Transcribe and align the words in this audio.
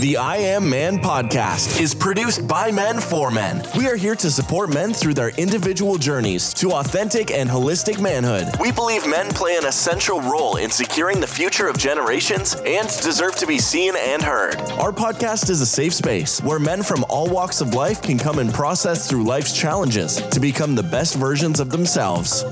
The 0.00 0.16
I 0.16 0.36
Am 0.36 0.70
Man 0.70 0.98
podcast 0.98 1.78
is 1.78 1.94
produced 1.94 2.48
by 2.48 2.70
men 2.70 3.00
for 3.00 3.30
men. 3.30 3.62
We 3.76 3.86
are 3.86 3.96
here 3.96 4.14
to 4.14 4.30
support 4.30 4.72
men 4.72 4.94
through 4.94 5.12
their 5.12 5.28
individual 5.28 5.98
journeys 5.98 6.54
to 6.54 6.72
authentic 6.72 7.30
and 7.30 7.50
holistic 7.50 8.00
manhood. 8.00 8.46
We 8.58 8.72
believe 8.72 9.06
men 9.06 9.28
play 9.28 9.58
an 9.58 9.66
essential 9.66 10.22
role 10.22 10.56
in 10.56 10.70
securing 10.70 11.20
the 11.20 11.26
future 11.26 11.68
of 11.68 11.76
generations 11.76 12.54
and 12.64 12.88
deserve 13.02 13.36
to 13.36 13.46
be 13.46 13.58
seen 13.58 13.92
and 13.94 14.22
heard. 14.22 14.58
Our 14.80 14.90
podcast 14.90 15.50
is 15.50 15.60
a 15.60 15.66
safe 15.66 15.92
space 15.92 16.42
where 16.42 16.58
men 16.58 16.82
from 16.82 17.04
all 17.10 17.28
walks 17.28 17.60
of 17.60 17.74
life 17.74 18.00
can 18.00 18.16
come 18.16 18.38
and 18.38 18.54
process 18.54 19.06
through 19.06 19.24
life's 19.24 19.52
challenges 19.52 20.16
to 20.16 20.40
become 20.40 20.74
the 20.74 20.82
best 20.82 21.16
versions 21.16 21.60
of 21.60 21.68
themselves. 21.68 22.42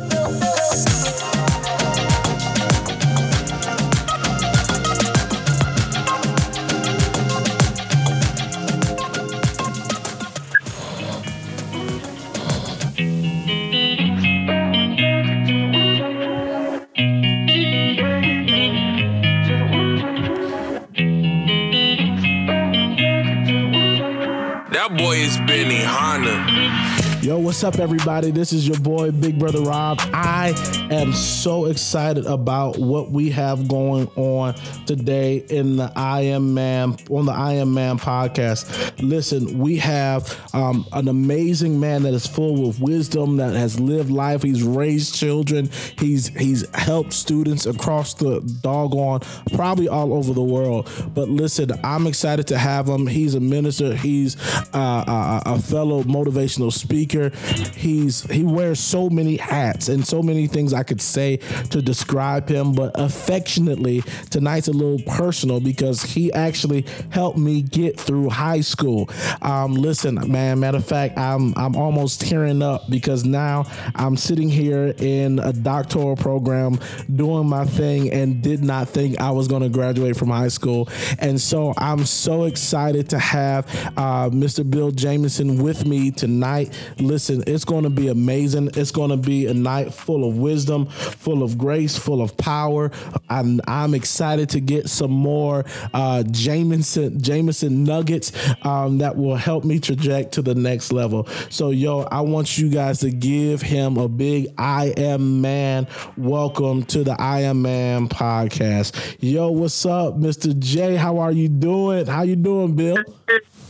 What's 27.58 27.76
up, 27.76 27.80
everybody? 27.80 28.30
This 28.30 28.52
is 28.52 28.68
your 28.68 28.78
boy, 28.78 29.10
Big 29.10 29.36
Brother 29.36 29.60
Rob. 29.62 29.98
I 30.14 30.54
am 30.92 31.12
so 31.12 31.64
excited 31.64 32.24
about 32.24 32.78
what 32.78 33.10
we 33.10 33.30
have 33.30 33.66
going 33.66 34.06
on 34.14 34.54
today 34.86 35.38
in 35.50 35.76
the 35.76 35.92
I 35.96 36.20
Am 36.20 36.54
Man 36.54 36.96
on 37.10 37.26
the 37.26 37.32
I 37.32 37.54
Am 37.54 37.74
Man 37.74 37.98
podcast. 37.98 38.92
Listen, 39.02 39.58
we 39.58 39.76
have 39.78 40.38
um, 40.54 40.86
an 40.92 41.08
amazing 41.08 41.80
man 41.80 42.04
that 42.04 42.14
is 42.14 42.28
full 42.28 42.68
of 42.68 42.80
wisdom, 42.80 43.38
that 43.38 43.56
has 43.56 43.80
lived 43.80 44.12
life. 44.12 44.44
He's 44.44 44.62
raised 44.62 45.16
children. 45.16 45.68
He's 45.98 46.28
he's 46.28 46.64
helped 46.76 47.12
students 47.12 47.66
across 47.66 48.14
the 48.14 48.38
doggone, 48.60 49.22
probably 49.52 49.88
all 49.88 50.14
over 50.14 50.32
the 50.32 50.44
world. 50.44 50.88
But 51.12 51.28
listen, 51.28 51.72
I'm 51.82 52.06
excited 52.06 52.46
to 52.46 52.58
have 52.58 52.88
him. 52.88 53.08
He's 53.08 53.34
a 53.34 53.40
minister. 53.40 53.96
He's 53.96 54.36
uh, 54.72 55.42
a, 55.44 55.54
a 55.54 55.58
fellow 55.58 56.04
motivational 56.04 56.72
speaker. 56.72 57.32
He's 57.76 58.22
he 58.22 58.42
wears 58.42 58.80
so 58.80 59.08
many 59.08 59.36
hats 59.36 59.88
and 59.88 60.06
so 60.06 60.22
many 60.22 60.46
things 60.46 60.72
I 60.72 60.82
could 60.82 61.00
say 61.00 61.38
to 61.70 61.82
describe 61.82 62.48
him, 62.48 62.72
but 62.72 62.92
affectionately 62.94 64.02
tonight's 64.30 64.68
a 64.68 64.72
little 64.72 65.00
personal 65.06 65.60
because 65.60 66.02
he 66.02 66.32
actually 66.32 66.86
helped 67.10 67.38
me 67.38 67.62
get 67.62 67.98
through 67.98 68.28
high 68.30 68.60
school. 68.60 69.08
Um, 69.42 69.74
listen, 69.74 70.18
man. 70.30 70.60
Matter 70.60 70.78
of 70.78 70.86
fact, 70.86 71.18
I'm 71.18 71.54
I'm 71.56 71.76
almost 71.76 72.20
tearing 72.20 72.62
up 72.62 72.88
because 72.90 73.24
now 73.24 73.64
I'm 73.94 74.16
sitting 74.16 74.48
here 74.48 74.94
in 74.98 75.38
a 75.38 75.52
doctoral 75.52 76.16
program 76.16 76.78
doing 77.14 77.48
my 77.48 77.64
thing 77.64 78.12
and 78.12 78.42
did 78.42 78.62
not 78.62 78.88
think 78.88 79.20
I 79.20 79.30
was 79.30 79.48
going 79.48 79.62
to 79.62 79.68
graduate 79.68 80.16
from 80.16 80.30
high 80.30 80.48
school, 80.48 80.88
and 81.18 81.40
so 81.40 81.74
I'm 81.76 82.04
so 82.04 82.44
excited 82.44 83.08
to 83.10 83.18
have 83.18 83.66
uh, 83.96 84.30
Mr. 84.30 84.68
Bill 84.68 84.90
Jameson 84.90 85.62
with 85.62 85.86
me 85.86 86.10
tonight. 86.10 86.72
Listen, 86.98 87.37
it's 87.46 87.64
going 87.64 87.84
to 87.84 87.90
be 87.90 88.08
amazing. 88.08 88.70
It's 88.74 88.90
going 88.90 89.10
to 89.10 89.16
be 89.16 89.46
a 89.46 89.54
night 89.54 89.92
full 89.92 90.28
of 90.28 90.38
wisdom, 90.38 90.86
full 90.86 91.42
of 91.42 91.58
grace, 91.58 91.96
full 91.96 92.22
of 92.22 92.36
power. 92.36 92.90
I'm, 93.28 93.60
I'm 93.66 93.94
excited 93.94 94.48
to 94.50 94.60
get 94.60 94.88
some 94.88 95.10
more 95.10 95.64
uh, 95.94 96.22
Jameson 96.24 97.20
Jameson 97.20 97.84
nuggets 97.84 98.32
um, 98.64 98.98
that 98.98 99.16
will 99.16 99.36
help 99.36 99.64
me 99.64 99.78
traject 99.78 100.32
to 100.32 100.42
the 100.42 100.54
next 100.54 100.92
level. 100.92 101.26
So, 101.50 101.70
yo, 101.70 102.02
I 102.02 102.20
want 102.20 102.58
you 102.58 102.68
guys 102.70 103.00
to 103.00 103.10
give 103.10 103.62
him 103.62 103.96
a 103.96 104.08
big 104.08 104.48
I 104.56 104.94
am 104.96 105.40
man. 105.40 105.86
Welcome 106.16 106.84
to 106.86 107.04
the 107.04 107.20
I 107.20 107.40
am 107.40 107.62
man 107.62 108.08
podcast. 108.08 109.16
Yo, 109.20 109.50
what's 109.50 109.84
up, 109.86 110.14
Mr. 110.16 110.58
J? 110.58 110.96
How 110.96 111.18
are 111.18 111.32
you 111.32 111.48
doing? 111.48 112.06
How 112.06 112.22
you 112.22 112.36
doing, 112.36 112.74
Bill? 112.74 112.98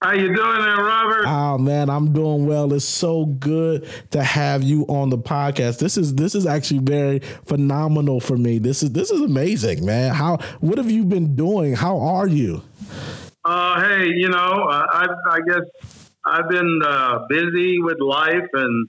How 0.00 0.12
you 0.12 0.32
doing 0.32 0.36
there, 0.36 0.76
Robert? 0.76 1.24
Oh 1.26 1.58
man, 1.58 1.90
I'm 1.90 2.12
doing 2.12 2.46
well. 2.46 2.72
It's 2.72 2.84
so 2.84 3.26
good 3.26 3.88
to 4.12 4.22
have 4.22 4.62
you 4.62 4.82
on 4.82 5.10
the 5.10 5.18
podcast. 5.18 5.80
This 5.80 5.98
is 5.98 6.14
this 6.14 6.36
is 6.36 6.46
actually 6.46 6.78
very 6.80 7.18
phenomenal 7.46 8.20
for 8.20 8.36
me. 8.36 8.58
This 8.58 8.84
is 8.84 8.92
this 8.92 9.10
is 9.10 9.20
amazing, 9.20 9.84
man. 9.84 10.14
How 10.14 10.36
what 10.60 10.78
have 10.78 10.88
you 10.88 11.04
been 11.04 11.34
doing? 11.34 11.74
How 11.74 11.98
are 11.98 12.28
you? 12.28 12.62
Uh, 13.44 13.80
hey, 13.80 14.06
you 14.14 14.28
know, 14.28 14.36
uh, 14.70 14.86
I, 14.88 15.08
I 15.30 15.40
guess 15.40 15.64
I've 16.24 16.48
been 16.48 16.80
uh, 16.84 17.26
busy 17.28 17.80
with 17.80 17.98
life 18.00 18.48
and 18.52 18.88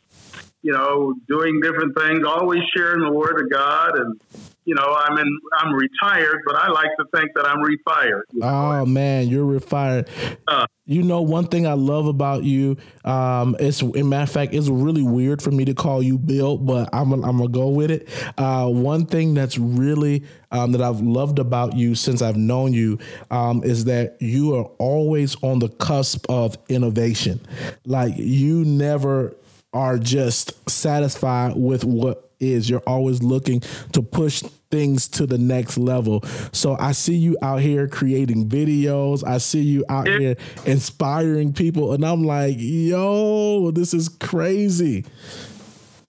you 0.61 0.73
know 0.73 1.15
doing 1.27 1.59
different 1.59 1.97
things. 1.97 2.23
Always 2.23 2.61
sharing 2.75 3.01
the 3.01 3.11
word 3.11 3.41
of 3.41 3.49
God 3.49 3.97
and 3.97 4.21
you 4.69 4.75
know, 4.75 4.95
I'm 4.95 5.17
in, 5.17 5.39
I'm 5.57 5.73
retired, 5.73 6.43
but 6.45 6.55
I 6.55 6.69
like 6.69 6.91
to 6.99 7.05
think 7.15 7.31
that 7.33 7.47
I'm 7.47 7.57
refired. 7.57 8.21
You 8.31 8.41
know? 8.41 8.47
Oh 8.47 8.85
man, 8.85 9.27
you're 9.27 9.43
refired. 9.43 10.07
Uh, 10.47 10.67
you 10.85 11.01
know, 11.01 11.21
one 11.21 11.47
thing 11.47 11.65
I 11.65 11.73
love 11.73 12.05
about 12.05 12.43
you, 12.43 12.77
um, 13.03 13.55
it's 13.59 13.81
in 13.81 14.09
matter 14.09 14.23
of 14.23 14.31
fact, 14.31 14.53
it's 14.53 14.69
really 14.69 15.01
weird 15.01 15.41
for 15.41 15.49
me 15.49 15.65
to 15.65 15.73
call 15.73 16.03
you 16.03 16.19
Bill, 16.19 16.55
but 16.55 16.87
I'm 16.93 17.11
I'm 17.13 17.21
gonna 17.21 17.47
go 17.47 17.69
with 17.69 17.89
it. 17.89 18.07
Uh, 18.37 18.67
one 18.67 19.07
thing 19.07 19.33
that's 19.33 19.57
really 19.57 20.23
um, 20.51 20.71
that 20.73 20.83
I've 20.83 21.01
loved 21.01 21.39
about 21.39 21.75
you 21.75 21.95
since 21.95 22.21
I've 22.21 22.37
known 22.37 22.71
you 22.71 22.99
um, 23.31 23.63
is 23.63 23.85
that 23.85 24.17
you 24.19 24.55
are 24.55 24.65
always 24.77 25.35
on 25.41 25.57
the 25.57 25.69
cusp 25.69 26.29
of 26.29 26.59
innovation. 26.69 27.39
Like 27.85 28.13
you 28.17 28.63
never 28.65 29.35
are 29.73 29.97
just 29.97 30.69
satisfied 30.69 31.55
with 31.55 31.83
what 31.83 32.28
is 32.39 32.69
you're 32.69 32.83
always 32.87 33.21
looking 33.21 33.61
to 33.93 34.01
push 34.01 34.43
things 34.71 35.07
to 35.07 35.25
the 35.25 35.37
next 35.37 35.77
level. 35.77 36.21
So 36.51 36.77
I 36.79 36.91
see 36.91 37.15
you 37.15 37.37
out 37.41 37.61
here 37.61 37.87
creating 37.87 38.49
videos. 38.49 39.25
I 39.25 39.39
see 39.39 39.61
you 39.61 39.85
out 39.89 40.07
here 40.07 40.35
inspiring 40.65 41.53
people 41.53 41.93
and 41.93 42.05
I'm 42.05 42.23
like, 42.23 42.55
"Yo, 42.57 43.71
this 43.71 43.93
is 43.93 44.09
crazy." 44.09 45.05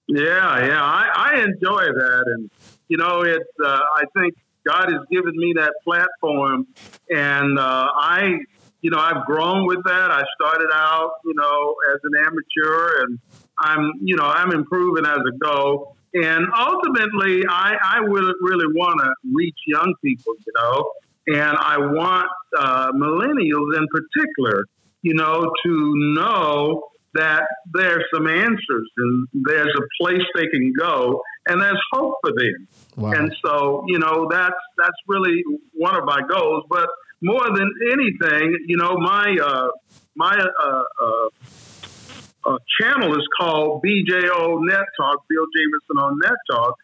Yeah, 0.09 0.67
yeah. 0.67 0.83
I, 0.83 1.09
I 1.15 1.41
enjoy 1.43 1.85
that 1.85 2.25
and 2.27 2.51
you 2.89 2.97
know, 2.97 3.23
it's 3.23 3.51
uh, 3.65 3.81
I 3.97 4.05
think 4.19 4.35
God 4.67 4.91
has 4.91 5.01
given 5.11 5.33
me 5.37 5.55
that 5.57 5.73
platform 5.85 6.67
and 7.09 7.59
uh, 7.59 7.89
I 7.95 8.41
you 8.83 8.91
know, 8.91 8.99
I've 8.99 9.27
grown 9.27 9.67
with 9.67 9.83
that. 9.85 10.11
I 10.11 10.23
started 10.35 10.71
out, 10.73 11.13
you 11.25 11.35
know, 11.35 11.75
as 11.93 12.01
an 12.03 12.13
amateur 12.25 13.03
and 13.03 13.19
I'm, 13.59 13.93
you 14.01 14.17
know, 14.17 14.25
I'm 14.25 14.53
improving 14.53 15.05
as 15.05 15.19
I 15.19 15.37
go. 15.39 15.97
And 16.13 16.47
ultimately, 16.59 17.45
I, 17.49 17.77
I 17.85 18.01
would 18.01 18.35
really 18.41 18.67
want 18.75 19.01
to 19.01 19.11
reach 19.33 19.57
young 19.67 19.95
people, 20.03 20.35
you 20.47 20.53
know, 20.57 20.91
and 21.27 21.57
I 21.57 21.77
want 21.79 22.29
uh, 22.59 22.91
millennials 22.93 23.77
in 23.77 23.87
particular, 23.93 24.65
you 25.03 25.15
know, 25.15 25.53
to 25.65 25.93
know 26.15 26.83
that 27.15 27.45
there's 27.73 28.05
some 28.15 28.27
answers 28.27 28.91
and 28.97 29.29
there's 29.33 29.73
a 29.77 30.03
place 30.03 30.23
they 30.35 30.47
can 30.47 30.73
go 30.79 31.21
and 31.47 31.61
there's 31.61 31.81
hope 31.93 32.15
for 32.23 32.33
them. 32.37 32.69
Wow. 32.97 33.13
And 33.13 33.35
so, 33.45 33.85
you 33.89 33.99
know, 33.99 34.29
that's 34.31 34.55
that's 34.79 34.97
really 35.07 35.43
one 35.73 35.97
of 35.97 36.05
my 36.05 36.21
goals. 36.29 36.65
But 36.69 36.89
more 37.21 37.47
than 37.55 37.71
anything, 37.93 38.57
you 38.67 38.77
know, 38.77 38.97
my 38.97 39.37
uh, 39.43 39.69
my 40.17 40.37
uh, 40.63 40.83
uh, 42.47 42.59
channel 42.81 43.17
is 43.19 43.27
called 43.39 43.83
BJO 43.83 44.59
Net 44.67 44.85
Talk, 44.97 45.25
Bill 45.29 45.47
Jameson 45.55 45.99
on 45.99 46.19
Net 46.23 46.39
Talk. 46.51 46.75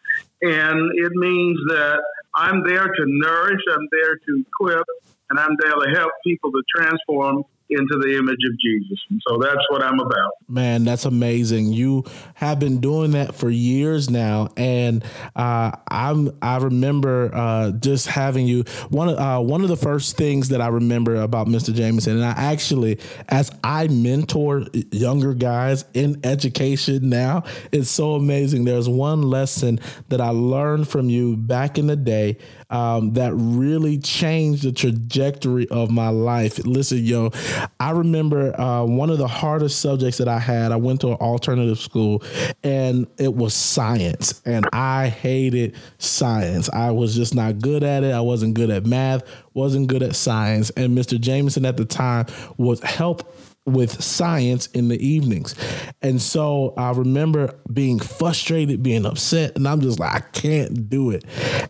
And 0.41 0.91
it 0.95 1.11
means 1.13 1.59
that 1.69 1.99
I'm 2.35 2.63
there 2.67 2.85
to 2.85 3.03
nourish, 3.05 3.61
I'm 3.71 3.87
there 3.91 4.15
to 4.15 4.43
equip, 4.47 4.85
and 5.29 5.39
I'm 5.39 5.55
there 5.59 5.73
to 5.73 5.99
help 5.99 6.11
people 6.23 6.51
to 6.51 6.63
transform 6.75 7.43
into 7.69 7.97
the 7.99 8.17
image 8.17 8.39
of 8.49 8.57
Jesus. 8.59 8.99
And 9.09 9.21
so 9.27 9.37
that's 9.41 9.63
what 9.69 9.83
I'm 9.83 9.99
about. 9.99 10.31
Man, 10.47 10.83
that's 10.83 11.05
amazing. 11.05 11.73
You 11.73 12.05
have 12.35 12.59
been 12.59 12.79
doing 12.79 13.11
that 13.11 13.35
for 13.35 13.49
years 13.49 14.09
now, 14.09 14.49
and 14.55 15.03
uh, 15.35 15.71
I'm 15.89 16.31
I 16.41 16.57
remember 16.57 17.31
uh, 17.33 17.71
just 17.71 18.07
having 18.07 18.47
you 18.47 18.63
one 18.89 19.09
of 19.09 19.17
uh, 19.17 19.39
one 19.39 19.61
of 19.61 19.69
the 19.69 19.77
first 19.77 20.17
things 20.17 20.49
that 20.49 20.61
I 20.61 20.67
remember 20.67 21.15
about 21.15 21.47
Mr. 21.47 21.73
Jameson, 21.73 22.15
and 22.15 22.25
I 22.25 22.31
actually 22.31 22.99
as 23.29 23.51
I 23.63 23.87
mentor 23.87 24.65
younger 24.91 25.33
guys 25.33 25.85
in 25.93 26.19
education 26.23 27.09
now, 27.09 27.43
it's 27.71 27.89
so 27.89 28.15
amazing. 28.15 28.65
There's 28.65 28.89
one 28.89 29.23
lesson 29.23 29.79
that 30.09 30.21
I 30.21 30.29
learned 30.29 30.87
from 30.87 31.09
you 31.09 31.35
back 31.35 31.77
in 31.77 31.87
the 31.87 31.95
day 31.95 32.37
um, 32.69 33.13
that 33.13 33.33
really 33.33 33.97
changed 33.97 34.63
the 34.63 34.71
trajectory 34.71 35.67
of 35.69 35.89
my 35.89 36.09
life. 36.09 36.59
Listen, 36.65 37.03
yo, 37.03 37.31
I 37.79 37.91
remember 37.91 38.59
uh, 38.59 38.83
one 38.83 39.09
of 39.09 39.17
the 39.17 39.27
hardest 39.27 39.79
subjects 39.79 40.17
that 40.17 40.27
I 40.27 40.39
had. 40.39 40.71
I 40.71 40.75
went 40.75 41.01
to 41.01 41.09
an 41.09 41.17
alternative 41.17 41.79
school, 41.79 42.23
and 42.63 43.07
it 43.17 43.33
was 43.33 43.53
science, 43.53 44.41
and 44.45 44.67
I 44.73 45.07
hated 45.09 45.75
science. 45.97 46.69
I 46.69 46.91
was 46.91 47.15
just 47.15 47.33
not 47.33 47.59
good 47.59 47.83
at 47.83 48.03
it. 48.03 48.13
I 48.13 48.21
wasn't 48.21 48.53
good 48.53 48.69
at 48.69 48.85
math. 48.85 49.23
Wasn't 49.53 49.87
good 49.87 50.03
at 50.03 50.15
science. 50.15 50.69
And 50.71 50.97
Mr. 50.97 51.19
Jameson 51.19 51.65
at 51.65 51.77
the 51.77 51.85
time 51.85 52.27
was 52.57 52.81
help 52.81 53.33
with 53.67 54.01
science 54.01 54.67
in 54.67 54.87
the 54.87 55.05
evenings. 55.05 55.53
And 56.01 56.21
so 56.21 56.73
I 56.77 56.91
remember 56.91 57.53
being 57.71 57.99
frustrated, 57.99 58.81
being 58.81 59.05
upset, 59.05 59.55
and 59.55 59.67
I'm 59.67 59.81
just 59.81 59.99
like, 59.99 60.15
I 60.15 60.19
can't 60.31 60.89
do 60.89 61.11
it. 61.11 61.25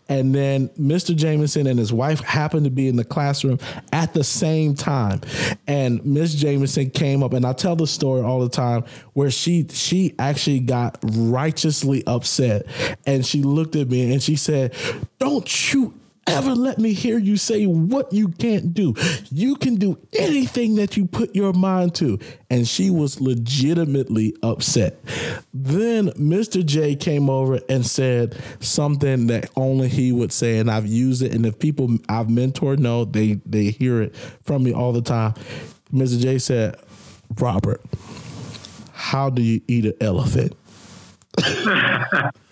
And 0.08 0.34
then 0.34 0.68
Mr. 0.70 1.14
Jameson 1.14 1.66
and 1.66 1.78
his 1.78 1.92
wife 1.92 2.20
happened 2.20 2.64
to 2.64 2.70
be 2.70 2.88
in 2.88 2.96
the 2.96 3.04
classroom 3.04 3.58
at 3.92 4.14
the 4.14 4.24
same 4.24 4.74
time. 4.74 5.20
And 5.66 6.04
Miss 6.06 6.34
Jameson 6.34 6.90
came 6.90 7.22
up, 7.22 7.32
and 7.32 7.44
I 7.44 7.52
tell 7.52 7.74
the 7.76 7.86
story 7.86 8.22
all 8.22 8.40
the 8.40 8.48
time 8.48 8.84
where 9.14 9.30
she 9.30 9.66
she 9.70 10.14
actually 10.18 10.60
got 10.60 10.98
righteously 11.02 12.04
upset. 12.06 12.66
And 13.06 13.26
she 13.26 13.42
looked 13.42 13.74
at 13.74 13.88
me 13.88 14.12
and 14.12 14.22
she 14.22 14.36
said, 14.36 14.74
Don't 15.18 15.72
you 15.72 15.94
ever 16.28 16.54
let 16.54 16.78
me 16.78 16.92
hear 16.92 17.18
you 17.18 17.36
say 17.36 17.66
what 17.66 18.12
you 18.12 18.28
can't 18.28 18.74
do. 18.74 18.94
You 19.30 19.56
can 19.56 19.76
do 19.76 19.98
anything 20.18 20.76
that 20.76 20.96
you 20.96 21.06
put 21.06 21.34
your 21.34 21.52
mind 21.52 21.94
to. 21.96 22.18
And 22.50 22.66
she 22.66 22.90
was 22.90 23.20
legitimately 23.20 24.34
upset. 24.42 24.98
Then 25.52 26.08
Mr. 26.10 26.64
J 26.64 26.96
came 26.96 27.28
over 27.28 27.60
and 27.68 27.86
said 27.86 28.36
something 28.60 29.26
that 29.28 29.50
only 29.56 29.88
he 29.88 30.12
would 30.12 30.32
say, 30.32 30.58
and 30.58 30.70
I've 30.70 30.86
used 30.86 31.22
it. 31.22 31.34
And 31.34 31.44
if 31.46 31.58
people 31.58 31.98
I've 32.08 32.26
mentored 32.26 32.78
know, 32.78 33.04
they 33.04 33.40
they 33.44 33.70
hear 33.70 34.02
it 34.02 34.16
from 34.44 34.62
me 34.62 34.72
all 34.72 34.92
the 34.92 35.02
time. 35.02 35.34
Mr. 35.92 36.20
J 36.20 36.38
said, 36.38 36.76
Robert, 37.38 37.82
how 38.92 39.30
do 39.30 39.42
you 39.42 39.60
eat 39.68 39.86
an 39.86 39.94
elephant? 40.00 40.54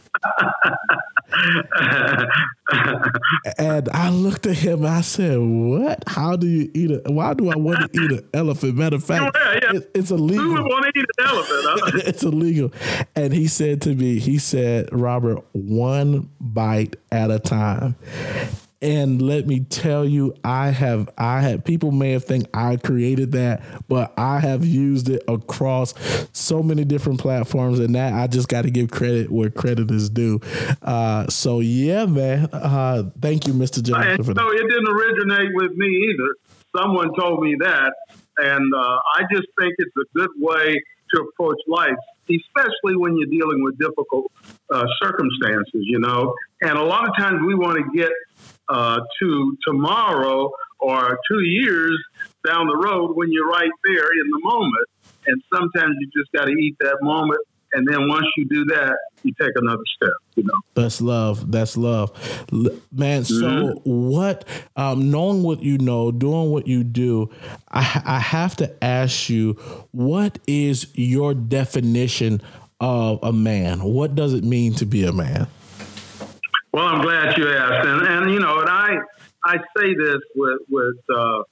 and 3.59 3.89
I 3.91 4.11
looked 4.11 4.47
at 4.47 4.57
him. 4.57 4.87
I 4.87 5.01
said, 5.01 5.39
"What? 5.39 6.05
How 6.07 6.37
do 6.37 6.47
you 6.47 6.71
eat 6.75 6.91
it? 6.91 7.03
Why 7.07 7.35
do 7.35 7.51
I 7.51 7.57
want 7.57 7.93
to 7.93 8.01
eat 8.01 8.13
an 8.13 8.29
elephant? 8.33 8.77
Matter 8.77 8.97
of 8.97 9.05
fact, 9.05 9.37
yeah, 9.37 9.59
yeah. 9.63 9.79
It, 9.79 9.91
it's 9.95 10.11
illegal. 10.11 10.45
Who 10.45 10.53
would 10.53 10.63
want 10.63 10.85
to 10.85 11.01
eat 11.01 11.07
an 11.19 11.27
elephant? 11.27 11.61
Huh? 11.65 11.91
it's 12.07 12.23
illegal." 12.23 12.73
And 13.15 13.33
he 13.33 13.49
said 13.49 13.83
to 13.83 13.95
me, 13.95 14.19
"He 14.19 14.39
said, 14.39 14.89
Robert, 14.93 15.45
one 15.53 16.31
bite 16.41 16.97
at 17.11 17.31
a 17.31 17.39
time." 17.39 17.97
And 18.83 19.23
let 19.23 19.47
me 19.47 19.61
tell 19.61 20.05
you, 20.05 20.35
I 20.45 20.69
have 20.69 21.09
I 21.17 21.41
have 21.41 21.65
people 21.65 21.93
may 21.93 22.13
have 22.13 22.25
think 22.25 22.47
I 22.53 22.77
created 22.77 23.33
that, 23.33 23.63
but 23.89 24.13
I 24.19 24.39
have 24.41 24.67
used 24.67 25.09
it 25.09 25.23
across 25.27 25.95
so 26.33 26.63
many 26.63 26.85
different 26.85 27.19
platforms, 27.19 27.79
and 27.79 27.95
that 27.95 28.13
I 28.13 28.27
just 28.27 28.49
got 28.49 28.63
to 28.63 28.71
give 28.71 28.91
credit 28.91 29.33
where 29.33 29.49
credit 29.49 29.91
is 29.91 30.11
due. 30.11 30.41
Uh, 30.83 31.27
so 31.29 31.61
yeah, 31.61 32.05
man. 32.05 32.51
Uh, 32.53 33.05
thank 33.19 33.47
you, 33.47 33.55
Mr. 33.55 33.83
Johnson. 33.83 34.23
For 34.23 34.35
no, 34.35 34.51
it 34.51 34.69
didn't 34.69 34.89
originate 34.89 35.55
with 35.55 35.73
me 35.73 36.11
either. 36.11 36.35
Someone 36.77 37.15
told 37.19 37.43
me 37.43 37.57
that, 37.61 37.93
and 38.37 38.75
uh, 38.75 38.99
I 39.17 39.23
just 39.33 39.47
think 39.59 39.73
it's 39.79 39.97
a 39.97 40.19
good 40.19 40.31
way 40.37 40.75
to 41.15 41.23
approach 41.23 41.57
life, 41.67 41.97
especially 42.29 42.97
when 42.97 43.17
you're 43.17 43.31
dealing 43.31 43.63
with 43.65 43.79
difficult 43.79 44.31
uh, 44.71 44.85
circumstances. 45.03 45.81
You 45.81 46.01
know, 46.01 46.35
and 46.61 46.77
a 46.77 46.85
lot 46.85 47.09
of 47.09 47.17
times 47.19 47.41
we 47.47 47.55
want 47.55 47.79
to 47.79 47.99
get 47.99 48.11
uh, 48.69 49.01
to 49.21 49.57
tomorrow 49.67 50.51
or 50.81 51.19
two 51.29 51.41
years 51.41 51.97
down 52.47 52.67
the 52.67 52.77
road 52.77 53.17
when 53.17 53.33
you're 53.33 53.49
right 53.49 53.71
there 53.85 54.05
in 54.05 54.31
the 54.31 54.41
moment. 54.43 54.89
And 55.27 55.43
sometimes 55.53 55.97
you 56.01 56.09
just 56.17 56.31
got 56.33 56.45
to 56.45 56.53
eat 56.53 56.77
that 56.81 56.99
moment. 57.03 57.41
And 57.73 57.87
then 57.87 58.09
once 58.09 58.27
you 58.37 58.47
do 58.47 58.65
that, 58.67 58.97
you 59.23 59.35
take 59.41 59.51
another 59.57 59.83
step. 59.97 60.13
You 60.37 60.45
know, 60.45 60.55
that's 60.75 61.01
love. 61.01 61.51
That's 61.51 61.77
love, 61.77 62.13
man. 62.93 63.25
So 63.25 63.35
mm-hmm. 63.35 63.79
what? 63.83 64.45
Um, 64.77 65.11
knowing 65.11 65.43
what 65.43 65.63
you 65.63 65.77
know, 65.79 66.13
doing 66.13 66.51
what 66.51 66.67
you 66.69 66.85
do, 66.85 67.31
I, 67.71 68.03
I 68.05 68.19
have 68.21 68.57
to 68.57 68.85
ask 68.85 69.29
you, 69.29 69.55
what 69.91 70.39
is 70.47 70.87
your 70.95 71.35
definition 71.35 72.41
of 72.81 73.19
a 73.23 73.33
man? 73.33 73.83
What 73.83 74.15
does 74.15 74.33
it 74.33 74.45
mean 74.45 74.75
to 74.75 74.87
be 74.87 75.05
a 75.05 75.13
man? 75.13 75.49
Well, 76.77 76.89
I'm 76.89 77.01
glad 77.01 77.39
you 77.39 77.49
asked, 77.49 77.89
and, 77.89 78.07
and 78.07 78.31
you 78.35 78.39
know, 78.39 78.61
and 78.61 78.69
I 78.69 78.97
I 79.43 79.57
say 79.79 79.95
this 79.95 80.19
with 80.35 80.59
with 80.69 80.97
uh, 81.11 81.43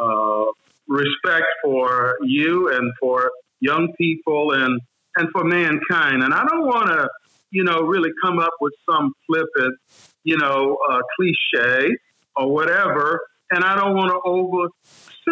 uh, 0.00 0.44
respect 0.86 1.46
for 1.64 2.14
you 2.22 2.72
and 2.72 2.92
for 3.00 3.32
young 3.58 3.92
people 3.98 4.52
and 4.52 4.80
and 5.16 5.28
for 5.32 5.42
mankind, 5.42 6.22
and 6.22 6.32
I 6.32 6.44
don't 6.44 6.64
want 6.64 6.86
to 6.86 7.08
you 7.50 7.64
know 7.64 7.80
really 7.80 8.10
come 8.22 8.38
up 8.38 8.52
with 8.60 8.74
some 8.88 9.12
flippant 9.26 9.76
you 10.22 10.36
know 10.36 10.78
uh, 10.88 11.00
cliche 11.16 11.88
or 12.36 12.54
whatever, 12.54 13.20
and 13.50 13.64
I 13.64 13.74
don't 13.74 13.96
want 13.96 14.12
to 14.12 14.20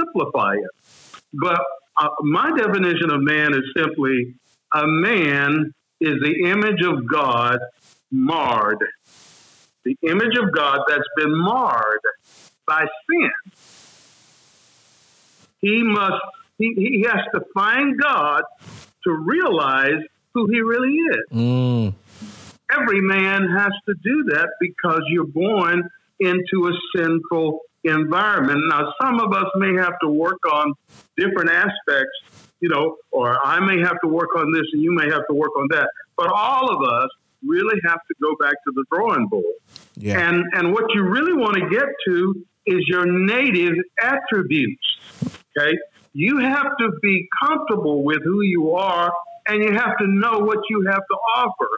oversimplify 0.02 0.56
it, 0.56 0.70
but 1.32 1.60
uh, 1.96 2.08
my 2.22 2.50
definition 2.58 3.12
of 3.12 3.22
man 3.22 3.54
is 3.54 3.62
simply 3.76 4.34
a 4.74 4.84
man 4.84 5.72
is 6.00 6.14
the 6.24 6.50
image 6.50 6.82
of 6.84 7.06
God 7.08 7.60
marred. 8.10 8.84
The 9.86 9.96
image 10.02 10.36
of 10.36 10.50
God 10.52 10.80
that's 10.88 11.08
been 11.16 11.32
marred 11.32 12.00
by 12.66 12.86
sin. 13.08 13.30
He 15.60 15.84
must, 15.84 16.20
he, 16.58 16.74
he 16.76 17.06
has 17.06 17.20
to 17.32 17.42
find 17.54 17.96
God 17.96 18.42
to 19.04 19.12
realize 19.12 20.02
who 20.34 20.48
he 20.50 20.60
really 20.60 20.90
is. 20.90 21.24
Mm. 21.32 21.94
Every 22.68 23.00
man 23.00 23.48
has 23.48 23.70
to 23.86 23.94
do 24.02 24.24
that 24.30 24.48
because 24.60 25.02
you're 25.08 25.24
born 25.24 25.88
into 26.18 26.66
a 26.66 26.72
sinful 26.96 27.60
environment. 27.84 28.62
Now, 28.68 28.92
some 29.00 29.20
of 29.20 29.32
us 29.32 29.46
may 29.54 29.80
have 29.80 30.00
to 30.02 30.08
work 30.08 30.40
on 30.52 30.74
different 31.16 31.50
aspects, 31.50 32.18
you 32.58 32.68
know, 32.68 32.96
or 33.12 33.38
I 33.46 33.60
may 33.60 33.78
have 33.82 34.00
to 34.02 34.08
work 34.08 34.34
on 34.36 34.50
this 34.50 34.64
and 34.72 34.82
you 34.82 34.92
may 34.92 35.08
have 35.08 35.28
to 35.28 35.34
work 35.34 35.56
on 35.56 35.68
that. 35.70 35.88
But 36.16 36.32
all 36.32 36.74
of 36.74 36.82
us 36.82 37.08
really 37.46 37.78
have 37.86 38.00
to 38.08 38.14
go 38.22 38.36
back 38.40 38.54
to 38.64 38.72
the 38.74 38.84
drawing 38.92 39.26
board. 39.28 39.44
Yeah. 39.96 40.28
And 40.28 40.44
and 40.52 40.72
what 40.72 40.84
you 40.94 41.02
really 41.02 41.34
want 41.34 41.54
to 41.54 41.68
get 41.68 41.86
to 42.06 42.46
is 42.66 42.80
your 42.88 43.06
native 43.06 43.76
attributes. 44.00 44.84
Okay? 45.58 45.76
You 46.12 46.38
have 46.38 46.76
to 46.78 46.92
be 47.02 47.28
comfortable 47.42 48.02
with 48.02 48.22
who 48.24 48.42
you 48.42 48.72
are 48.74 49.12
and 49.48 49.62
you 49.62 49.72
have 49.72 49.96
to 49.98 50.06
know 50.06 50.40
what 50.40 50.58
you 50.68 50.84
have 50.88 51.02
to 51.10 51.16
offer. 51.36 51.68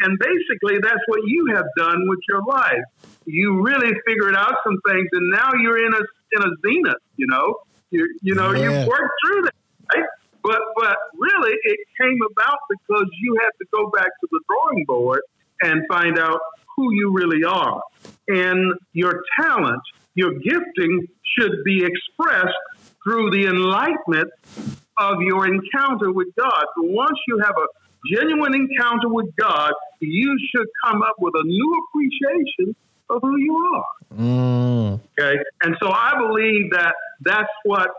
And 0.00 0.18
basically 0.18 0.78
that's 0.80 1.00
what 1.06 1.20
you 1.26 1.46
have 1.54 1.66
done 1.76 2.08
with 2.08 2.20
your 2.28 2.42
life. 2.44 2.84
You 3.24 3.62
really 3.62 3.92
figured 4.06 4.36
out 4.36 4.54
some 4.64 4.78
things 4.86 5.08
and 5.12 5.30
now 5.30 5.52
you're 5.60 5.84
in 5.84 5.92
a 5.92 6.00
in 6.32 6.42
a 6.42 6.50
zenith, 6.64 7.02
you 7.16 7.26
know. 7.26 7.56
You 7.90 8.18
you 8.22 8.34
know, 8.34 8.52
yeah. 8.52 8.80
you've 8.80 8.88
worked 8.88 9.14
through 9.24 9.42
that. 9.42 9.54
But 10.46 10.60
but 10.76 10.96
really, 11.18 11.56
it 11.64 11.78
came 12.00 12.18
about 12.30 12.58
because 12.70 13.08
you 13.20 13.36
had 13.42 13.50
to 13.58 13.66
go 13.74 13.90
back 13.90 14.06
to 14.20 14.28
the 14.30 14.40
drawing 14.48 14.84
board 14.86 15.20
and 15.60 15.82
find 15.88 16.20
out 16.20 16.38
who 16.76 16.92
you 16.94 17.12
really 17.12 17.42
are, 17.42 17.82
and 18.28 18.74
your 18.92 19.22
talent, 19.40 19.82
your 20.14 20.34
gifting 20.38 21.08
should 21.36 21.64
be 21.64 21.84
expressed 21.84 22.54
through 23.02 23.30
the 23.30 23.46
enlightenment 23.46 24.30
of 24.98 25.20
your 25.20 25.48
encounter 25.48 26.12
with 26.12 26.28
God. 26.36 26.64
So 26.76 26.82
once 26.82 27.18
you 27.26 27.38
have 27.38 27.54
a 27.56 28.14
genuine 28.14 28.54
encounter 28.54 29.08
with 29.08 29.34
God, 29.34 29.72
you 30.00 30.38
should 30.54 30.68
come 30.84 31.02
up 31.02 31.16
with 31.18 31.34
a 31.34 31.42
new 31.44 31.82
appreciation 31.88 32.76
of 33.10 33.20
who 33.20 33.36
you 33.36 33.56
are. 33.74 34.16
Mm. 34.16 35.00
Okay, 35.18 35.40
and 35.62 35.76
so 35.82 35.90
I 35.90 36.14
believe 36.16 36.70
that 36.70 36.94
that's 37.22 37.50
what 37.64 37.90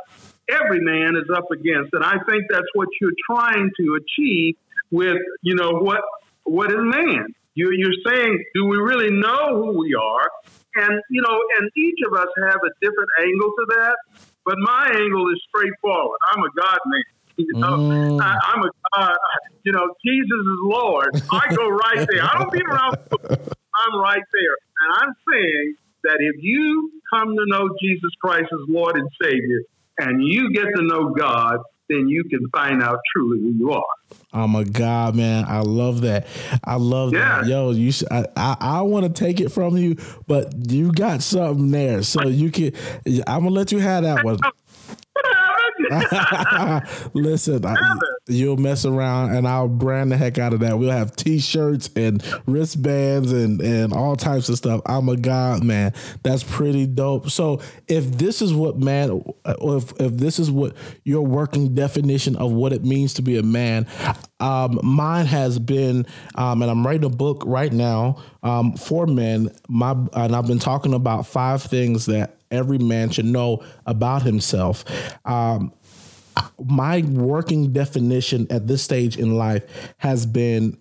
every 0.49 0.79
man 0.81 1.15
is 1.15 1.29
up 1.35 1.51
against. 1.51 1.93
And 1.93 2.03
I 2.03 2.17
think 2.29 2.43
that's 2.49 2.67
what 2.73 2.87
you're 3.01 3.17
trying 3.29 3.69
to 3.79 3.99
achieve 3.99 4.55
with, 4.91 5.17
you 5.41 5.55
know, 5.55 5.71
what 5.79 6.01
what 6.43 6.71
is 6.71 6.77
man? 6.79 7.35
You're, 7.55 7.73
you're 7.73 7.99
saying, 8.07 8.43
do 8.53 8.65
we 8.65 8.77
really 8.77 9.09
know 9.09 9.57
who 9.57 9.79
we 9.79 9.95
are? 9.95 10.29
And, 10.75 11.01
you 11.09 11.21
know, 11.21 11.37
and 11.59 11.69
each 11.75 11.99
of 12.05 12.13
us 12.13 12.27
have 12.37 12.61
a 12.63 12.71
different 12.85 13.09
angle 13.19 13.49
to 13.49 13.65
that. 13.77 13.95
But 14.45 14.55
my 14.59 14.87
angle 14.93 15.27
is 15.33 15.41
straightforward. 15.49 16.19
I'm 16.31 16.43
a 16.43 16.51
God 16.55 16.79
man. 16.85 17.03
You 17.39 17.53
know, 17.53 17.77
mm. 17.77 18.19
I, 18.19 18.33
am 18.55 18.63
a 18.63 18.71
God. 18.97 19.15
You 19.61 19.71
know, 19.71 19.93
Jesus 20.03 20.25
is 20.25 20.59
Lord. 20.63 21.21
I 21.29 21.53
go 21.53 21.69
right 21.69 22.07
there. 22.09 22.23
I 22.23 22.33
don't 22.39 22.51
beat 22.51 22.65
around. 22.65 22.97
I'm 23.05 24.01
right 24.01 24.23
there, 24.33 24.57
and 24.81 24.89
I'm 24.97 25.13
saying 25.31 25.75
that 26.03 26.17
if 26.17 26.41
you 26.41 26.91
come 27.13 27.35
to 27.35 27.45
know 27.45 27.69
Jesus 27.79 28.09
Christ 28.19 28.45
as 28.51 28.65
Lord 28.67 28.97
and 28.97 29.07
Savior, 29.21 29.61
and 29.97 30.23
you 30.23 30.51
get 30.53 30.65
to 30.75 30.83
know 30.83 31.09
God, 31.17 31.57
then 31.89 32.07
you 32.07 32.23
can 32.29 32.39
find 32.51 32.83
out 32.83 32.99
truly 33.13 33.39
who 33.39 33.53
you 33.57 33.71
are. 33.71 33.83
Oh 34.33 34.47
my 34.47 34.63
God, 34.63 35.15
man! 35.15 35.45
I 35.47 35.59
love 35.59 36.01
that. 36.01 36.27
I 36.63 36.75
love 36.75 37.13
Yeah. 37.13 37.41
that. 37.41 37.47
Yo, 37.47 37.71
you. 37.71 37.91
Should, 37.91 38.09
I 38.11 38.25
I, 38.35 38.57
I 38.59 38.81
want 38.81 39.05
to 39.05 39.11
take 39.23 39.39
it 39.39 39.49
from 39.49 39.77
you, 39.77 39.95
but 40.27 40.53
you 40.69 40.91
got 40.91 41.21
something 41.21 41.71
there, 41.71 42.03
so 42.03 42.27
you 42.27 42.51
can. 42.51 42.73
I'm 43.25 43.43
gonna 43.43 43.49
let 43.49 43.71
you 43.71 43.79
have 43.79 44.03
that 44.03 44.23
one. 44.23 44.37
Listen, 47.13 47.65
I, 47.65 47.75
you'll 48.27 48.57
mess 48.57 48.85
around, 48.85 49.35
and 49.35 49.47
I'll 49.47 49.67
brand 49.67 50.11
the 50.11 50.17
heck 50.17 50.37
out 50.37 50.53
of 50.53 50.59
that. 50.61 50.77
We'll 50.77 50.91
have 50.91 51.15
T-shirts 51.15 51.89
and 51.95 52.23
wristbands 52.45 53.31
and 53.31 53.61
and 53.61 53.93
all 53.93 54.15
types 54.15 54.49
of 54.49 54.57
stuff. 54.57 54.81
I'm 54.85 55.09
a 55.09 55.17
god, 55.17 55.63
man. 55.63 55.93
That's 56.23 56.43
pretty 56.43 56.85
dope. 56.85 57.29
So, 57.29 57.61
if 57.87 58.05
this 58.17 58.41
is 58.41 58.53
what 58.53 58.77
man, 58.77 59.21
if 59.45 59.93
if 59.99 60.13
this 60.13 60.39
is 60.39 60.51
what 60.51 60.75
your 61.03 61.25
working 61.25 61.73
definition 61.73 62.35
of 62.35 62.51
what 62.51 62.73
it 62.73 62.83
means 62.83 63.13
to 63.15 63.21
be 63.21 63.37
a 63.37 63.43
man, 63.43 63.87
um, 64.39 64.79
mine 64.83 65.25
has 65.25 65.59
been, 65.59 66.05
um, 66.35 66.61
and 66.61 66.69
I'm 66.69 66.85
writing 66.85 67.05
a 67.05 67.09
book 67.09 67.43
right 67.45 67.71
now 67.71 68.21
um, 68.43 68.73
for 68.73 69.07
men. 69.07 69.49
My 69.67 69.91
and 70.13 70.35
I've 70.35 70.47
been 70.47 70.59
talking 70.59 70.93
about 70.93 71.27
five 71.27 71.63
things 71.63 72.05
that 72.07 72.37
every 72.51 72.77
man 72.77 73.09
should 73.09 73.25
know 73.25 73.63
about 73.85 74.23
himself. 74.23 74.85
Um, 75.25 75.73
my 76.63 77.01
working 77.01 77.71
definition 77.73 78.47
at 78.49 78.67
this 78.67 78.83
stage 78.83 79.17
in 79.17 79.35
life 79.37 79.63
has 79.97 80.25
been 80.25 80.77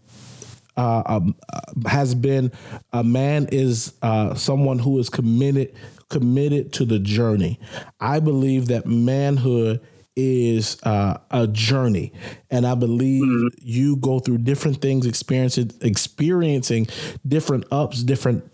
uh, 0.76 1.02
um, 1.06 1.34
uh, 1.52 1.88
has 1.88 2.14
been 2.14 2.52
a 2.92 3.02
man 3.02 3.48
is 3.50 3.94
uh, 4.02 4.34
someone 4.34 4.78
who 4.78 4.98
is 4.98 5.08
committed 5.08 5.74
committed 6.08 6.72
to 6.74 6.84
the 6.84 6.98
journey. 6.98 7.58
I 8.00 8.20
believe 8.20 8.66
that 8.68 8.86
manhood 8.86 9.80
is 10.14 10.80
uh, 10.82 11.18
a 11.30 11.46
journey, 11.46 12.12
and 12.50 12.66
I 12.66 12.74
believe 12.74 13.52
you 13.60 13.96
go 13.96 14.18
through 14.18 14.38
different 14.38 14.80
things, 14.80 15.06
experiencing 15.06 15.72
experiencing 15.80 16.86
different 17.26 17.64
ups, 17.70 18.02
different 18.02 18.44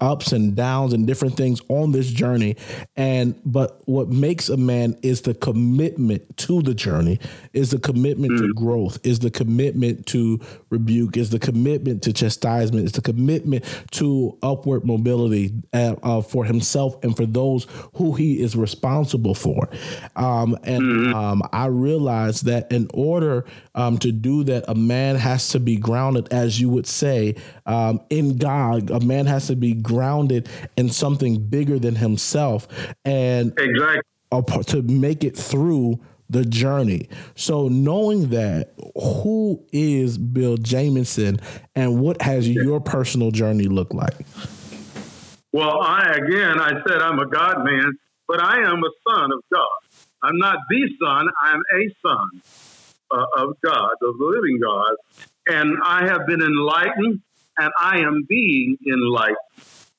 ups 0.00 0.32
and 0.32 0.54
downs, 0.54 0.92
and 0.92 1.06
different 1.06 1.36
things 1.36 1.60
on 1.68 1.92
this 1.92 2.10
journey. 2.10 2.56
And 2.96 3.40
but 3.44 3.80
what 3.86 4.08
makes 4.08 4.48
a 4.48 4.56
man 4.56 4.96
is 5.02 5.22
the 5.22 5.34
commitment 5.34 6.36
to 6.38 6.62
the 6.62 6.74
journey, 6.74 7.18
is 7.52 7.70
the 7.70 7.78
commitment 7.78 8.38
to 8.38 8.52
growth, 8.54 8.98
is 9.04 9.20
the 9.20 9.30
commitment 9.30 10.06
to 10.06 10.40
rebuke, 10.70 11.16
is 11.16 11.30
the 11.30 11.38
commitment 11.38 12.02
to 12.02 12.12
chastisement, 12.12 12.84
is 12.84 12.92
the 12.92 13.02
commitment 13.02 13.64
to 13.92 14.36
upward 14.42 14.84
mobility 14.84 15.52
uh, 15.72 15.94
uh, 16.02 16.20
for 16.20 16.44
himself 16.44 17.02
and 17.02 17.16
for 17.16 17.26
those 17.26 17.66
who 17.94 18.14
he 18.14 18.40
is 18.40 18.56
responsible 18.56 19.34
for. 19.34 19.68
Um, 20.16 20.56
and 20.64 21.14
um, 21.14 21.42
I 21.52 21.66
realized 21.66 22.44
that 22.46 22.70
in 22.70 22.88
order 22.94 23.45
um, 23.74 23.98
to 23.98 24.12
do 24.12 24.44
that, 24.44 24.64
a 24.68 24.74
man 24.74 25.16
has 25.16 25.48
to 25.50 25.60
be 25.60 25.76
grounded, 25.76 26.32
as 26.32 26.60
you 26.60 26.68
would 26.68 26.86
say, 26.86 27.36
um, 27.66 28.00
in 28.10 28.38
God. 28.38 28.90
A 28.90 29.00
man 29.00 29.26
has 29.26 29.46
to 29.48 29.56
be 29.56 29.74
grounded 29.74 30.48
in 30.76 30.90
something 30.90 31.40
bigger 31.42 31.78
than 31.78 31.96
himself, 31.96 32.68
and 33.04 33.52
exactly. 33.58 34.64
to 34.64 34.82
make 34.82 35.24
it 35.24 35.36
through 35.36 36.00
the 36.28 36.44
journey. 36.44 37.08
So 37.34 37.68
knowing 37.68 38.30
that, 38.30 38.72
who 38.96 39.64
is 39.72 40.18
Bill 40.18 40.56
Jameson, 40.56 41.40
and 41.74 42.00
what 42.00 42.20
has 42.22 42.48
your 42.48 42.80
personal 42.80 43.30
journey 43.30 43.68
looked 43.68 43.94
like? 43.94 44.26
Well, 45.52 45.80
I 45.80 46.12
again, 46.12 46.60
I 46.60 46.72
said 46.86 47.00
I'm 47.00 47.18
a 47.18 47.26
God 47.26 47.64
man, 47.64 47.92
but 48.28 48.42
I 48.42 48.60
am 48.60 48.82
a 48.82 48.90
son 49.08 49.32
of 49.32 49.40
God. 49.52 49.66
I'm 50.22 50.38
not 50.38 50.56
the 50.68 50.88
son. 51.00 51.28
I'm 51.42 51.60
a 51.72 51.94
son 52.04 52.42
uh, 53.10 53.24
of 53.38 53.56
God, 53.64 53.92
of 54.02 54.18
the 54.18 54.24
living 54.24 54.58
God, 54.62 54.94
and 55.48 55.76
I 55.84 56.06
have 56.06 56.26
been 56.26 56.42
enlightened, 56.42 57.20
and 57.58 57.70
I 57.78 58.00
am 58.00 58.24
being 58.28 58.76
enlightened. 58.86 59.36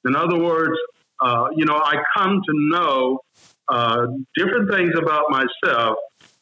In 0.05 0.15
other 0.15 0.37
words, 0.37 0.77
uh, 1.21 1.45
you 1.55 1.65
know, 1.65 1.75
I 1.75 1.95
come 2.15 2.41
to 2.45 2.53
know 2.53 3.19
uh, 3.69 4.07
different 4.35 4.71
things 4.71 4.93
about 4.97 5.25
myself 5.29 5.97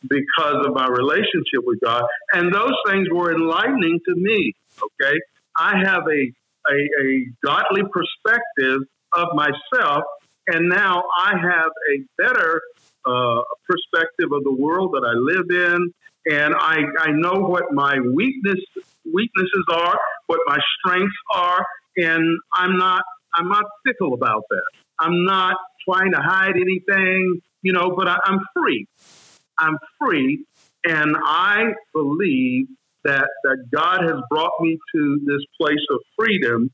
because 0.08 0.66
of 0.66 0.74
my 0.74 0.88
relationship 0.88 1.64
with 1.64 1.80
God, 1.84 2.04
and 2.34 2.54
those 2.54 2.74
things 2.88 3.08
were 3.12 3.34
enlightening 3.34 4.00
to 4.08 4.16
me. 4.16 4.54
Okay, 4.82 5.18
I 5.58 5.78
have 5.84 6.04
a 6.08 6.32
a, 6.68 6.76
a 6.76 7.26
godly 7.44 7.84
perspective 7.92 8.82
of 9.14 9.28
myself, 9.34 10.04
and 10.48 10.70
now 10.70 11.04
I 11.18 11.34
have 11.38 11.72
a 11.94 12.04
better 12.18 12.62
uh, 13.06 13.42
perspective 13.68 14.32
of 14.32 14.44
the 14.44 14.54
world 14.54 14.94
that 14.94 15.04
I 15.06 15.14
live 15.14 15.50
in, 15.50 15.94
and 16.25 16.55
I, 16.55 16.77
I 17.00 17.12
know 17.12 17.41
what 17.41 17.65
my 17.72 18.00
weakness 18.13 18.60
weaknesses 19.12 19.65
are, 19.70 19.98
what 20.27 20.39
my 20.48 20.58
strengths 20.79 21.15
are, 21.34 21.65
and 21.98 22.25
I'm 22.53 22.77
not 22.77 23.03
I'm 23.36 23.50
not 23.50 23.65
fickle 23.86 24.13
about 24.13 24.44
that. 24.50 24.63
I'm 25.00 25.25
not 25.25 25.58
trying 25.88 26.12
to 26.12 26.20
hide 26.22 26.55
anything, 26.55 27.41
you 27.62 27.74
know, 27.74 27.94
but 27.96 28.08
I, 28.08 28.17
I'm 28.25 28.39
free. 28.55 28.88
I'm 29.60 29.77
free, 30.00 30.46
and 30.86 31.15
I 31.24 31.74
believe 31.94 32.67
that 33.03 33.27
that 33.44 33.58
God 33.74 34.01
has 34.03 34.22
brought 34.29 34.51
me 34.62 34.77
to 34.96 35.22
this 35.25 35.41
place 35.60 35.86
of 35.91 36.00
freedom, 36.17 36.72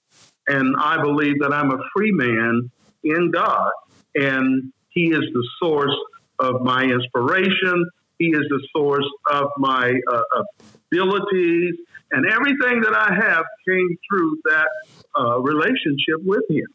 and 0.48 0.75
I 0.77 1.01
believe 1.01 1.39
that 1.41 1.53
I'm 1.53 1.72
a 1.72 1.79
free 1.96 2.12
man 2.12 2.72
in 3.03 3.31
God, 3.31 3.72
and 4.15 4.72
He 4.89 5.08
is 5.08 5.22
the 5.34 5.48
source 5.62 5.96
of 6.39 6.62
my 6.62 6.84
inspiration. 6.84 7.86
He 8.22 8.28
is 8.28 8.46
the 8.50 8.62
source 8.72 9.10
of 9.32 9.50
my 9.58 9.92
uh, 10.08 10.44
abilities, 10.92 11.74
and 12.12 12.30
everything 12.30 12.82
that 12.82 12.94
I 12.94 13.10
have 13.16 13.46
came 13.68 13.98
through 14.08 14.38
that 14.46 14.70
uh, 15.18 15.40
relationship 15.40 16.22
with 16.24 16.44
Him. 16.48 16.68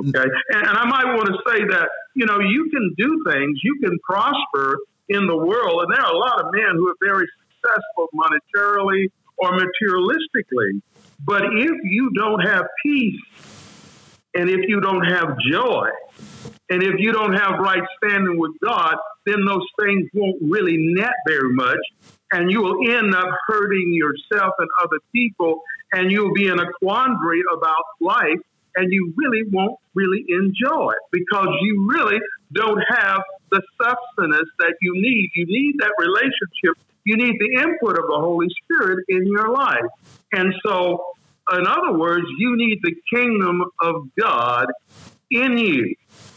Okay, 0.00 0.28
and, 0.54 0.66
and 0.68 0.76
I 0.78 0.86
might 0.88 1.14
want 1.14 1.28
to 1.28 1.36
say 1.50 1.58
that 1.68 1.88
you 2.14 2.24
know 2.24 2.38
you 2.40 2.70
can 2.72 2.94
do 2.96 3.24
things, 3.30 3.60
you 3.62 3.78
can 3.84 3.98
prosper 4.08 4.78
in 5.10 5.26
the 5.26 5.36
world, 5.36 5.82
and 5.84 5.92
there 5.92 6.00
are 6.00 6.14
a 6.14 6.18
lot 6.18 6.40
of 6.40 6.46
men 6.54 6.72
who 6.76 6.88
are 6.88 6.96
very 7.04 7.26
successful 7.44 8.08
monetarily 8.14 9.08
or 9.36 9.50
materialistically. 9.52 10.80
But 11.26 11.42
if 11.44 11.76
you 11.84 12.10
don't 12.14 12.40
have 12.40 12.64
peace, 12.82 13.20
and 14.36 14.50
if 14.50 14.68
you 14.68 14.80
don't 14.80 15.04
have 15.04 15.36
joy, 15.50 15.88
and 16.68 16.82
if 16.82 16.98
you 16.98 17.12
don't 17.12 17.32
have 17.32 17.58
right 17.58 17.82
standing 17.96 18.38
with 18.38 18.52
God, 18.62 18.96
then 19.24 19.44
those 19.46 19.66
things 19.80 20.08
won't 20.12 20.36
really 20.42 20.76
net 20.76 21.14
very 21.26 21.52
much. 21.52 21.78
And 22.32 22.50
you 22.50 22.60
will 22.60 22.90
end 22.90 23.14
up 23.14 23.28
hurting 23.46 23.92
yourself 23.92 24.52
and 24.58 24.68
other 24.82 24.98
people, 25.12 25.62
and 25.92 26.10
you'll 26.10 26.34
be 26.34 26.48
in 26.48 26.58
a 26.58 26.66
quandary 26.82 27.42
about 27.56 27.84
life, 28.00 28.40
and 28.74 28.92
you 28.92 29.14
really 29.16 29.44
won't 29.50 29.78
really 29.94 30.24
enjoy 30.28 30.90
it 30.90 31.02
because 31.12 31.48
you 31.62 31.88
really 31.88 32.18
don't 32.52 32.82
have 32.88 33.22
the 33.50 33.62
substance 33.80 34.48
that 34.58 34.74
you 34.82 34.92
need. 34.94 35.30
You 35.34 35.46
need 35.46 35.76
that 35.78 35.92
relationship. 35.98 36.78
You 37.04 37.16
need 37.16 37.36
the 37.38 37.62
input 37.62 37.98
of 37.98 38.06
the 38.08 38.18
Holy 38.18 38.48
Spirit 38.64 39.04
in 39.08 39.26
your 39.26 39.50
life. 39.50 39.86
And 40.32 40.52
so, 40.64 41.04
in 41.52 41.66
other 41.66 41.96
words, 41.96 42.26
you 42.38 42.56
need 42.56 42.78
the 42.82 42.94
kingdom 43.12 43.62
of 43.80 44.08
God 44.18 44.66
in 45.30 45.58
you. 45.58 45.94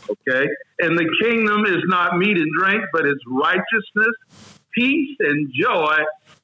Okay? 0.09 0.47
And 0.79 0.97
the 0.97 1.09
kingdom 1.21 1.65
is 1.65 1.83
not 1.85 2.17
meat 2.17 2.37
and 2.37 2.51
drink, 2.59 2.83
but 2.93 3.05
it's 3.05 3.21
righteousness, 3.27 4.15
peace, 4.73 5.15
and 5.19 5.51
joy 5.53 5.97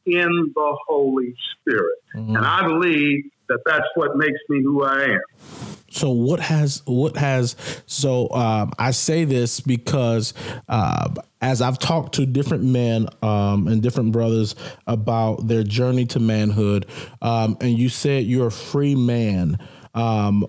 in 0.06 0.52
the 0.56 0.78
Holy 0.88 1.36
Spirit. 1.60 1.98
Mm-hmm. 2.16 2.36
And 2.36 2.46
I 2.46 2.68
believe 2.68 3.26
that 3.50 3.60
that's 3.66 3.88
what 3.96 4.18
makes 4.18 4.40
me 4.50 4.62
who 4.62 4.84
I 4.84 5.04
am. 5.04 5.22
So 5.90 6.10
what 6.12 6.42
has 6.42 6.82
what 6.86 7.16
has 7.16 7.56
so 7.86 8.30
um, 8.32 8.74
I 8.78 8.92
say 8.92 9.24
this 9.24 9.62
because 9.62 10.34
uh, 10.68 11.10
as 11.42 11.62
I've 11.62 11.80
talked 11.80 12.16
to 12.16 12.26
different 12.26 12.64
men 12.66 13.08
um, 13.22 13.68
and 13.68 13.82
different 13.82 14.12
brothers 14.12 14.56
about 14.88 15.48
their 15.48 15.64
journey 15.64 16.06
to 16.08 16.20
manhood, 16.20 16.88
um, 17.22 17.58
and 17.62 17.78
you 17.78 17.88
said 17.90 18.26
you're 18.26 18.48
a 18.48 18.52
free 18.52 18.96
man. 18.96 19.58
Um, 19.96 20.46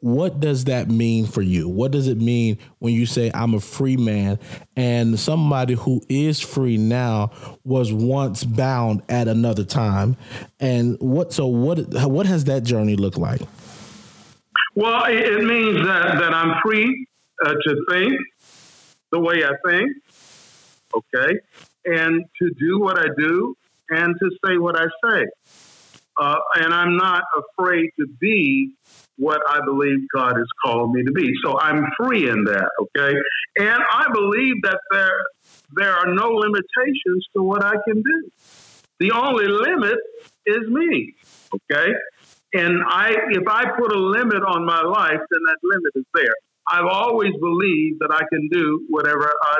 what 0.00 0.40
does 0.40 0.64
that 0.64 0.88
mean 0.88 1.26
for 1.26 1.40
you? 1.40 1.68
What 1.68 1.90
does 1.90 2.06
it 2.06 2.18
mean 2.18 2.58
when 2.78 2.92
you 2.92 3.06
say 3.06 3.30
I'm 3.32 3.54
a 3.54 3.60
free 3.60 3.96
man 3.96 4.38
and 4.76 5.18
somebody 5.18 5.74
who 5.74 6.02
is 6.08 6.38
free 6.38 6.76
now 6.76 7.32
was 7.64 7.92
once 7.92 8.44
bound 8.44 9.02
at 9.08 9.26
another 9.26 9.64
time? 9.64 10.16
And 10.60 10.98
what 11.00 11.32
so 11.32 11.46
what 11.46 11.78
what 12.08 12.26
has 12.26 12.44
that 12.44 12.62
journey 12.62 12.94
looked 12.94 13.18
like? 13.18 13.40
Well, 14.74 15.04
it, 15.06 15.42
means 15.42 15.84
that, 15.84 16.18
that 16.20 16.32
I'm 16.32 16.60
free 16.62 17.06
uh, 17.44 17.54
to 17.54 17.84
think 17.90 18.14
the 19.10 19.18
way 19.18 19.44
I 19.44 19.50
think, 19.68 19.90
okay, 20.94 21.40
and 21.84 22.24
to 22.40 22.50
do 22.58 22.78
what 22.78 22.96
I 22.98 23.08
do 23.18 23.56
and 23.88 24.14
to 24.20 24.30
say 24.44 24.58
what 24.58 24.76
I 24.78 24.86
say. 25.04 25.26
Uh, 26.16 26.36
and 26.56 26.72
I'm 26.72 26.96
not 26.96 27.24
afraid 27.36 27.90
to 27.98 28.06
be 28.06 28.72
what 29.20 29.40
I 29.48 29.60
believe 29.64 29.98
God 30.14 30.34
has 30.36 30.48
called 30.64 30.92
me 30.92 31.04
to 31.04 31.12
be. 31.12 31.30
So 31.44 31.58
I'm 31.60 31.84
free 31.98 32.28
in 32.28 32.44
that, 32.44 32.70
okay? 32.80 33.14
And 33.58 33.82
I 33.92 34.06
believe 34.12 34.56
that 34.62 34.80
there 34.90 35.22
there 35.76 35.92
are 35.92 36.12
no 36.12 36.30
limitations 36.30 37.26
to 37.36 37.42
what 37.42 37.64
I 37.64 37.74
can 37.86 38.02
do. 38.02 38.30
The 38.98 39.12
only 39.12 39.46
limit 39.46 39.98
is 40.46 40.68
me. 40.68 41.14
Okay? 41.54 41.92
And 42.54 42.82
I 42.88 43.10
if 43.30 43.46
I 43.48 43.64
put 43.78 43.92
a 43.92 43.98
limit 43.98 44.42
on 44.42 44.64
my 44.64 44.82
life, 44.82 45.20
then 45.30 45.40
that 45.46 45.56
limit 45.62 45.92
is 45.94 46.04
there. 46.14 46.34
I've 46.68 46.86
always 46.86 47.32
believed 47.40 48.00
that 48.00 48.10
I 48.12 48.22
can 48.32 48.48
do 48.50 48.86
whatever 48.88 49.32
I 49.42 49.54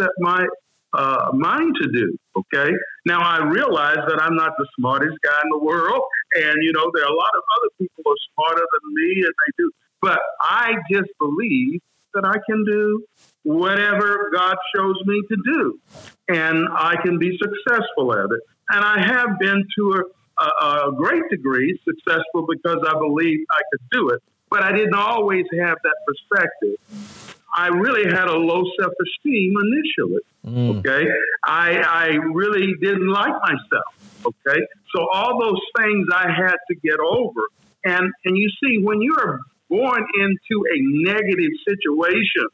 set 0.00 0.10
my 0.20 0.46
uh, 0.92 1.30
mind 1.34 1.74
to 1.82 1.88
do. 1.90 2.16
Okay. 2.36 2.72
Now 3.04 3.20
I 3.20 3.44
realize 3.44 3.98
that 4.08 4.20
I'm 4.22 4.36
not 4.36 4.52
the 4.58 4.66
smartest 4.78 5.18
guy 5.22 5.40
in 5.44 5.50
the 5.50 5.64
world, 5.64 6.02
and 6.34 6.54
you 6.62 6.72
know 6.72 6.90
there 6.94 7.04
are 7.04 7.12
a 7.12 7.16
lot 7.16 7.32
of 7.36 7.42
other 7.58 7.70
people 7.78 8.02
who 8.04 8.10
are 8.12 8.24
smarter 8.34 8.66
than 8.72 8.94
me, 8.94 9.22
and 9.22 9.32
they 9.32 9.52
do. 9.58 9.70
But 10.00 10.20
I 10.40 10.74
just 10.90 11.10
believe 11.18 11.80
that 12.14 12.24
I 12.24 12.36
can 12.48 12.64
do 12.64 13.04
whatever 13.42 14.30
God 14.34 14.56
shows 14.74 14.96
me 15.04 15.22
to 15.28 15.36
do, 15.44 15.80
and 16.28 16.68
I 16.70 16.96
can 17.02 17.18
be 17.18 17.38
successful 17.38 18.14
at 18.14 18.26
it. 18.30 18.40
And 18.70 18.84
I 18.84 19.00
have 19.00 19.38
been 19.38 19.64
to 19.78 20.02
a, 20.38 20.44
a, 20.44 20.88
a 20.88 20.92
great 20.96 21.22
degree 21.30 21.78
successful 21.84 22.46
because 22.48 22.78
I 22.86 22.98
believed 22.98 23.46
I 23.50 23.60
could 23.72 23.80
do 23.90 24.08
it. 24.10 24.22
But 24.50 24.62
I 24.62 24.72
didn't 24.72 24.94
always 24.94 25.44
have 25.60 25.76
that 25.82 25.96
perspective. 26.06 27.27
I 27.56 27.68
really 27.68 28.04
had 28.04 28.28
a 28.28 28.36
low 28.36 28.62
self 28.80 28.92
esteem 29.02 29.54
initially. 29.56 30.22
Mm. 30.46 30.78
Okay. 30.78 31.08
I, 31.44 31.78
I 31.78 32.06
really 32.32 32.74
didn't 32.80 33.08
like 33.08 33.34
myself. 33.42 34.24
Okay. 34.24 34.60
So 34.94 35.06
all 35.12 35.40
those 35.40 35.60
things 35.78 36.06
I 36.12 36.30
had 36.30 36.56
to 36.70 36.74
get 36.82 36.98
over. 37.00 37.40
And, 37.84 38.12
and 38.24 38.36
you 38.36 38.50
see, 38.62 38.78
when 38.82 39.00
you're 39.00 39.40
born 39.68 40.04
into 40.20 40.64
a 40.74 40.78
negative 40.80 41.50
situation, 41.66 42.46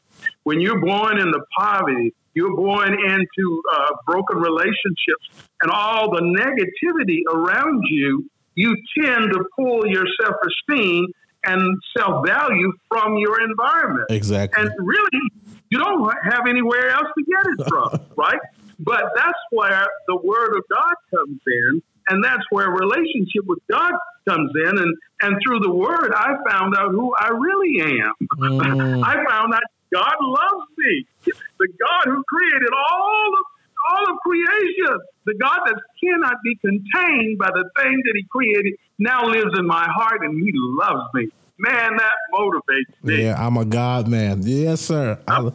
when 0.43 0.61
you're 0.61 0.81
born 0.81 1.19
into 1.19 1.39
poverty, 1.57 2.13
you're 2.33 2.55
born 2.55 2.93
into 2.93 3.63
uh, 3.73 3.95
broken 4.05 4.37
relationships 4.37 5.49
and 5.61 5.71
all 5.71 6.11
the 6.11 6.21
negativity 6.21 7.21
around 7.33 7.81
you, 7.89 8.29
you 8.55 8.75
tend 9.01 9.31
to 9.31 9.45
pull 9.57 9.87
your 9.87 10.05
self 10.21 10.35
esteem 10.45 11.07
and 11.45 11.79
self 11.97 12.25
value 12.25 12.71
from 12.89 13.17
your 13.17 13.41
environment. 13.41 14.05
Exactly. 14.09 14.63
And 14.63 14.71
really, 14.79 15.21
you 15.69 15.77
don't 15.77 16.11
have 16.23 16.47
anywhere 16.47 16.89
else 16.89 17.07
to 17.17 17.23
get 17.23 17.53
it 17.57 17.69
from, 17.69 17.99
right? 18.15 18.39
But 18.79 19.03
that's 19.15 19.39
where 19.51 19.85
the 20.07 20.17
Word 20.17 20.55
of 20.57 20.63
God 20.69 20.93
comes 21.11 21.39
in, 21.47 21.81
and 22.09 22.23
that's 22.23 22.43
where 22.49 22.69
relationship 22.69 23.45
with 23.45 23.59
God 23.69 23.93
comes 24.27 24.51
in. 24.55 24.77
And, 24.77 24.97
and 25.21 25.37
through 25.43 25.59
the 25.59 25.71
Word, 25.71 26.13
I 26.15 26.35
found 26.49 26.75
out 26.77 26.91
who 26.91 27.13
I 27.15 27.29
really 27.29 27.81
am. 28.01 28.13
Mm. 28.37 29.03
I 29.05 29.23
found 29.29 29.53
out 29.53 29.61
God 29.93 30.15
loves 30.19 30.67
me. 30.77 31.05
The 31.25 31.67
God 31.67 32.05
who 32.05 32.23
created 32.27 32.69
all 32.73 33.33
of 33.33 33.45
all 33.91 34.13
of 34.13 34.17
creation, 34.25 34.97
the 35.25 35.35
God 35.41 35.59
that 35.65 35.81
cannot 36.03 36.35
be 36.43 36.55
contained 36.57 37.37
by 37.39 37.49
the 37.53 37.69
thing 37.81 38.01
that 38.05 38.13
He 38.15 38.25
created, 38.31 38.75
now 38.99 39.25
lives 39.25 39.57
in 39.57 39.67
my 39.67 39.87
heart 39.95 40.21
and 40.23 40.37
He 40.43 40.51
loves 40.55 41.07
me 41.13 41.29
man, 41.57 41.97
that 41.97 42.11
motivates 42.33 43.03
me. 43.03 43.23
Yeah, 43.23 43.45
I'm 43.45 43.57
a 43.57 43.65
God 43.65 44.07
man. 44.07 44.41
Yes, 44.43 44.81
sir. 44.81 45.19
I, 45.27 45.51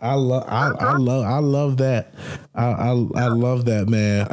I 0.00 0.14
love, 0.14 0.44
I, 0.48 0.70
I, 0.70 0.96
love, 0.96 1.24
I 1.24 1.38
love 1.38 1.76
that. 1.78 2.14
I, 2.54 2.64
I, 2.64 2.88
I 2.90 3.28
love 3.28 3.64
that, 3.66 3.88
man. 3.88 4.28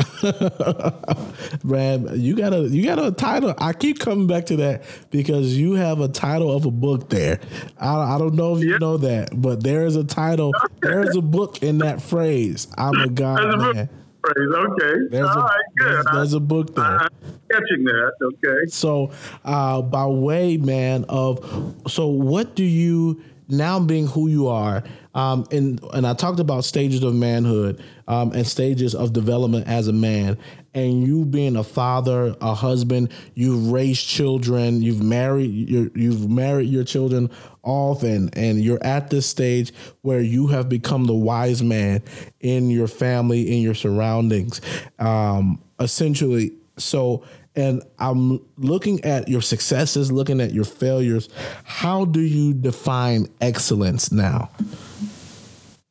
Brad, 1.63 2.18
you 2.18 2.36
got 2.36 2.54
a, 2.54 2.68
you 2.68 2.86
got 2.86 3.00
a 3.00 3.12
title. 3.12 3.54
I 3.58 3.74
keep 3.74 4.00
coming 4.00 4.28
back 4.28 4.46
to 4.48 4.56
that 4.58 4.84
because 5.10 5.58
you 5.58 5.74
have 5.74 6.00
a 6.00 6.08
title 6.08 6.51
of 6.51 6.66
a 6.66 6.72
book 6.72 7.10
there. 7.10 7.40
I, 7.80 8.16
I 8.16 8.18
don't 8.18 8.36
know 8.36 8.58
if 8.58 8.63
you 8.63 8.80
know 8.80 8.98
that, 8.98 9.30
but 9.40 9.63
there 9.63 9.86
is 9.86 9.96
a 9.96 10.04
title. 10.04 10.51
There 10.82 11.01
is 11.01 11.16
a 11.16 11.22
book 11.22 11.62
in 11.63 11.80
that 11.80 12.01
phrase. 12.01 12.68
I'm 12.78 12.96
a 12.96 13.10
God 13.10 13.58
man 13.58 13.90
phrase. 14.22 14.50
Okay. 14.54 15.08
There's 15.10 15.30
All 15.30 15.38
a, 15.38 15.44
right, 15.44 15.60
good. 15.78 15.88
There's, 15.88 16.06
there's, 16.13 16.34
a 16.34 16.40
book 16.40 16.78
uh-huh. 16.78 17.08
there. 17.22 17.32
I'm 17.34 17.41
catching 17.51 17.84
that. 17.84 18.12
Okay. 18.22 18.70
So, 18.70 19.12
uh, 19.43 19.81
by 19.81 20.05
way, 20.05 20.58
man, 20.58 21.05
of 21.10 21.75
so 21.88 22.08
what 22.08 22.55
do 22.55 22.63
you 22.63 23.22
now 23.51 23.79
being 23.79 24.08
who 24.08 24.29
you 24.29 24.48
are, 24.48 24.84
um, 25.13 25.46
and 25.51 25.84
and 25.93 26.08
I 26.08 26.13
talked 26.13 26.39
about 26.39 26.63
stages 26.63 27.03
of 27.03 27.13
manhood 27.13 27.84
um, 28.08 28.31
and 28.31 28.48
stages 28.48 28.96
of 28.96 29.13
development 29.13 29.67
as 29.67 29.88
a 29.89 29.93
man, 29.93 30.38
and 30.74 31.05
you 31.05 31.25
being 31.25 31.58
a 31.58 31.63
father, 31.63 32.36
a 32.39 32.53
husband, 32.53 33.12
you've 33.36 33.72
raised 33.72 34.08
children, 34.08 34.81
you've 34.81 35.03
married, 35.03 35.51
you 35.51 35.91
you've 35.96 36.29
married 36.29 36.70
your 36.70 36.86
children 36.86 37.29
off, 37.63 38.03
and 38.03 38.36
and 38.38 38.62
you're 38.63 38.84
at 38.84 39.10
this 39.10 39.25
stage 39.25 39.74
where 40.01 40.22
you 40.22 40.48
have 40.48 40.70
become 40.70 41.05
the 41.05 41.13
wise 41.13 41.62
man 41.62 42.01
in 42.39 42.70
your 42.70 42.88
family, 42.88 43.51
in 43.53 43.62
your 43.62 43.75
surroundings, 43.75 44.62
um, 45.00 45.61
essentially. 45.79 46.53
So 46.77 47.24
and 47.55 47.81
I'm 48.00 48.40
looking 48.57 49.03
at 49.03 49.27
your 49.27 49.42
successes, 49.42 50.11
looking 50.11 50.40
at 50.40 50.53
your 50.53 50.64
failures. 50.64 51.29
How 51.64 52.05
do 52.05 52.22
you 52.22 52.53
define 52.53 53.27
excellence 53.42 54.11
now? 54.11 54.50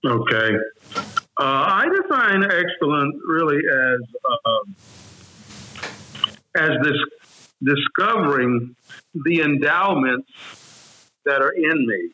Okay. 0.04 0.56
Uh, 1.38 1.44
I 1.44 1.86
define 2.02 2.44
excellence 2.44 3.16
really 3.26 3.58
as 3.58 4.00
uh, 4.30 4.64
as 6.56 6.70
this 6.82 6.96
discovering 7.62 8.74
the 9.14 9.40
endowments 9.42 10.28
that 11.24 11.42
are 11.42 11.52
in 11.52 11.86
me. 11.86 12.10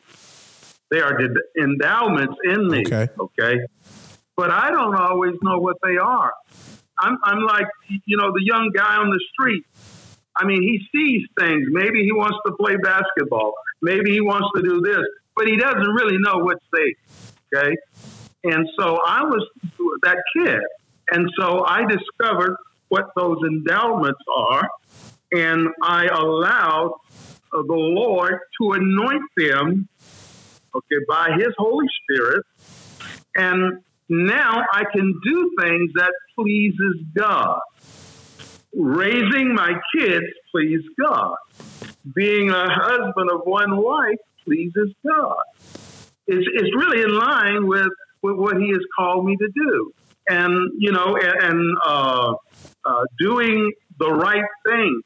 They 0.91 0.99
are 0.99 1.17
the 1.17 1.41
endowments 1.61 2.35
in 2.43 2.67
me. 2.67 2.83
Okay. 2.85 3.07
Okay. 3.19 3.59
But 4.35 4.51
I 4.51 4.69
don't 4.69 4.95
always 4.95 5.33
know 5.41 5.59
what 5.59 5.77
they 5.83 5.97
are. 5.97 6.33
I'm, 6.99 7.17
I'm 7.23 7.43
like, 7.43 7.67
you 8.05 8.17
know, 8.17 8.31
the 8.31 8.43
young 8.43 8.71
guy 8.75 8.97
on 8.97 9.09
the 9.09 9.19
street. 9.33 9.63
I 10.35 10.45
mean, 10.45 10.61
he 10.61 10.81
sees 10.91 11.27
things. 11.39 11.67
Maybe 11.69 12.03
he 12.03 12.11
wants 12.11 12.37
to 12.45 12.53
play 12.53 12.75
basketball. 12.77 13.53
Maybe 13.81 14.11
he 14.11 14.21
wants 14.21 14.47
to 14.55 14.61
do 14.61 14.81
this, 14.81 15.05
but 15.35 15.47
he 15.47 15.57
doesn't 15.57 15.79
really 15.79 16.17
know 16.19 16.39
what's 16.39 16.63
safe. 16.75 16.97
Okay. 17.53 17.75
And 18.43 18.67
so 18.79 18.99
I 19.05 19.23
was 19.23 19.47
that 20.03 20.17
kid. 20.35 20.61
And 21.11 21.29
so 21.39 21.65
I 21.65 21.85
discovered 21.85 22.55
what 22.89 23.05
those 23.15 23.37
endowments 23.45 24.19
are. 24.35 24.67
And 25.31 25.67
I 25.81 26.05
allowed 26.05 26.93
uh, 27.53 27.61
the 27.63 27.73
Lord 27.73 28.39
to 28.61 28.71
anoint 28.71 29.23
them, 29.35 29.87
okay, 30.75 31.03
by 31.07 31.31
His 31.37 31.53
Holy 31.57 31.87
Spirit. 32.03 32.45
And 33.35 33.83
now 34.09 34.63
I 34.71 34.83
can 34.93 35.19
do 35.23 35.51
things 35.59 35.91
that 35.95 36.13
pleases 36.35 37.03
God. 37.15 37.59
Raising 38.73 39.53
my 39.53 39.73
kids 39.95 40.25
pleases 40.51 40.85
God. 40.99 41.35
Being 42.15 42.49
a 42.51 42.69
husband 42.69 43.29
of 43.31 43.41
one 43.43 43.81
wife 43.81 44.19
pleases 44.45 44.93
God. 45.05 45.43
It's, 46.27 46.47
it's 46.53 46.75
really 46.75 47.01
in 47.01 47.15
line 47.17 47.67
with, 47.67 47.89
with 48.21 48.35
what 48.37 48.57
He 48.57 48.69
has 48.69 48.81
called 48.97 49.25
me 49.25 49.35
to 49.37 49.49
do. 49.53 49.91
And, 50.29 50.71
you 50.77 50.91
know, 50.91 51.15
and, 51.15 51.43
and 51.43 51.77
uh, 51.85 52.33
uh, 52.85 53.03
doing 53.19 53.71
the 53.99 54.11
right 54.11 54.43
thing, 54.65 55.01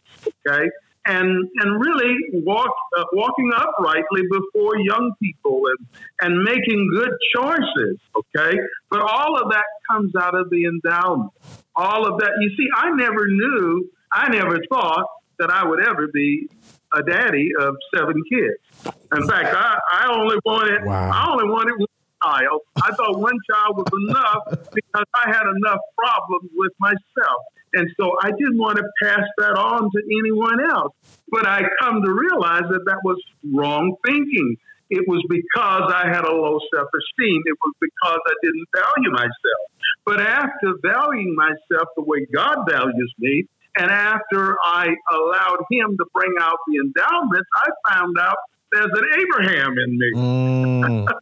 okay? 0.48 0.68
And 1.06 1.50
and 1.56 1.82
really 1.82 2.16
walk 2.34 2.70
uh, 2.98 3.04
walking 3.14 3.52
uprightly 3.56 4.22
before 4.30 4.78
young 4.78 5.14
people 5.22 5.62
and 5.68 5.88
and 6.22 6.44
making 6.44 6.90
good 6.94 7.12
choices 7.36 7.98
okay? 8.16 8.58
But 8.90 9.02
all 9.02 9.42
of 9.42 9.52
that 9.52 9.66
comes 9.90 10.14
out 10.16 10.36
of 10.36 10.50
the 10.50 10.66
endowment. 10.66 11.32
All 11.76 12.06
of 12.06 12.20
that 12.20 12.32
you 12.40 12.50
see 12.58 12.68
i 12.76 12.92
never 12.92 13.28
knew 13.28 13.90
i 14.12 14.30
never 14.30 14.60
thought 14.70 15.06
that 15.40 15.50
i 15.50 15.66
would 15.66 15.84
ever 15.84 16.08
be 16.14 16.48
a 16.94 17.02
daddy 17.02 17.50
of 17.60 17.76
seven 17.96 18.16
kids. 18.32 18.94
In 19.16 19.28
fact 19.28 19.56
i, 19.56 19.80
I 19.94 20.16
only 20.16 20.38
wanted 20.46 20.86
wow. 20.86 21.12
i 21.12 21.32
only 21.32 21.46
wanted 21.46 21.76
one 21.78 21.88
child. 22.24 22.62
I 22.78 22.92
thought 22.94 23.18
one 23.20 23.38
child 23.50 23.78
was 23.78 24.10
enough 24.10 24.70
because 24.74 25.06
i 25.16 25.30
had 25.30 25.44
enough 25.48 25.80
problems 25.98 26.52
with 26.56 26.74
myself 26.80 27.42
and 27.73 27.88
so 27.99 28.15
I 28.21 28.31
didn't 28.31 28.57
want 28.57 28.77
to 28.77 28.84
pass 29.01 29.25
that 29.38 29.53
on 29.53 29.89
to 29.91 30.01
anyone 30.05 30.69
else. 30.69 30.93
But 31.29 31.47
I 31.47 31.63
come 31.81 32.01
to 32.03 32.12
realize 32.12 32.63
that 32.69 32.84
that 32.86 32.99
was 33.03 33.21
wrong 33.53 33.95
thinking. 34.05 34.57
It 34.89 35.07
was 35.07 35.23
because 35.29 35.91
I 35.93 36.07
had 36.07 36.25
a 36.25 36.31
low 36.31 36.60
self 36.75 36.89
esteem. 36.89 37.41
It 37.45 37.57
was 37.63 37.73
because 37.79 38.19
I 38.27 38.34
didn't 38.43 38.67
value 38.75 39.12
myself. 39.12 39.65
But 40.05 40.19
after 40.19 40.73
valuing 40.84 41.36
myself 41.36 41.88
the 41.95 42.03
way 42.03 42.27
God 42.34 42.57
values 42.69 43.13
me, 43.19 43.45
and 43.77 43.89
after 43.89 44.57
I 44.65 44.89
allowed 45.13 45.63
Him 45.71 45.95
to 45.97 46.05
bring 46.13 46.34
out 46.41 46.57
the 46.67 46.75
endowments, 46.84 47.49
I 47.55 47.93
found 47.93 48.17
out 48.19 48.36
there's 48.73 48.91
an 48.91 49.05
Abraham 49.17 49.75
in 49.77 49.97
me. 49.97 50.12
Mm. 50.15 51.07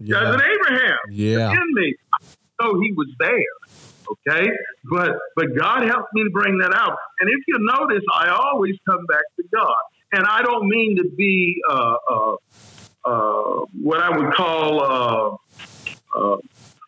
Yeah. 0.00 0.20
There's 0.20 0.34
an 0.36 0.42
Abraham 0.42 0.98
yeah. 1.10 1.50
in 1.50 1.74
me. 1.74 1.96
So 2.60 2.78
he 2.80 2.92
was 2.92 3.08
there. 3.18 3.57
Okay, 4.10 4.46
but 4.90 5.10
but 5.36 5.46
God 5.56 5.82
helped 5.82 6.12
me 6.14 6.24
to 6.24 6.30
bring 6.30 6.58
that 6.58 6.74
out. 6.74 6.96
And 7.20 7.28
if 7.28 7.44
you 7.46 7.56
notice, 7.60 8.02
I 8.14 8.28
always 8.28 8.74
come 8.88 9.04
back 9.06 9.22
to 9.36 9.44
God, 9.54 9.74
and 10.12 10.24
I 10.26 10.42
don't 10.42 10.68
mean 10.68 10.96
to 10.96 11.08
be 11.16 11.60
uh, 11.70 11.94
uh, 12.10 12.36
uh, 13.04 13.64
what 13.82 14.00
I 14.00 14.16
would 14.16 14.34
call 14.34 14.82
uh, 14.82 16.18
uh, 16.18 16.36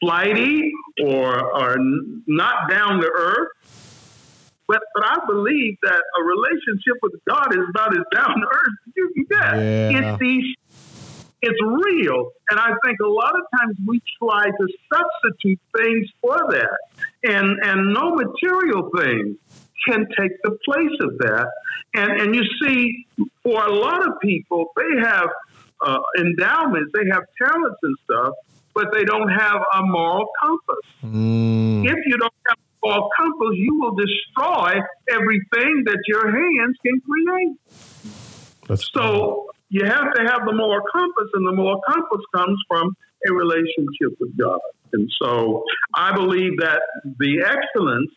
flighty 0.01 0.73
or 1.05 1.55
or 1.55 1.77
not 2.27 2.71
down 2.71 3.01
to 3.01 3.07
earth. 3.07 3.49
But 4.67 4.81
but 4.95 5.05
I 5.05 5.19
believe 5.27 5.77
that 5.83 6.01
a 6.19 6.23
relationship 6.25 7.03
with 7.03 7.13
God 7.29 7.55
is 7.55 7.65
about 7.69 7.93
as 7.97 8.05
down 8.15 8.35
to 8.35 8.47
earth 8.47 8.77
as 8.87 8.93
you 8.97 9.13
can 9.15 9.25
get. 9.29 9.55
Yeah. 9.57 9.99
It's 9.99 10.21
these 10.21 10.55
it's 11.43 11.59
real. 11.63 12.33
And 12.51 12.61
I 12.61 12.73
think 12.85 13.01
a 13.01 13.09
lot 13.09 13.33
of 13.35 13.43
times 13.59 13.77
we 13.87 14.03
try 14.23 14.47
to 14.47 14.69
substitute 14.93 15.61
things 15.77 16.09
for 16.21 16.39
that. 16.51 16.79
And 17.25 17.59
and 17.63 17.93
no 17.95 18.15
material 18.15 18.91
things 18.97 19.37
can 19.87 20.07
take 20.19 20.33
the 20.43 20.57
place 20.65 20.99
of 21.01 21.19
that. 21.19 21.49
And 21.95 22.21
and 22.21 22.35
you 22.35 22.43
see, 22.63 23.07
for 23.43 23.65
a 23.65 23.73
lot 23.73 24.07
of 24.07 24.21
people, 24.21 24.73
they 24.77 25.01
have 25.03 25.29
uh, 25.81 25.99
endowments, 26.19 26.93
they 26.95 27.09
have 27.11 27.25
talents 27.41 27.79
and 27.83 27.97
stuff, 28.05 28.35
but 28.75 28.93
they 28.93 29.05
don't 29.05 29.29
have 29.29 29.61
a 29.75 29.83
moral 29.83 30.29
compass. 30.43 30.85
Mm. 31.05 31.87
If 31.87 32.07
you 32.07 32.19
don't 32.19 32.35
have 32.49 32.59
a 32.59 32.87
moral 32.87 33.09
compass, 33.19 33.55
you 33.55 33.81
will 33.81 33.97
destroy 33.97 34.81
everything 35.11 35.85
that 35.87 35.99
your 36.07 36.31
hands 36.31 36.77
can 36.85 37.01
create. 37.01 37.57
That's 38.69 38.93
So 38.93 39.51
you 39.71 39.87
have 39.87 40.13
to 40.15 40.23
have 40.23 40.45
the 40.45 40.53
moral 40.53 40.83
compass, 40.93 41.31
and 41.35 41.47
the 41.47 41.53
moral 41.53 41.81
compass 41.89 42.21
comes 42.35 42.59
from 42.69 42.95
a 43.29 43.33
relationship 43.33 44.19
with 44.19 44.37
God. 44.37 44.61
And 44.93 45.11
so 45.23 45.65
I 45.95 46.15
believe 46.15 46.59
that 46.59 46.83
the 47.19 47.45
excellence 47.47 48.11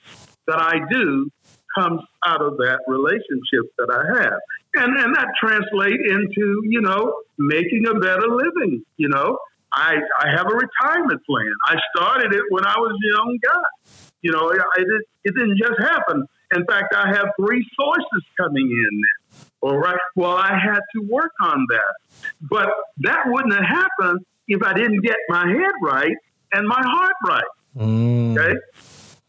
that 0.48 0.60
I 0.60 0.80
do 0.92 1.30
comes 1.76 2.02
out 2.26 2.42
of 2.42 2.58
that 2.58 2.80
relationship 2.88 3.72
that 3.78 3.90
I 3.92 4.24
have. 4.24 4.40
And 4.76 4.98
and 4.98 5.16
that 5.16 5.28
translates 5.40 6.04
into, 6.10 6.62
you 6.64 6.82
know, 6.82 7.14
making 7.38 7.86
a 7.88 7.94
better 8.00 8.28
living. 8.28 8.84
You 8.98 9.10
know, 9.10 9.38
I 9.72 9.98
I 10.20 10.30
have 10.32 10.48
a 10.48 10.56
retirement 10.56 11.22
plan. 11.26 11.54
I 11.68 11.76
started 11.96 12.34
it 12.34 12.44
when 12.50 12.66
I 12.66 12.76
was 12.78 12.92
a 12.92 13.18
young 13.18 13.38
guy. 13.44 13.94
You 14.22 14.32
know, 14.32 14.50
I 14.50 14.80
did, 14.80 15.02
it 15.26 15.36
didn't 15.36 15.58
just 15.58 15.80
happen. 15.80 16.26
In 16.56 16.66
fact, 16.66 16.94
I 16.96 17.08
have 17.10 17.28
three 17.40 17.66
sources 17.80 18.24
coming 18.38 18.70
in 18.70 19.02
now. 19.02 19.46
All 19.62 19.78
right. 19.78 19.98
Well, 20.16 20.36
I 20.36 20.58
had 20.58 20.80
to 20.96 21.02
work 21.10 21.32
on 21.42 21.66
that. 21.70 22.28
But 22.42 22.70
that 23.00 23.24
wouldn't 23.28 23.54
have 23.54 23.64
happened 23.64 24.26
if 24.48 24.62
I 24.62 24.74
didn't 24.74 25.02
get 25.02 25.16
my 25.30 25.48
head 25.48 25.72
right 25.82 26.16
and 26.52 26.68
my 26.68 26.82
heart 26.82 27.16
right. 27.26 27.44
Mm. 27.78 28.38
Okay. 28.38 28.60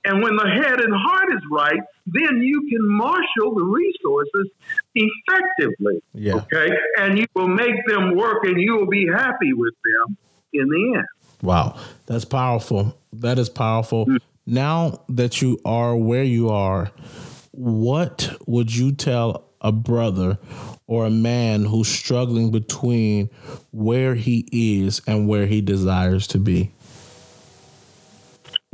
And 0.06 0.22
when 0.22 0.36
the 0.36 0.46
head 0.46 0.80
and 0.80 0.92
heart 0.94 1.32
is 1.32 1.40
right, 1.50 1.80
then 2.06 2.42
you 2.42 2.68
can 2.68 2.86
marshal 2.86 3.54
the 3.54 3.62
resources 3.62 4.50
effectively. 4.94 6.02
Yeah. 6.12 6.34
Okay. 6.34 6.68
And 6.98 7.18
you 7.18 7.26
will 7.34 7.48
make 7.48 7.86
them 7.86 8.14
work 8.16 8.44
and 8.44 8.60
you 8.60 8.76
will 8.76 8.88
be 8.88 9.06
happy 9.06 9.54
with 9.54 9.74
them 9.84 10.16
in 10.52 10.68
the 10.68 10.94
end. 10.98 11.06
Wow, 11.42 11.78
that's 12.06 12.24
powerful. 12.24 12.96
That 13.12 13.38
is 13.38 13.48
powerful. 13.48 14.06
Now 14.46 15.04
that 15.08 15.40
you 15.40 15.60
are 15.64 15.96
where 15.96 16.24
you 16.24 16.50
are, 16.50 16.90
what 17.52 18.36
would 18.46 18.74
you 18.74 18.92
tell 18.92 19.48
a 19.60 19.72
brother 19.72 20.38
or 20.86 21.06
a 21.06 21.10
man 21.10 21.64
who's 21.64 21.88
struggling 21.88 22.50
between 22.50 23.30
where 23.70 24.14
he 24.14 24.46
is 24.52 25.00
and 25.06 25.26
where 25.26 25.46
he 25.46 25.60
desires 25.60 26.26
to 26.28 26.38
be? 26.38 26.72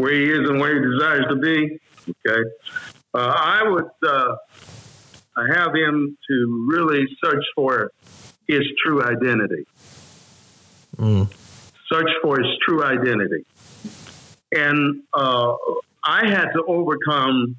where 0.01 0.15
he 0.15 0.31
is 0.31 0.49
and 0.49 0.59
where 0.59 0.75
he 0.75 0.91
desires 0.91 1.27
to 1.29 1.37
be. 1.37 1.79
Okay. 2.09 2.51
Uh, 3.13 3.35
I 3.37 3.69
would 3.69 3.91
uh, 4.07 4.37
have 5.55 5.75
him 5.75 6.17
to 6.29 6.67
really 6.71 7.07
search 7.23 7.45
for 7.55 7.93
his 8.49 8.63
true 8.83 9.03
identity. 9.03 9.67
Mm. 10.97 11.31
Search 11.93 12.11
for 12.23 12.39
his 12.39 12.49
true 12.67 12.83
identity. 12.83 13.45
And 14.53 15.03
uh, 15.15 15.53
I 16.05 16.27
had 16.27 16.47
to 16.53 16.65
overcome, 16.67 17.57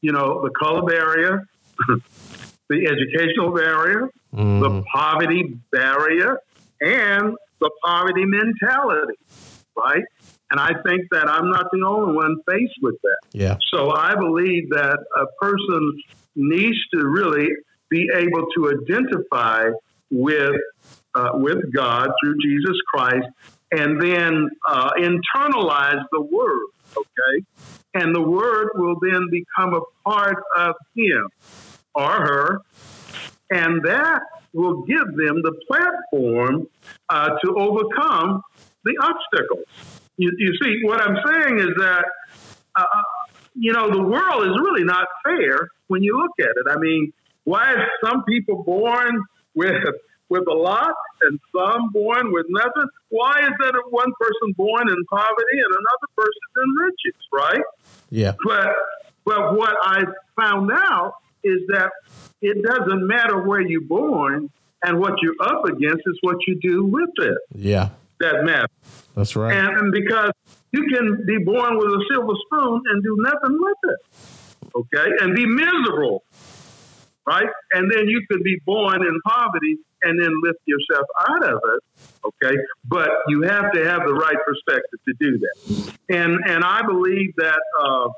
you 0.00 0.12
know, 0.12 0.42
the 0.42 0.50
color 0.58 0.82
barrier, 0.82 1.46
the 2.68 2.86
educational 2.86 3.52
barrier, 3.52 4.10
Mm. 4.34 4.60
the 4.60 4.82
poverty 4.92 5.58
barrier, 5.72 6.38
and 6.82 7.36
the 7.60 7.70
poverty 7.82 8.24
mentality, 8.26 9.14
right? 9.74 10.02
And 10.50 10.60
I 10.60 10.72
think 10.86 11.02
that 11.10 11.28
I'm 11.28 11.48
not 11.48 11.66
the 11.72 11.84
only 11.86 12.14
one 12.14 12.36
faced 12.48 12.74
with 12.82 12.96
that. 13.02 13.18
Yeah. 13.32 13.56
So 13.72 13.92
I 13.92 14.14
believe 14.14 14.68
that 14.70 14.98
a 15.16 15.26
person 15.42 16.02
needs 16.34 16.76
to 16.92 17.06
really 17.06 17.48
be 17.88 18.10
able 18.14 18.46
to 18.56 18.74
identify 18.78 19.70
with 20.10 20.60
uh, 21.14 21.30
with 21.34 21.72
God 21.74 22.10
through 22.22 22.36
Jesus 22.42 22.76
Christ, 22.92 23.26
and 23.72 24.00
then 24.00 24.48
uh, 24.68 24.90
internalize 24.98 26.02
the 26.12 26.20
Word. 26.20 26.66
Okay, 26.96 27.44
and 27.94 28.14
the 28.14 28.22
Word 28.22 28.70
will 28.74 28.96
then 29.00 29.28
become 29.30 29.74
a 29.74 29.80
part 30.08 30.42
of 30.56 30.74
him 30.94 31.28
or 31.94 32.10
her, 32.10 32.60
and 33.50 33.82
that 33.84 34.22
will 34.52 34.82
give 34.82 35.06
them 35.16 35.42
the 35.42 35.52
platform 35.66 36.66
uh, 37.08 37.30
to 37.44 37.54
overcome 37.56 38.42
the 38.84 38.96
obstacles. 39.02 39.66
You, 40.16 40.32
you 40.38 40.52
see, 40.62 40.80
what 40.84 41.00
I'm 41.00 41.16
saying 41.26 41.58
is 41.58 41.70
that, 41.78 42.04
uh, 42.74 42.84
you 43.54 43.72
know, 43.72 43.90
the 43.90 44.02
world 44.02 44.46
is 44.46 44.58
really 44.58 44.84
not 44.84 45.06
fair 45.24 45.68
when 45.88 46.02
you 46.02 46.16
look 46.16 46.32
at 46.40 46.56
it. 46.56 46.66
I 46.70 46.78
mean, 46.78 47.12
why 47.44 47.72
is 47.72 47.78
some 48.02 48.24
people 48.24 48.62
born 48.62 49.22
with 49.54 49.84
with 50.28 50.46
a 50.48 50.54
lot 50.54 50.92
and 51.22 51.38
some 51.54 51.90
born 51.92 52.32
with 52.32 52.46
nothing? 52.48 52.88
Why 53.10 53.38
is 53.42 53.52
that 53.60 53.74
one 53.90 54.12
person 54.20 54.52
born 54.56 54.88
in 54.88 54.96
poverty 55.10 55.58
and 55.58 55.72
another 55.72 56.08
person 56.16 56.42
in 56.62 56.74
riches, 56.84 57.22
right? 57.32 57.64
Yeah. 58.10 58.32
But 58.44 58.74
but 59.24 59.56
what 59.56 59.76
I 59.82 60.04
found 60.40 60.70
out 60.72 61.14
is 61.42 61.60
that 61.68 61.90
it 62.42 62.62
doesn't 62.64 63.06
matter 63.06 63.42
where 63.42 63.60
you're 63.60 63.80
born 63.80 64.50
and 64.82 64.98
what 65.00 65.14
you're 65.22 65.34
up 65.40 65.64
against 65.64 66.02
is 66.06 66.18
what 66.22 66.36
you 66.46 66.58
do 66.60 66.84
with 66.84 67.08
it 67.18 67.38
Yeah. 67.54 67.88
that 68.20 68.44
matters. 68.44 68.68
That's 69.14 69.34
right. 69.34 69.56
And, 69.56 69.76
and 69.78 69.92
because 69.92 70.30
you 70.72 70.84
can 70.92 71.24
be 71.26 71.38
born 71.38 71.78
with 71.78 71.88
a 71.88 72.04
silver 72.12 72.34
spoon 72.46 72.82
and 72.90 73.02
do 73.02 73.16
nothing 73.20 73.56
with 73.58 73.76
it, 73.84 74.70
okay, 74.76 75.10
and 75.22 75.34
be 75.34 75.46
miserable, 75.46 76.22
right? 77.26 77.48
And 77.72 77.90
then 77.90 78.08
you 78.08 78.22
could 78.30 78.42
be 78.42 78.60
born 78.66 79.02
in 79.02 79.20
poverty 79.26 79.78
and 80.02 80.20
then 80.20 80.30
lift 80.42 80.60
yourself 80.66 81.06
out 81.28 81.44
of 81.44 81.60
it, 81.64 82.06
okay? 82.26 82.56
But 82.84 83.10
you 83.28 83.42
have 83.42 83.72
to 83.72 83.84
have 83.84 84.02
the 84.06 84.14
right 84.14 84.36
perspective 84.46 85.00
to 85.08 85.14
do 85.18 85.38
that. 85.38 85.86
And 86.08 86.38
and 86.46 86.64
I 86.64 86.82
believe 86.86 87.34
that 87.36 87.60
uh, 87.82 88.08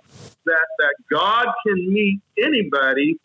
that 0.47 0.67
that 0.79 0.95
God 1.11 1.47
can 1.67 1.93
meet 1.93 2.21
anybody 2.43 3.19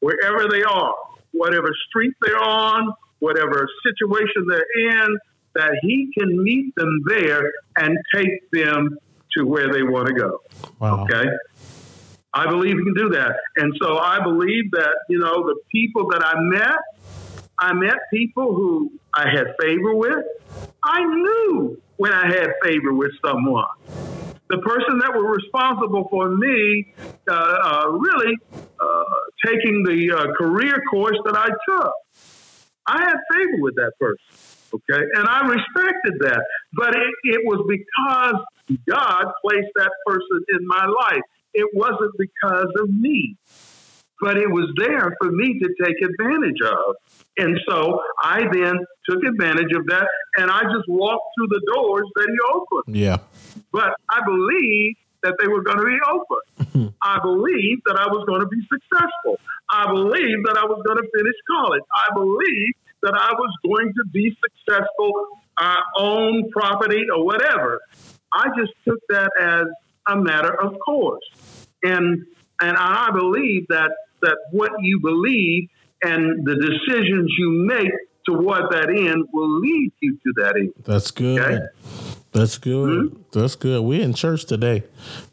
wherever 0.00 0.48
they 0.48 0.62
are, 0.62 0.94
whatever 1.32 1.68
street 1.88 2.12
they're 2.20 2.42
on, 2.42 2.92
whatever 3.20 3.68
situation 3.84 4.46
they're 4.48 5.02
in, 5.02 5.18
that 5.54 5.78
He 5.82 6.10
can 6.16 6.42
meet 6.42 6.74
them 6.76 7.02
there 7.08 7.52
and 7.78 7.96
take 8.14 8.50
them 8.52 8.98
to 9.36 9.44
where 9.44 9.72
they 9.72 9.82
want 9.82 10.08
to 10.08 10.14
go. 10.14 10.40
wow. 10.78 11.04
Okay. 11.04 11.28
I 12.34 12.50
believe 12.50 12.76
He 12.76 12.84
can 12.84 12.94
do 12.94 13.08
that. 13.10 13.32
And 13.56 13.72
so 13.80 13.98
I 13.98 14.22
believe 14.22 14.70
that, 14.72 14.94
you 15.08 15.18
know, 15.18 15.46
the 15.46 15.56
people 15.72 16.08
that 16.10 16.22
I 16.24 16.34
met, 16.38 16.76
I 17.58 17.72
met 17.72 17.94
people 18.12 18.54
who 18.54 18.92
I 19.14 19.28
had 19.28 19.46
favor 19.60 19.94
with. 19.94 20.24
I 20.84 21.04
knew 21.04 21.80
when 21.96 22.12
I 22.12 22.26
had 22.26 22.48
favor 22.62 22.92
with 22.92 23.12
someone. 23.24 23.64
The 24.48 24.58
person 24.58 24.98
that 25.00 25.12
was 25.12 25.42
responsible 25.42 26.06
for 26.10 26.28
me 26.28 26.94
uh, 27.28 27.34
uh, 27.34 27.88
really 27.88 28.34
uh, 28.80 29.04
taking 29.44 29.82
the 29.82 30.12
uh, 30.16 30.32
career 30.34 30.80
course 30.90 31.18
that 31.24 31.36
I 31.36 31.48
took, 31.48 31.92
I 32.86 33.02
had 33.02 33.16
favor 33.32 33.62
with 33.62 33.74
that 33.76 33.92
person. 33.98 34.18
Okay. 34.74 35.02
And 35.14 35.26
I 35.28 35.46
respected 35.46 36.14
that. 36.20 36.44
But 36.74 36.94
it, 36.94 37.14
it 37.24 37.40
was 37.44 37.64
because 37.66 38.42
God 38.88 39.24
placed 39.44 39.70
that 39.76 39.92
person 40.06 40.44
in 40.58 40.66
my 40.66 40.86
life. 40.86 41.22
It 41.54 41.68
wasn't 41.74 42.12
because 42.18 42.68
of 42.80 42.90
me, 42.90 43.36
but 44.20 44.36
it 44.36 44.50
was 44.50 44.72
there 44.76 45.14
for 45.20 45.30
me 45.30 45.58
to 45.58 45.68
take 45.84 45.96
advantage 46.02 46.60
of. 46.64 46.96
And 47.38 47.58
so 47.68 48.00
I 48.22 48.42
then 48.52 48.78
took 49.08 49.22
advantage 49.24 49.72
of 49.74 49.86
that 49.86 50.08
and 50.36 50.50
I 50.50 50.62
just 50.62 50.88
walked 50.88 51.24
through 51.36 51.48
the 51.48 51.62
doors 51.74 52.06
that 52.14 52.28
he 52.28 52.54
opened. 52.54 52.96
Yeah. 52.96 53.18
But 53.72 53.94
I 54.10 54.24
believed 54.24 54.98
that 55.22 55.34
they 55.40 55.48
were 55.48 55.62
going 55.62 55.78
to 55.78 55.84
be 55.84 55.98
open. 56.08 56.94
I 57.02 57.18
believed 57.22 57.82
that 57.86 57.96
I 57.96 58.06
was 58.06 58.24
going 58.26 58.40
to 58.40 58.46
be 58.46 58.60
successful. 58.70 59.38
I 59.70 59.90
believed 59.92 60.46
that 60.46 60.56
I 60.56 60.64
was 60.64 60.82
going 60.84 60.98
to 60.98 61.08
finish 61.14 61.34
college. 61.48 61.82
I 61.94 62.14
believed 62.14 62.76
that 63.02 63.14
I 63.14 63.32
was 63.32 63.52
going 63.66 63.92
to 63.92 64.04
be 64.12 64.36
successful, 64.40 65.12
uh, 65.56 65.76
own 65.96 66.50
property 66.50 67.04
or 67.14 67.24
whatever. 67.24 67.80
I 68.32 68.48
just 68.58 68.72
took 68.86 68.98
that 69.08 69.30
as 69.40 69.66
a 70.08 70.16
matter 70.16 70.54
of 70.60 70.78
course. 70.84 71.24
And 71.82 72.26
and 72.60 72.76
I 72.76 73.10
believe 73.12 73.66
that 73.68 73.90
that 74.22 74.36
what 74.50 74.72
you 74.80 75.00
believe 75.00 75.68
and 76.02 76.44
the 76.44 76.54
decisions 76.54 77.30
you 77.38 77.50
make 77.50 77.92
toward 78.24 78.70
that 78.70 78.88
end 78.90 79.24
will 79.32 79.60
lead 79.60 79.92
you 80.00 80.14
to 80.14 80.32
that 80.36 80.56
end. 80.56 80.72
That's 80.84 81.10
good. 81.10 81.40
Okay. 81.40 81.66
That's 82.32 82.58
good. 82.58 83.12
Mm-hmm. 83.12 83.22
That's 83.32 83.54
good. 83.54 83.82
We're 83.82 84.02
in 84.02 84.12
church 84.12 84.44
today. 84.44 84.84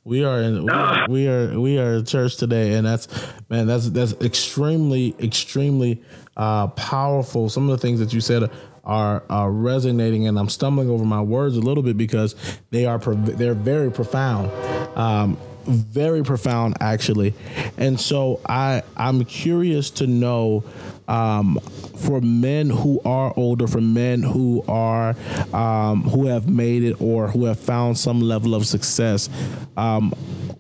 We 0.06 0.24
are 0.24 0.42
in 0.42 0.66
we 0.66 0.72
are, 0.72 1.10
we 1.10 1.28
are 1.28 1.60
we 1.60 1.78
are 1.78 1.94
in 1.96 2.06
church 2.06 2.38
today, 2.38 2.76
and 2.76 2.88
that's 2.88 3.08
man, 3.50 3.68
that's 3.68 3.90
that's 3.90 4.14
extremely 4.22 5.14
extremely 5.20 6.02
uh, 6.38 6.68
powerful. 6.68 7.50
Some 7.50 7.70
of 7.70 7.72
the 7.72 7.78
things 7.78 8.00
that 8.00 8.14
you 8.14 8.22
said 8.22 8.50
are, 8.86 9.24
are 9.30 9.52
resonating, 9.52 10.28
and 10.28 10.38
I'm 10.38 10.50
stumbling 10.50 10.90
over 10.90 11.04
my 11.04 11.22
words 11.22 11.58
a 11.58 11.62
little 11.62 11.84
bit 11.84 11.98
because 11.98 12.36
they 12.70 12.86
are 12.86 13.00
they're 13.00 13.54
very 13.54 13.92
profound. 13.92 14.50
Um, 14.98 15.38
very 15.66 16.24
profound 16.24 16.76
actually 16.80 17.34
and 17.78 18.00
so 18.00 18.40
i 18.48 18.82
i'm 18.98 19.24
curious 19.26 19.90
to 19.90 20.08
know 20.08 20.64
um, 21.08 21.60
for 21.98 22.22
men 22.22 22.70
who 22.70 23.02
are 23.06 23.34
older, 23.36 23.68
for 23.68 23.82
men 23.82 24.24
who 24.24 24.64
are 24.68 25.16
um, 25.54 26.04
who 26.04 26.28
have 26.28 26.50
made 26.50 26.84
it 26.84 27.02
or 27.02 27.28
who 27.28 27.46
have 27.46 27.60
found 27.60 27.98
some 27.98 28.22
level 28.22 28.56
of 28.56 28.66
success, 28.66 29.30
um, 29.78 30.12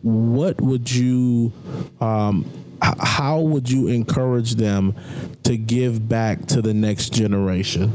what 0.01 0.59
would 0.61 0.91
you? 0.91 1.51
Um, 2.01 2.45
how 2.81 3.39
would 3.39 3.69
you 3.69 3.87
encourage 3.87 4.55
them 4.55 4.93
to 5.43 5.55
give 5.55 6.09
back 6.09 6.45
to 6.47 6.61
the 6.61 6.73
next 6.73 7.13
generation? 7.13 7.91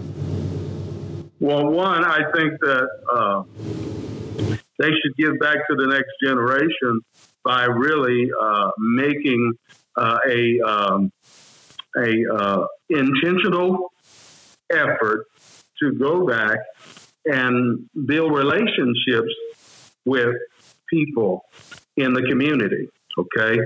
Well, 1.40 1.66
one, 1.66 2.04
I 2.04 2.22
think 2.32 2.58
that 2.60 2.88
uh, 3.12 3.42
they 4.78 4.88
should 4.88 5.16
give 5.16 5.38
back 5.38 5.56
to 5.68 5.76
the 5.76 5.86
next 5.86 6.12
generation 6.22 7.00
by 7.44 7.64
really 7.64 8.30
uh, 8.40 8.70
making 8.78 9.54
uh, 9.96 10.18
a 10.28 10.60
um, 10.60 11.12
a 11.96 12.22
uh, 12.32 12.66
intentional 12.88 13.92
effort 14.70 15.26
to 15.80 15.92
go 15.92 16.26
back 16.26 16.58
and 17.24 17.88
build 18.06 18.32
relationships 18.32 19.32
with 20.04 20.34
people 20.88 21.44
in 21.96 22.12
the 22.12 22.22
community. 22.22 22.88
Okay. 23.18 23.58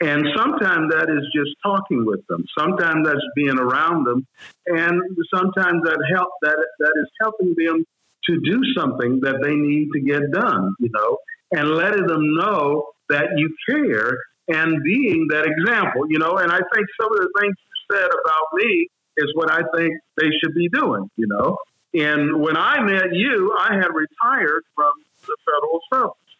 And 0.00 0.24
sometimes 0.36 0.92
that 0.92 1.08
is 1.10 1.24
just 1.34 1.56
talking 1.62 2.04
with 2.04 2.24
them. 2.28 2.44
Sometimes 2.56 3.04
that's 3.04 3.26
being 3.34 3.58
around 3.58 4.06
them. 4.06 4.26
And 4.66 5.02
sometimes 5.34 5.82
that 5.82 5.98
help 6.14 6.30
that 6.42 6.58
that 6.78 6.92
is 7.02 7.08
helping 7.20 7.54
them 7.56 7.84
to 8.28 8.40
do 8.40 8.60
something 8.76 9.20
that 9.22 9.40
they 9.42 9.54
need 9.54 9.88
to 9.94 10.00
get 10.00 10.30
done, 10.32 10.74
you 10.78 10.90
know, 10.92 11.18
and 11.52 11.70
letting 11.70 12.06
them 12.06 12.34
know 12.34 12.88
that 13.08 13.26
you 13.36 13.54
care 13.68 14.18
and 14.48 14.82
being 14.82 15.28
that 15.30 15.46
example, 15.46 16.06
you 16.08 16.18
know. 16.18 16.36
And 16.36 16.50
I 16.50 16.58
think 16.58 16.86
some 17.00 17.12
of 17.12 17.18
the 17.18 17.30
things 17.40 17.54
you 17.58 17.96
said 17.96 18.06
about 18.06 18.46
me 18.54 18.88
is 19.16 19.30
what 19.34 19.50
I 19.50 19.62
think 19.76 19.94
they 20.16 20.28
should 20.40 20.54
be 20.54 20.68
doing, 20.68 21.10
you 21.16 21.26
know. 21.26 21.56
And 21.94 22.40
when 22.40 22.56
I 22.56 22.80
met 22.82 23.14
you, 23.14 23.56
I 23.58 23.74
had 23.74 23.88
retired 23.88 24.62
from 24.74 24.92
the 25.26 25.36
federal 25.44 25.80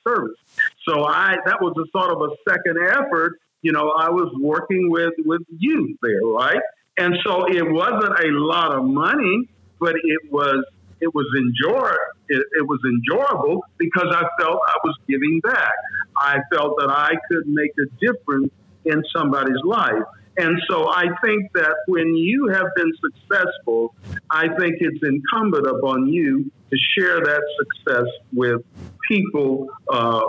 service. 0.07 0.37
So 0.87 1.05
I 1.05 1.37
that 1.47 1.61
was 1.61 1.75
a 1.79 1.87
sort 1.97 2.13
of 2.13 2.21
a 2.21 2.51
second 2.51 2.79
effort. 2.91 3.39
You 3.63 3.73
know, 3.73 3.91
I 3.91 4.11
was 4.11 4.33
working 4.41 4.91
with 4.91 5.15
with 5.25 5.43
youth 5.51 5.97
there, 6.03 6.21
right? 6.25 6.61
And 6.99 7.17
so 7.25 7.47
it 7.47 7.63
wasn't 7.63 8.19
a 8.19 8.31
lot 8.31 8.73
of 8.73 8.85
money, 8.85 9.49
but 9.79 9.95
it 9.95 10.33
was 10.33 10.65
it 11.01 11.15
was 11.15 11.27
enjoy 11.37 11.91
it, 12.29 12.47
it 12.59 12.67
was 12.67 12.81
enjoyable 12.85 13.65
because 13.79 14.09
I 14.11 14.27
felt 14.41 14.61
I 14.67 14.77
was 14.85 14.97
giving 15.09 15.41
back. 15.43 15.73
I 16.17 16.39
felt 16.53 16.77
that 16.79 16.91
I 16.91 17.15
could 17.31 17.47
make 17.47 17.73
a 17.79 17.87
difference 18.05 18.53
in 18.85 19.03
somebody's 19.15 19.63
life. 19.65 20.03
And 20.37 20.57
so 20.71 20.89
I 20.89 21.07
think 21.25 21.51
that 21.55 21.75
when 21.89 22.15
you 22.15 22.49
have 22.49 22.69
been 22.77 22.93
successful, 23.01 23.95
I 24.31 24.49
think 24.49 24.77
it's 24.79 25.03
incumbent 25.03 25.67
upon 25.67 26.07
you 26.07 26.51
to 26.71 26.77
share 26.97 27.19
that 27.21 27.43
success 27.59 28.07
with 28.33 28.63
people 29.09 29.69
uh, 29.91 30.21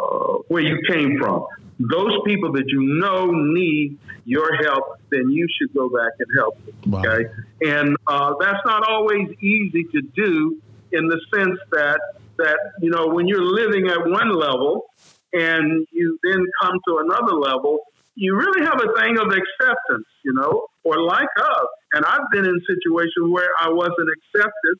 where 0.47 0.63
you 0.63 0.79
came 0.89 1.19
from. 1.19 1.45
Those 1.79 2.19
people 2.25 2.51
that 2.53 2.65
you 2.67 2.81
know 2.99 3.31
need 3.31 3.97
your 4.25 4.53
help, 4.63 4.99
then 5.09 5.29
you 5.29 5.47
should 5.57 5.73
go 5.73 5.89
back 5.89 6.11
and 6.19 6.27
help 6.37 6.65
them. 6.65 6.91
Wow. 6.91 6.99
Okay, 6.99 7.29
and 7.61 7.95
uh, 8.05 8.33
that's 8.39 8.59
not 8.65 8.89
always 8.89 9.29
easy 9.41 9.85
to 9.85 10.01
do 10.13 10.61
in 10.91 11.07
the 11.07 11.19
sense 11.33 11.57
that 11.71 11.99
that 12.37 12.57
you 12.81 12.89
know 12.89 13.07
when 13.07 13.27
you're 13.27 13.45
living 13.45 13.87
at 13.87 14.09
one 14.09 14.29
level 14.29 14.87
and 15.31 15.87
you 15.91 16.19
then 16.23 16.45
come 16.61 16.75
to 16.87 16.97
another 16.97 17.33
level, 17.33 17.79
you 18.15 18.35
really 18.35 18.65
have 18.65 18.81
a 18.81 18.99
thing 18.99 19.17
of 19.17 19.27
acceptance, 19.27 20.07
you 20.25 20.33
know, 20.33 20.67
or 20.83 21.01
like 21.01 21.29
us. 21.37 21.67
And 21.93 22.03
I've 22.03 22.29
been 22.31 22.45
in 22.45 22.59
situations 22.67 23.29
where 23.29 23.51
I 23.59 23.69
wasn't 23.69 24.09
accepted 24.17 24.75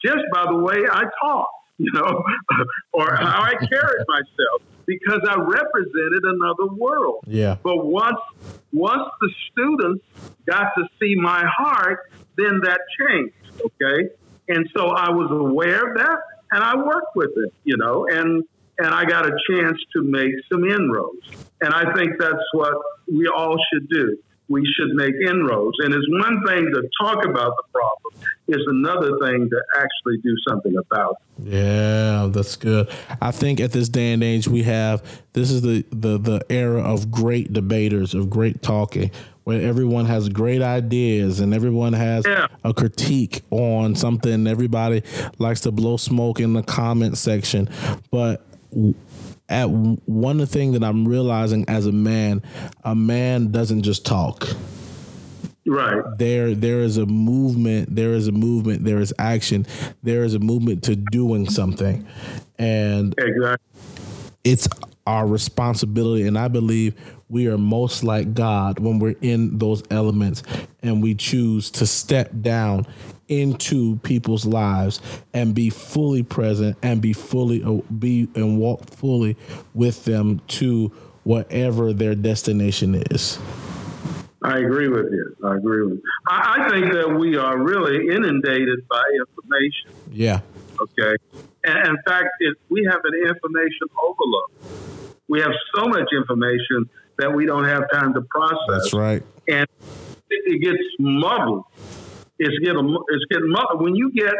just 0.00 0.22
by 0.32 0.44
the 0.44 0.56
way 0.56 0.76
I 0.88 1.04
talk, 1.20 1.48
you 1.78 1.90
know, 1.92 2.22
or 2.92 3.16
how 3.16 3.42
I 3.42 3.54
carried 3.54 4.04
myself 4.06 4.62
because 4.88 5.20
I 5.28 5.36
represented 5.36 6.24
another 6.24 6.74
world. 6.74 7.20
Yeah. 7.26 7.58
But 7.62 7.86
once 7.86 8.18
once 8.72 9.08
the 9.20 9.30
students 9.52 10.04
got 10.46 10.72
to 10.76 10.84
see 10.98 11.14
my 11.14 11.44
heart, 11.56 12.10
then 12.36 12.60
that 12.64 12.80
changed. 12.98 13.34
Okay. 13.60 14.08
And 14.48 14.68
so 14.74 14.88
I 14.88 15.10
was 15.10 15.30
aware 15.30 15.90
of 15.90 15.98
that 15.98 16.18
and 16.50 16.64
I 16.64 16.74
worked 16.76 17.14
with 17.14 17.30
it, 17.36 17.52
you 17.64 17.76
know, 17.76 18.06
and 18.10 18.42
and 18.78 18.94
I 18.94 19.04
got 19.04 19.26
a 19.26 19.32
chance 19.50 19.78
to 19.92 20.02
make 20.02 20.32
some 20.50 20.64
inroads. 20.64 21.26
And 21.60 21.74
I 21.74 21.92
think 21.94 22.12
that's 22.18 22.46
what 22.52 22.74
we 23.12 23.28
all 23.28 23.56
should 23.70 23.88
do. 23.90 24.16
We 24.48 24.64
should 24.76 24.94
make 24.94 25.14
inroads. 25.26 25.76
And 25.80 25.94
it's 25.94 26.06
one 26.08 26.42
thing 26.46 26.64
to 26.72 26.82
talk 27.00 27.24
about 27.24 27.52
the 27.56 27.64
problem, 27.72 28.14
it's 28.46 28.64
another 28.66 29.18
thing 29.20 29.48
to 29.50 29.62
actually 29.76 30.18
do 30.22 30.34
something 30.48 30.74
about 30.76 31.16
it. 31.38 31.52
Yeah, 31.52 32.28
that's 32.30 32.56
good. 32.56 32.90
I 33.20 33.30
think 33.30 33.60
at 33.60 33.72
this 33.72 33.88
day 33.88 34.12
and 34.12 34.24
age 34.24 34.48
we 34.48 34.62
have 34.62 35.02
this 35.34 35.50
is 35.50 35.62
the 35.62 35.84
the 35.90 36.18
the 36.18 36.40
era 36.50 36.82
of 36.82 37.10
great 37.10 37.52
debaters, 37.52 38.14
of 38.14 38.30
great 38.30 38.62
talking 38.62 39.10
where 39.48 39.66
everyone 39.66 40.04
has 40.04 40.28
great 40.28 40.60
ideas 40.60 41.40
and 41.40 41.54
everyone 41.54 41.94
has 41.94 42.22
yeah. 42.26 42.48
a 42.64 42.74
critique 42.74 43.40
on 43.50 43.94
something. 43.94 44.46
Everybody 44.46 45.02
likes 45.38 45.62
to 45.62 45.72
blow 45.72 45.96
smoke 45.96 46.38
in 46.38 46.52
the 46.52 46.62
comment 46.62 47.16
section, 47.16 47.66
but 48.10 48.44
at 49.48 49.70
one 49.70 50.44
thing 50.46 50.72
that 50.72 50.84
I'm 50.84 51.06
realizing 51.06 51.64
as 51.68 51.86
a 51.86 51.92
man, 51.92 52.42
a 52.84 52.94
man 52.94 53.50
doesn't 53.50 53.82
just 53.82 54.04
talk. 54.04 54.48
Right. 55.66 56.02
There 56.16 56.54
there 56.54 56.80
is 56.80 56.96
a 56.96 57.06
movement, 57.06 57.94
there 57.94 58.14
is 58.14 58.26
a 58.26 58.32
movement, 58.32 58.84
there 58.84 58.98
is 58.98 59.12
action, 59.18 59.66
there 60.02 60.24
is 60.24 60.34
a 60.34 60.38
movement 60.38 60.84
to 60.84 60.96
doing 60.96 61.48
something. 61.48 62.06
And 62.58 63.14
exactly. 63.18 63.66
it's 64.44 64.66
our 65.06 65.26
responsibility 65.26 66.26
and 66.26 66.38
I 66.38 66.48
believe 66.48 66.94
we 67.30 67.46
are 67.48 67.58
most 67.58 68.04
like 68.04 68.34
God 68.34 68.78
when 68.78 68.98
we're 68.98 69.16
in 69.20 69.58
those 69.58 69.82
elements 69.90 70.42
and 70.82 71.02
we 71.02 71.14
choose 71.14 71.70
to 71.72 71.86
step 71.86 72.30
down 72.40 72.86
into 73.28 73.96
people's 73.98 74.46
lives 74.46 75.00
and 75.32 75.54
be 75.54 75.70
fully 75.70 76.22
present 76.22 76.76
and 76.82 77.00
be 77.00 77.12
fully 77.12 77.62
uh, 77.62 77.74
be 77.98 78.28
and 78.34 78.58
walk 78.58 78.84
fully 78.90 79.36
with 79.74 80.04
them 80.04 80.40
to 80.48 80.88
whatever 81.24 81.92
their 81.92 82.14
destination 82.14 82.94
is. 83.10 83.38
I 84.42 84.58
agree 84.58 84.88
with 84.88 85.06
you. 85.10 85.36
I 85.44 85.56
agree 85.56 85.82
with 85.82 85.94
you. 85.94 86.02
I, 86.28 86.56
I 86.58 86.70
think 86.70 86.92
that 86.92 87.08
we 87.08 87.36
are 87.36 87.58
really 87.58 88.08
inundated 88.08 88.86
by 88.88 89.02
information. 89.18 89.90
Yeah. 90.12 90.40
Okay. 90.80 91.16
And 91.64 91.88
in 91.88 91.96
fact, 92.06 92.28
it, 92.40 92.56
we 92.68 92.88
have 92.90 93.00
an 93.04 93.28
information 93.28 93.88
overload. 94.02 94.50
We 95.26 95.40
have 95.40 95.52
so 95.74 95.86
much 95.86 96.08
information 96.16 96.88
that 97.18 97.34
we 97.34 97.46
don't 97.46 97.64
have 97.64 97.90
time 97.90 98.14
to 98.14 98.22
process. 98.22 98.58
That's 98.68 98.94
right. 98.94 99.22
And 99.48 99.66
it, 100.30 100.42
it 100.46 100.62
gets 100.62 100.82
muddled 100.98 101.64
it's 102.38 102.58
getting 102.64 102.96
it's 103.08 103.24
getting 103.30 103.52
when 103.78 103.94
you 103.94 104.12
get 104.12 104.34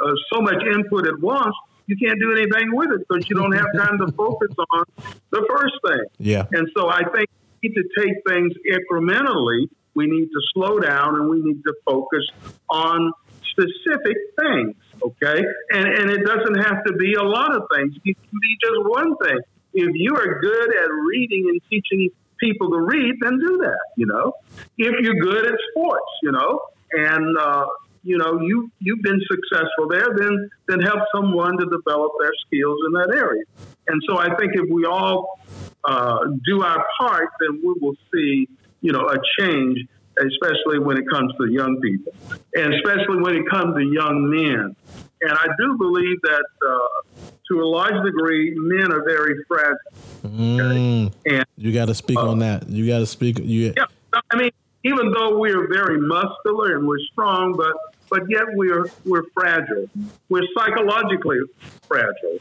uh, 0.00 0.12
so 0.32 0.40
much 0.40 0.62
input 0.74 1.06
at 1.06 1.20
once. 1.20 1.54
You 1.86 1.96
can't 1.96 2.18
do 2.18 2.32
anything 2.32 2.74
with 2.74 2.90
it 2.92 3.06
because 3.06 3.28
you 3.28 3.36
don't 3.36 3.52
have 3.52 3.66
time 3.76 3.98
to 3.98 4.12
focus 4.12 4.54
on 4.70 4.84
the 5.30 5.44
first 5.50 5.74
thing. 5.86 6.04
Yeah. 6.18 6.46
And 6.52 6.68
so 6.76 6.88
I 6.88 7.00
think 7.14 7.28
we 7.60 7.68
need 7.68 7.74
to 7.74 7.84
take 7.98 8.14
things 8.26 8.52
incrementally. 8.66 9.68
We 9.94 10.06
need 10.06 10.26
to 10.26 10.40
slow 10.54 10.78
down 10.78 11.16
and 11.16 11.28
we 11.28 11.40
need 11.42 11.62
to 11.64 11.74
focus 11.84 12.24
on 12.70 13.12
specific 13.50 14.16
things. 14.40 14.76
Okay. 15.02 15.42
And, 15.70 15.86
and 15.86 16.10
it 16.10 16.24
doesn't 16.24 16.58
have 16.62 16.84
to 16.86 16.92
be 16.94 17.14
a 17.14 17.22
lot 17.22 17.54
of 17.54 17.64
things. 17.74 17.94
It 18.04 18.16
can 18.16 18.38
be 18.40 18.56
just 18.62 18.88
one 18.88 19.16
thing. 19.16 19.38
If 19.74 19.90
you 19.94 20.14
are 20.14 20.40
good 20.40 20.76
at 20.76 20.88
reading 21.08 21.48
and 21.48 21.60
teaching 21.68 22.10
people 22.38 22.70
to 22.70 22.80
read, 22.80 23.14
then 23.20 23.38
do 23.38 23.58
that, 23.58 23.78
you 23.96 24.06
know. 24.06 24.32
If 24.76 24.94
you're 25.00 25.20
good 25.20 25.46
at 25.46 25.54
sports, 25.70 26.10
you 26.22 26.32
know, 26.32 26.60
and 26.92 27.36
uh, 27.38 27.66
you 28.02 28.18
know 28.18 28.40
you 28.40 28.70
you've 28.80 29.02
been 29.02 29.20
successful 29.30 29.88
there, 29.88 30.08
then 30.16 30.50
then 30.68 30.80
help 30.80 31.00
someone 31.14 31.56
to 31.58 31.64
develop 31.66 32.12
their 32.20 32.32
skills 32.46 32.78
in 32.86 32.92
that 32.92 33.14
area. 33.16 33.44
And 33.88 34.00
so 34.08 34.18
I 34.18 34.34
think 34.36 34.52
if 34.54 34.70
we 34.70 34.84
all 34.84 35.38
uh, 35.84 36.18
do 36.44 36.62
our 36.62 36.84
part, 36.98 37.28
then 37.40 37.60
we 37.64 37.74
will 37.80 37.96
see 38.14 38.48
you 38.80 38.92
know 38.92 39.08
a 39.08 39.16
change, 39.38 39.78
especially 40.18 40.78
when 40.78 40.96
it 40.98 41.04
comes 41.10 41.32
to 41.40 41.50
young 41.50 41.80
people, 41.80 42.12
and 42.54 42.74
especially 42.74 43.20
when 43.20 43.36
it 43.36 43.48
comes 43.50 43.74
to 43.76 43.82
young 43.82 44.30
men. 44.30 44.76
And 45.24 45.30
I 45.32 45.46
do 45.56 45.76
believe 45.78 46.20
that 46.22 46.44
uh, 46.68 47.22
to 47.48 47.60
a 47.62 47.64
large 47.64 48.04
degree, 48.04 48.52
men 48.56 48.90
are 48.92 49.04
very 49.04 49.36
fragile. 49.46 49.76
Mm. 50.24 51.12
And 51.26 51.44
You 51.56 51.72
got 51.72 51.86
to 51.86 51.94
speak 51.94 52.18
Uh, 52.18 52.28
on 52.30 52.40
that. 52.40 52.68
You 52.68 52.86
got 52.88 52.98
to 52.98 53.06
speak. 53.06 53.38
You, 53.38 53.72
yeah, 53.76 53.84
I 54.30 54.36
mean, 54.36 54.50
even 54.84 55.12
though 55.12 55.38
we're 55.38 55.68
very 55.68 56.00
muscular 56.00 56.76
and 56.76 56.86
we're 56.86 56.98
strong, 57.12 57.54
but 57.56 57.74
but 58.10 58.22
yet 58.28 58.44
we're 58.54 58.86
we're 59.04 59.24
fragile. 59.34 59.88
We're 60.28 60.46
psychologically 60.56 61.40
fragile, 61.88 62.38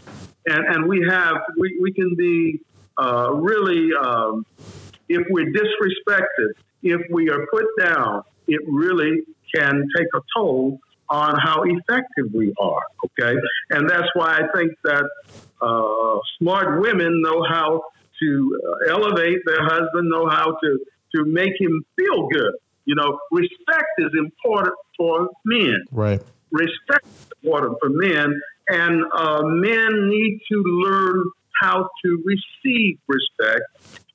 and 0.48 0.66
and 0.66 0.88
we 0.88 1.06
have 1.10 1.38
we, 1.58 1.78
we 1.82 1.94
can 1.94 2.16
be 2.16 2.60
uh, 2.98 3.32
really 3.34 3.90
um, 3.94 4.46
if 5.08 5.26
we're 5.30 5.52
disrespected, 5.52 6.54
if 6.84 7.02
we 7.12 7.30
are 7.30 7.46
put 7.52 7.66
down, 7.80 8.24
it 8.48 8.62
really 8.68 9.24
can 9.54 9.88
take 9.96 10.08
a 10.16 10.22
toll 10.36 10.80
on 11.10 11.38
how 11.38 11.64
effective 11.64 12.34
we 12.34 12.54
are. 12.60 12.84
Okay, 13.06 13.38
and 13.70 13.90
that's 13.90 14.08
why 14.14 14.40
I 14.40 14.58
think 14.58 14.74
that 14.84 15.10
uh, 15.62 16.20
smart 16.40 16.82
women 16.82 17.22
know 17.22 17.44
how 17.48 17.84
to 18.22 18.62
uh, 18.64 18.92
elevate 18.92 19.40
their 19.46 19.64
husband, 19.64 20.10
know 20.10 20.28
how 20.28 20.58
to 20.64 20.80
to 21.16 21.26
make 21.26 21.54
him 21.60 21.84
feel 21.96 22.28
good. 22.28 22.54
You 22.86 22.96
know, 22.96 23.20
respect 23.32 23.90
is 24.00 24.12
important 24.18 24.76
for 24.98 25.30
men. 25.46 25.84
right. 25.92 26.22
Respect 26.52 27.06
is 27.06 27.28
important 27.44 27.78
for 27.80 27.90
men, 27.90 28.42
and 28.68 29.04
uh, 29.14 29.42
men 29.44 30.10
need 30.10 30.42
to 30.52 30.64
learn 30.64 31.24
how 31.62 31.88
to 32.04 32.24
receive 32.26 32.98
respect, 33.08 33.62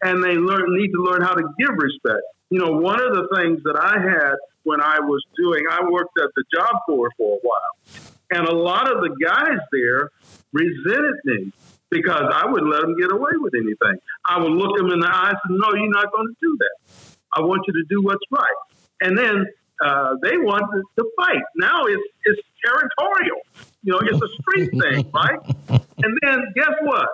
and 0.03 0.23
they 0.23 0.35
learn 0.35 0.65
need 0.69 0.91
to 0.93 1.03
learn 1.03 1.23
how 1.23 1.33
to 1.33 1.43
give 1.59 1.71
respect. 1.79 2.23
You 2.51 2.59
know, 2.59 2.73
one 2.73 3.01
of 3.01 3.15
the 3.15 3.29
things 3.37 3.63
that 3.65 3.79
I 3.81 3.99
had 3.99 4.35
when 4.65 4.81
I 4.83 5.01
was 5.01 5.25
doing, 5.37 5.63
I 5.71 5.89
worked 5.89 6.19
at 6.19 6.29
the 6.37 6.45
Job 6.55 6.75
Corps 6.85 7.11
for 7.17 7.37
a 7.37 7.41
while, 7.43 8.09
and 8.33 8.47
a 8.47 8.55
lot 8.55 8.93
of 8.93 9.01
the 9.01 9.17
guys 9.25 9.59
there 9.73 10.11
resented 10.53 11.17
me 11.25 11.53
because 11.91 12.33
I 12.33 12.47
wouldn't 12.47 12.71
let 12.71 12.83
them 12.83 12.97
get 12.99 13.13
away 13.13 13.33
with 13.37 13.55
anything. 13.55 14.01
I 14.25 14.39
would 14.39 14.53
look 14.53 14.77
them 14.77 14.91
in 14.91 15.01
the 15.01 15.11
eyes 15.11 15.35
and 15.45 15.57
say, 15.57 15.69
no, 15.69 15.75
you're 15.75 15.91
not 15.91 16.13
going 16.13 16.27
to 16.29 16.37
do 16.41 16.59
that. 16.59 17.17
I 17.37 17.41
want 17.41 17.63
you 17.67 17.75
to 17.75 17.85
do 17.89 18.03
what's 18.03 18.25
right. 18.31 18.57
And 19.03 19.17
then 19.17 19.47
uh, 19.85 20.15
they 20.23 20.37
want 20.39 20.65
to, 20.73 20.83
to 21.03 21.11
fight. 21.17 21.43
Now 21.57 21.85
it's 21.85 22.03
it's 22.25 22.41
territorial. 22.65 23.39
You 23.83 23.93
know, 23.93 24.01
it's 24.03 24.23
a 24.23 24.29
street 24.41 24.71
thing, 24.83 25.11
right? 25.13 25.39
And 25.69 26.19
then 26.23 26.39
guess 26.55 26.73
what? 26.83 27.09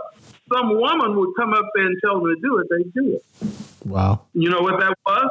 Some 0.52 0.78
woman 0.78 1.16
would 1.16 1.30
come 1.36 1.52
up 1.54 1.64
there 1.74 1.86
and 1.86 1.96
tell 2.04 2.20
them 2.20 2.34
to 2.34 2.40
do 2.40 2.58
it. 2.58 2.66
They 2.70 3.00
do 3.00 3.16
it. 3.16 3.86
Wow. 3.86 4.22
You 4.32 4.50
know 4.50 4.60
what 4.60 4.80
that 4.80 4.96
was? 5.06 5.30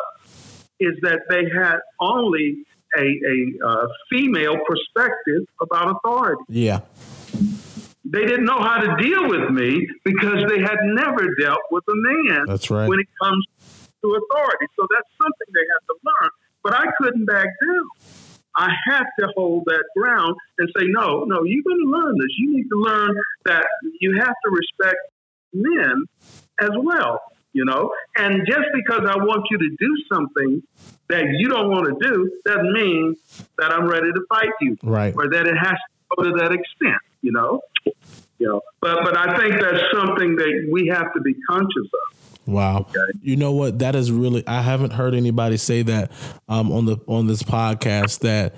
Is 0.79 0.95
that 1.03 1.21
they 1.29 1.43
had 1.55 1.77
only 1.99 2.65
a, 2.97 3.01
a 3.01 3.67
uh, 3.67 3.87
female 4.09 4.57
perspective 4.65 5.47
about 5.61 5.95
authority. 5.95 6.43
Yeah. 6.49 6.81
They 8.11 8.25
didn't 8.25 8.45
know 8.45 8.59
how 8.59 8.77
to 8.81 8.95
deal 9.01 9.29
with 9.29 9.49
me 9.51 9.87
because 10.03 10.43
they 10.49 10.59
had 10.59 10.77
never 10.83 11.33
dealt 11.39 11.61
with 11.71 11.83
a 11.87 11.95
man 11.95 12.45
That's 12.45 12.69
right. 12.69 12.87
when 12.89 12.99
it 12.99 13.07
comes 13.21 13.45
to 14.03 14.07
authority. 14.09 14.65
So 14.77 14.85
that's 14.93 15.09
something 15.21 15.47
they 15.53 15.65
have 15.73 15.85
to 15.87 15.95
learn. 16.03 16.29
But 16.63 16.73
I 16.75 16.85
couldn't 16.97 17.25
back 17.25 17.45
down. 17.45 17.87
I 18.57 18.69
had 18.85 19.03
to 19.19 19.27
hold 19.37 19.63
that 19.67 19.83
ground 19.97 20.35
and 20.57 20.67
say, 20.77 20.85
no, 20.87 21.23
no, 21.23 21.43
you're 21.43 21.63
going 21.63 21.79
to 21.85 21.89
learn 21.89 22.15
this. 22.17 22.27
You 22.37 22.57
need 22.57 22.67
to 22.67 22.75
learn 22.75 23.15
that 23.45 23.65
you 24.01 24.19
have 24.19 24.35
to 24.43 24.49
respect 24.51 24.97
men 25.53 26.03
as 26.59 26.71
well, 26.83 27.21
you 27.53 27.63
know? 27.63 27.93
And 28.17 28.45
just 28.45 28.67
because 28.73 29.07
I 29.07 29.15
want 29.17 29.45
you 29.49 29.57
to 29.57 29.69
do 29.79 30.03
something 30.13 30.61
that 31.07 31.23
you 31.37 31.47
don't 31.47 31.69
want 31.69 31.85
to 31.87 32.07
do 32.07 32.29
doesn't 32.45 32.73
mean 32.73 33.15
that 33.57 33.71
I'm 33.71 33.87
ready 33.87 34.11
to 34.11 34.21
fight 34.27 34.49
you 34.59 34.77
Right. 34.83 35.13
or 35.15 35.29
that 35.29 35.47
it 35.47 35.55
has 35.57 35.71
to 35.71 36.15
go 36.17 36.23
to 36.23 36.31
that 36.39 36.51
extent, 36.51 37.01
you 37.21 37.31
know? 37.31 37.61
You 37.85 38.47
know, 38.47 38.61
but 38.81 39.03
but 39.03 39.17
I 39.17 39.37
think 39.37 39.61
that's 39.61 39.83
something 39.93 40.35
that 40.35 40.69
we 40.71 40.87
have 40.87 41.13
to 41.13 41.21
be 41.21 41.35
conscious 41.49 41.75
of. 41.93 42.47
Wow. 42.47 42.87
You 43.21 43.35
know 43.35 43.51
what? 43.51 43.79
That 43.79 43.95
is 43.95 44.11
really 44.11 44.43
I 44.47 44.61
haven't 44.61 44.91
heard 44.93 45.13
anybody 45.13 45.57
say 45.57 45.83
that 45.83 46.11
um, 46.49 46.71
on 46.71 46.85
the 46.85 46.97
on 47.07 47.27
this 47.27 47.43
podcast 47.43 48.19
that 48.21 48.55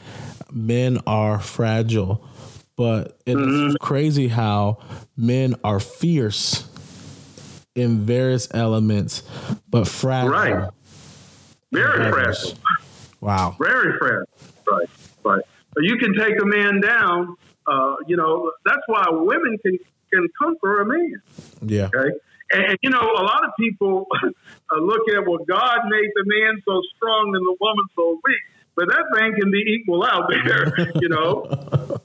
men 0.51 0.99
are 1.05 1.39
fragile. 1.39 2.27
But 2.75 3.19
it's 3.25 3.37
Mm-hmm. 3.39 3.75
crazy 3.81 4.27
how 4.29 4.79
men 5.15 5.55
are 5.63 5.79
fierce 5.79 6.67
in 7.75 8.05
various 8.05 8.47
elements, 8.53 9.21
but 9.69 9.87
fragile. 9.87 10.31
Right. 10.31 10.69
Very 11.71 12.11
fragile. 12.11 12.53
Wow. 13.21 13.55
Very 13.61 13.97
fragile. 13.99 14.25
Right. 14.65 14.89
Right. 15.23 15.43
But 15.75 15.83
you 15.83 15.97
can 15.97 16.13
take 16.15 16.39
a 16.41 16.45
man 16.45 16.81
down. 16.81 17.35
Uh, 17.67 17.95
you 18.07 18.17
know, 18.17 18.51
that's 18.65 18.81
why 18.87 19.05
women 19.11 19.57
can 19.63 19.77
can 20.13 20.27
conquer 20.39 20.81
a 20.81 20.85
man. 20.85 21.21
Yeah. 21.61 21.89
Okay. 21.95 22.17
And, 22.51 22.77
you 22.83 22.89
know, 22.89 23.01
a 23.01 23.23
lot 23.23 23.43
of 23.45 23.51
people 23.59 24.05
uh, 24.23 24.79
look 24.79 25.01
at 25.15 25.27
well, 25.27 25.39
God 25.47 25.79
made 25.89 26.09
the 26.15 26.23
man 26.25 26.61
so 26.65 26.81
strong 26.95 27.33
and 27.35 27.43
the 27.45 27.55
woman 27.59 27.85
so 27.95 28.19
weak, 28.23 28.43
but 28.75 28.87
that 28.89 29.05
thing 29.17 29.33
can 29.39 29.51
be 29.51 29.59
equal 29.59 30.03
out 30.03 30.29
there. 30.29 30.91
you 31.01 31.09
know, 31.09 31.45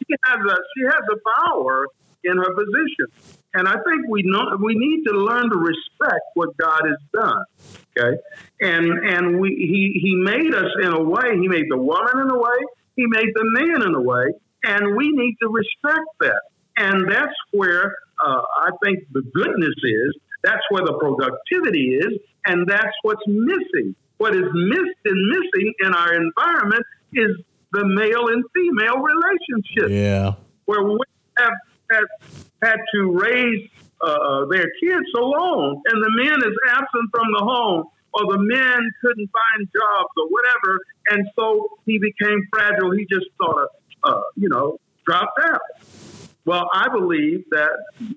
she 0.06 0.14
has 0.24 0.38
a 0.38 0.56
she 0.74 0.84
has 0.84 1.02
a 1.12 1.42
power 1.42 1.88
in 2.24 2.36
her 2.36 2.54
position, 2.54 3.06
and 3.54 3.68
I 3.68 3.74
think 3.74 4.08
we 4.08 4.22
know 4.24 4.56
we 4.62 4.74
need 4.74 5.04
to 5.04 5.12
learn 5.12 5.50
to 5.50 5.56
respect 5.56 6.24
what 6.34 6.56
God 6.56 6.82
has 6.84 6.98
done. 7.12 7.44
Okay, 7.96 8.18
and 8.60 8.86
and 9.06 9.40
we 9.40 9.50
he 9.50 10.00
he 10.00 10.14
made 10.16 10.54
us 10.54 10.70
in 10.82 10.92
a 10.92 11.02
way. 11.02 11.36
He 11.38 11.48
made 11.48 11.66
the 11.68 11.76
woman 11.76 12.20
in 12.22 12.30
a 12.30 12.38
way. 12.38 12.58
He 12.96 13.06
made 13.06 13.28
the 13.34 13.44
man 13.44 13.82
in 13.82 13.94
a 13.94 14.00
way, 14.00 14.32
and 14.64 14.96
we 14.96 15.10
need 15.12 15.36
to 15.42 15.48
respect 15.48 16.08
that. 16.20 16.40
And 16.76 17.10
that's 17.10 17.34
where 17.52 17.96
uh, 18.24 18.42
I 18.56 18.70
think 18.84 19.00
the 19.12 19.22
goodness 19.34 19.74
is. 19.82 20.16
That's 20.44 20.62
where 20.70 20.84
the 20.84 20.94
productivity 20.94 21.96
is, 21.96 22.18
and 22.46 22.66
that's 22.68 22.94
what's 23.02 23.22
missing. 23.26 23.94
What 24.18 24.34
is 24.34 24.44
missed 24.52 24.98
and 25.04 25.28
missing 25.28 25.74
in 25.84 25.94
our 25.94 26.14
environment 26.14 26.84
is 27.12 27.30
the 27.72 27.84
male 27.84 28.28
and 28.28 28.44
female 28.54 28.98
relationship, 28.98 29.90
Yeah. 29.90 30.34
where 30.66 30.82
women 30.82 30.98
have, 31.38 31.52
have 31.90 32.04
had 32.62 32.76
to 32.94 33.10
raise 33.18 33.68
uh, 34.00 34.46
their 34.46 34.66
kids 34.80 35.06
alone, 35.16 35.82
and 35.86 36.02
the 36.02 36.10
man 36.24 36.38
is 36.38 36.54
absent 36.70 37.10
from 37.12 37.26
the 37.36 37.44
home, 37.44 37.84
or 38.14 38.32
the 38.32 38.38
men 38.38 38.78
couldn't 39.02 39.30
find 39.30 39.68
jobs 39.74 40.10
or 40.16 40.28
whatever, 40.28 40.78
and 41.10 41.26
so 41.36 41.68
he 41.84 41.98
became 41.98 42.40
fragile. 42.52 42.92
He 42.92 43.06
just 43.10 43.26
sort 43.42 43.62
of, 43.64 43.68
uh, 44.04 44.20
you 44.36 44.48
know, 44.48 44.78
dropped 45.06 45.38
out. 45.42 45.60
Well, 46.44 46.68
I 46.72 46.88
believe 46.88 47.44
that 47.50 47.72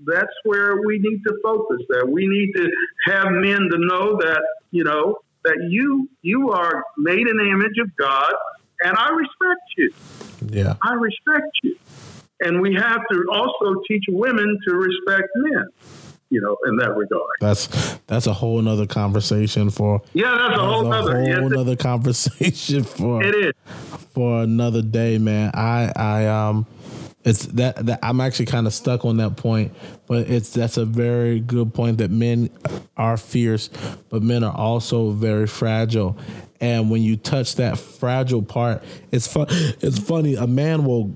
that's 0.05 0.33
where 0.45 0.81
we 0.85 0.99
need 0.99 1.21
to 1.27 1.35
focus. 1.43 1.81
That 1.89 2.07
we 2.09 2.27
need 2.27 2.53
to 2.55 2.69
have 3.07 3.27
men 3.31 3.67
to 3.71 3.77
know 3.77 4.17
that 4.17 4.41
you 4.71 4.83
know 4.83 5.17
that 5.43 5.67
you 5.69 6.09
you 6.21 6.51
are 6.51 6.83
made 6.97 7.27
in 7.27 7.37
the 7.37 7.49
image 7.51 7.77
of 7.81 7.95
God, 7.97 8.33
and 8.81 8.95
I 8.97 9.09
respect 9.09 9.61
you. 9.77 9.93
Yeah. 10.49 10.75
I 10.81 10.93
respect 10.93 11.51
you. 11.63 11.75
And 12.41 12.59
we 12.59 12.73
have 12.73 13.01
to 13.11 13.25
also 13.31 13.81
teach 13.87 14.03
women 14.09 14.57
to 14.67 14.73
respect 14.75 15.29
men. 15.35 15.65
You 16.31 16.39
know, 16.41 16.57
in 16.65 16.77
that 16.77 16.95
regard. 16.95 17.29
That's 17.41 17.67
that's 18.07 18.25
a 18.25 18.33
whole 18.33 18.61
nother 18.61 18.87
conversation 18.87 19.69
for 19.69 20.01
Yeah, 20.13 20.31
that's 20.31 20.43
a 20.43 20.47
that's 20.49 20.61
whole 20.61 20.85
a. 20.91 21.39
Whole 21.39 21.51
it- 21.51 21.55
nother 21.57 21.75
conversation 21.75 22.83
for 22.97 23.21
it 23.21 23.35
is. 23.35 23.53
for 24.13 24.41
another 24.43 24.81
day, 24.81 25.17
man. 25.17 25.51
I 25.53 25.91
I 25.95 26.27
um 26.27 26.65
it's 27.25 27.45
that 27.47 27.85
that 27.85 27.99
I'm 28.01 28.21
actually 28.21 28.45
kind 28.47 28.65
of 28.65 28.73
stuck 28.73 29.03
on 29.03 29.17
that 29.17 29.35
point, 29.35 29.73
but 30.07 30.29
it's 30.29 30.51
that's 30.51 30.77
a 30.77 30.85
very 30.85 31.41
good 31.41 31.73
point 31.73 31.97
that 31.97 32.09
men 32.11 32.49
are 32.95 33.17
fierce, 33.17 33.69
but 34.09 34.23
men 34.23 34.43
are 34.45 34.55
also 34.55 35.11
very 35.11 35.47
fragile. 35.47 36.17
And 36.61 36.89
when 36.89 37.01
you 37.01 37.17
touch 37.17 37.55
that 37.57 37.77
fragile 37.77 38.41
part, 38.41 38.83
it's 39.11 39.27
fun. 39.27 39.47
It's 39.49 39.99
funny. 39.99 40.35
A 40.35 40.47
man 40.47 40.85
will 40.85 41.13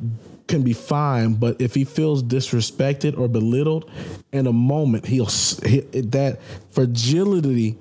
can 0.48 0.62
be 0.64 0.74
fine, 0.74 1.34
but 1.36 1.60
if 1.60 1.74
he 1.74 1.84
feels 1.84 2.22
disrespected 2.24 3.18
or 3.18 3.28
belittled, 3.28 3.90
in 4.32 4.46
a 4.48 4.54
moment 4.54 5.06
he'll 5.08 5.26
he, 5.66 5.80
that 5.82 6.40
fragility 6.72 7.78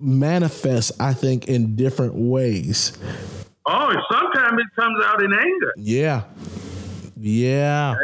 manifests. 0.00 0.92
I 1.00 1.12
think 1.12 1.48
in 1.48 1.76
different 1.76 2.14
ways. 2.14 2.92
Oh, 3.66 3.92
sometimes 4.10 4.58
it 4.60 4.66
comes 4.80 5.04
out 5.04 5.22
in 5.22 5.32
anger, 5.32 5.72
Yeah. 5.76 6.22
Yeah. 7.16 7.94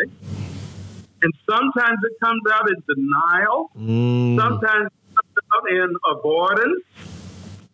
and 1.22 1.32
sometimes 1.48 1.98
it 2.04 2.12
comes 2.22 2.42
out 2.52 2.68
in 2.68 2.76
denial. 2.86 3.70
Mm, 3.76 4.36
Sometimes 4.38 4.86
it 4.86 5.16
comes 5.16 5.36
out 5.54 5.70
in 5.70 5.96
avoidance. 6.18 6.82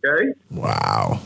Okay, 0.05 0.33
wow. 0.51 1.21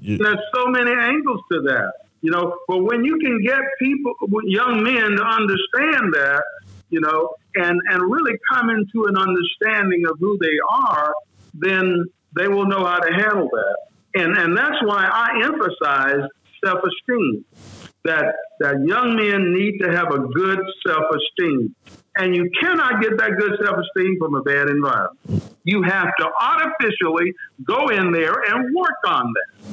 You- 0.00 0.18
there's 0.18 0.38
so 0.54 0.66
many 0.68 0.92
angles 0.92 1.40
to 1.52 1.60
that, 1.62 1.92
you 2.20 2.30
know. 2.30 2.56
But 2.68 2.82
when 2.84 3.04
you 3.04 3.18
can 3.18 3.42
get 3.42 3.60
people, 3.78 4.14
young 4.44 4.82
men, 4.82 5.16
to 5.16 5.24
understand 5.24 6.12
that, 6.14 6.42
you 6.90 7.00
know, 7.00 7.30
and 7.54 7.80
and 7.90 8.02
really 8.10 8.38
come 8.52 8.70
into 8.70 9.06
an 9.06 9.16
understanding 9.16 10.04
of 10.06 10.18
who 10.18 10.38
they 10.38 10.58
are, 10.68 11.12
then 11.54 12.04
they 12.36 12.48
will 12.48 12.66
know 12.66 12.84
how 12.84 12.98
to 12.98 13.12
handle 13.12 13.48
that. 13.50 13.76
And 14.14 14.36
and 14.36 14.56
that's 14.56 14.76
why 14.84 15.08
I 15.10 15.44
emphasize 15.44 16.28
self-esteem. 16.64 17.44
That 18.04 18.34
that 18.60 18.76
young 18.86 19.14
men 19.16 19.52
need 19.52 19.78
to 19.80 19.92
have 19.92 20.10
a 20.10 20.20
good 20.20 20.58
self-esteem, 20.86 21.74
and 22.16 22.34
you 22.34 22.50
cannot 22.58 23.02
get 23.02 23.18
that 23.18 23.32
good 23.38 23.58
self-esteem 23.62 24.16
from 24.18 24.34
a 24.36 24.42
bad 24.42 24.68
environment. 24.68 25.18
You 25.64 25.82
have 25.82 26.08
to 26.18 26.30
artificially 26.40 27.34
go 27.62 27.88
in 27.88 28.10
there 28.10 28.32
and 28.48 28.74
work 28.74 28.96
on 29.06 29.32
that. 29.34 29.68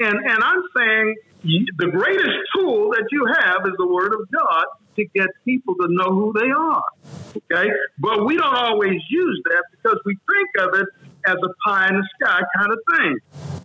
And 0.00 0.18
and 0.18 0.42
I'm 0.42 0.62
saying 0.76 1.14
the 1.42 1.88
greatest 1.90 2.38
tool 2.54 2.90
that 2.90 3.06
you 3.10 3.26
have 3.26 3.66
is 3.66 3.72
the 3.78 3.86
Word 3.86 4.14
of 4.14 4.28
God 4.30 4.64
to 4.96 5.04
get 5.14 5.28
people 5.44 5.74
to 5.74 5.86
know 5.88 6.10
who 6.10 6.32
they 6.38 6.50
are. 6.50 6.84
Okay? 7.36 7.70
But 7.98 8.24
we 8.24 8.36
don't 8.36 8.54
always 8.54 9.00
use 9.08 9.42
that 9.46 9.64
because 9.72 9.98
we 10.04 10.16
think 10.30 10.66
of 10.66 10.80
it 10.80 10.88
as 11.26 11.36
a 11.36 11.68
pie 11.68 11.88
in 11.88 11.96
the 11.96 12.08
sky 12.20 12.40
kind 12.56 12.72
of 12.72 12.78
thing. 12.94 13.18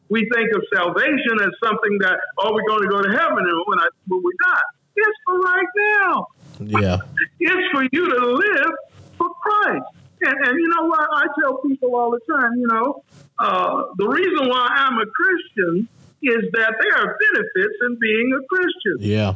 We 0.10 0.28
think 0.34 0.50
of 0.56 0.64
salvation 0.74 1.38
as 1.42 1.52
something 1.64 1.98
that, 2.02 2.18
oh, 2.40 2.54
we're 2.54 2.68
going 2.68 2.84
to 2.84 2.90
go 2.90 3.02
to 3.02 3.10
heaven 3.10 3.40
and 3.40 3.64
when, 3.66 3.80
I, 3.80 3.88
when 4.08 4.24
we're 4.24 4.32
not. 4.48 4.64
It's 4.96 5.18
for 5.26 5.40
right 5.40 5.68
now. 6.02 6.28
Yeah. 6.60 6.98
It's 7.40 7.72
for 7.72 7.84
you 7.84 8.10
to 8.10 8.26
live 8.26 8.72
for 9.18 9.30
Christ. 9.42 9.86
And, 10.22 10.48
and 10.48 10.60
you 10.60 10.68
know 10.70 10.88
what? 10.88 11.08
I 11.14 11.28
tell 11.40 11.58
people 11.60 11.96
all 11.96 12.10
the 12.10 12.20
time, 12.34 12.54
you 12.56 12.68
know, 12.68 13.04
uh, 13.38 13.84
the 13.98 14.08
reason 14.08 14.50
why 14.50 14.68
I'm 14.68 14.98
a 14.98 15.06
Christian 15.06 15.88
is 16.22 16.44
that 16.54 16.74
there 16.82 16.96
are 16.96 17.18
benefits 17.32 17.76
in 17.82 17.98
being 18.00 18.34
a 18.34 18.44
Christian. 18.48 18.98
Yeah. 19.00 19.36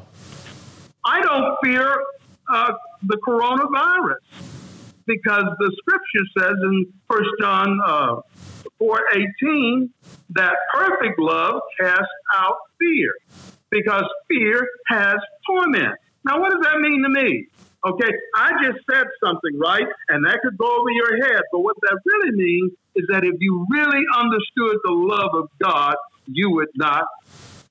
I 1.06 1.22
don't 1.22 1.56
fear 1.64 1.96
uh, 2.52 2.74
the 3.04 3.18
coronavirus 3.28 4.18
because 5.06 5.44
the 5.60 5.72
scripture 5.80 6.26
says 6.38 6.56
in 6.64 6.94
First 7.10 7.30
John 7.40 7.80
uh, 7.86 8.22
four 8.78 9.02
eighteen 9.16 9.92
that 10.30 10.54
perfect 10.74 11.20
love 11.20 11.62
casts 11.80 12.04
out 12.38 12.56
fear 12.80 13.12
because 13.70 14.04
fear 14.28 14.68
has 14.88 15.16
torment. 15.48 15.96
Now, 16.24 16.40
what 16.40 16.52
does 16.52 16.62
that 16.64 16.80
mean 16.80 17.02
to 17.04 17.10
me? 17.10 17.48
Okay, 17.84 18.12
I 18.36 18.52
just 18.64 18.80
said 18.92 19.06
something, 19.24 19.58
right? 19.58 19.88
And 20.10 20.24
that 20.26 20.40
could 20.44 20.56
go 20.58 20.68
over 20.68 20.92
your 20.92 21.18
head. 21.26 21.42
But 21.52 21.62
what 21.62 21.76
that 21.82 22.00
really 22.06 22.32
means 22.38 22.72
is 22.96 23.06
that 23.10 23.24
if 23.24 23.36
you 23.40 23.66
really 23.70 24.04
understood 24.16 24.78
the 24.84 24.92
love 24.92 25.32
of 25.34 25.50
God, 25.62 25.96
you 26.28 26.52
would 26.52 26.70
not 26.76 27.06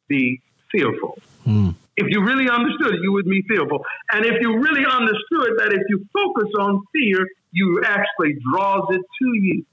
be 0.08 0.40
fearful. 0.70 1.18
Mm. 1.46 1.74
If 1.96 2.06
you 2.08 2.24
really 2.24 2.48
understood 2.48 2.94
it, 2.94 3.00
you 3.02 3.12
would 3.12 3.26
be 3.26 3.42
fearful. 3.48 3.84
And 4.12 4.24
if 4.24 4.40
you 4.40 4.58
really 4.58 4.86
understood 4.86 5.58
that 5.58 5.72
if 5.72 5.82
you 5.88 6.06
focus 6.12 6.50
on 6.58 6.82
fear, 6.92 7.26
you 7.52 7.82
actually 7.84 8.36
draws 8.50 8.86
it 8.90 9.00
to 9.00 9.28
you. 9.34 9.66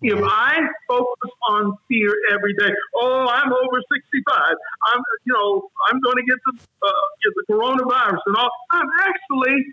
If 0.00 0.22
I 0.22 0.60
focus 0.86 1.30
on 1.48 1.76
fear 1.88 2.14
every 2.32 2.54
day, 2.54 2.70
oh, 2.94 3.26
I'm 3.28 3.52
over 3.52 3.80
65. 3.92 4.36
I'm, 4.36 5.02
you 5.24 5.32
know, 5.32 5.68
I'm 5.90 6.00
going 6.00 6.16
to 6.16 6.22
get 6.22 6.38
the 6.46 6.86
uh, 6.86 6.90
get 7.22 7.32
the 7.34 7.52
coronavirus 7.52 8.18
and 8.26 8.36
all. 8.36 8.50
I'm 8.72 8.88
actually 9.00 9.64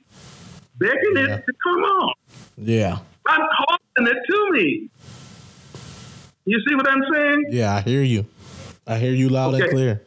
begging 0.77 1.15
yeah. 1.15 1.35
it 1.35 1.45
to 1.45 1.53
come 1.63 1.83
on. 1.83 2.13
Yeah. 2.57 2.99
I'm 3.27 3.41
calling 3.41 4.13
it 4.13 4.17
to 4.29 4.51
me. 4.51 4.89
You 6.45 6.59
see 6.67 6.75
what 6.75 6.87
I'm 6.87 7.03
saying? 7.13 7.45
Yeah, 7.49 7.75
I 7.75 7.81
hear 7.81 8.01
you. 8.01 8.25
I 8.87 8.97
hear 8.97 9.13
you 9.13 9.29
loud 9.29 9.53
okay. 9.53 9.63
and 9.63 9.71
clear. 9.71 10.01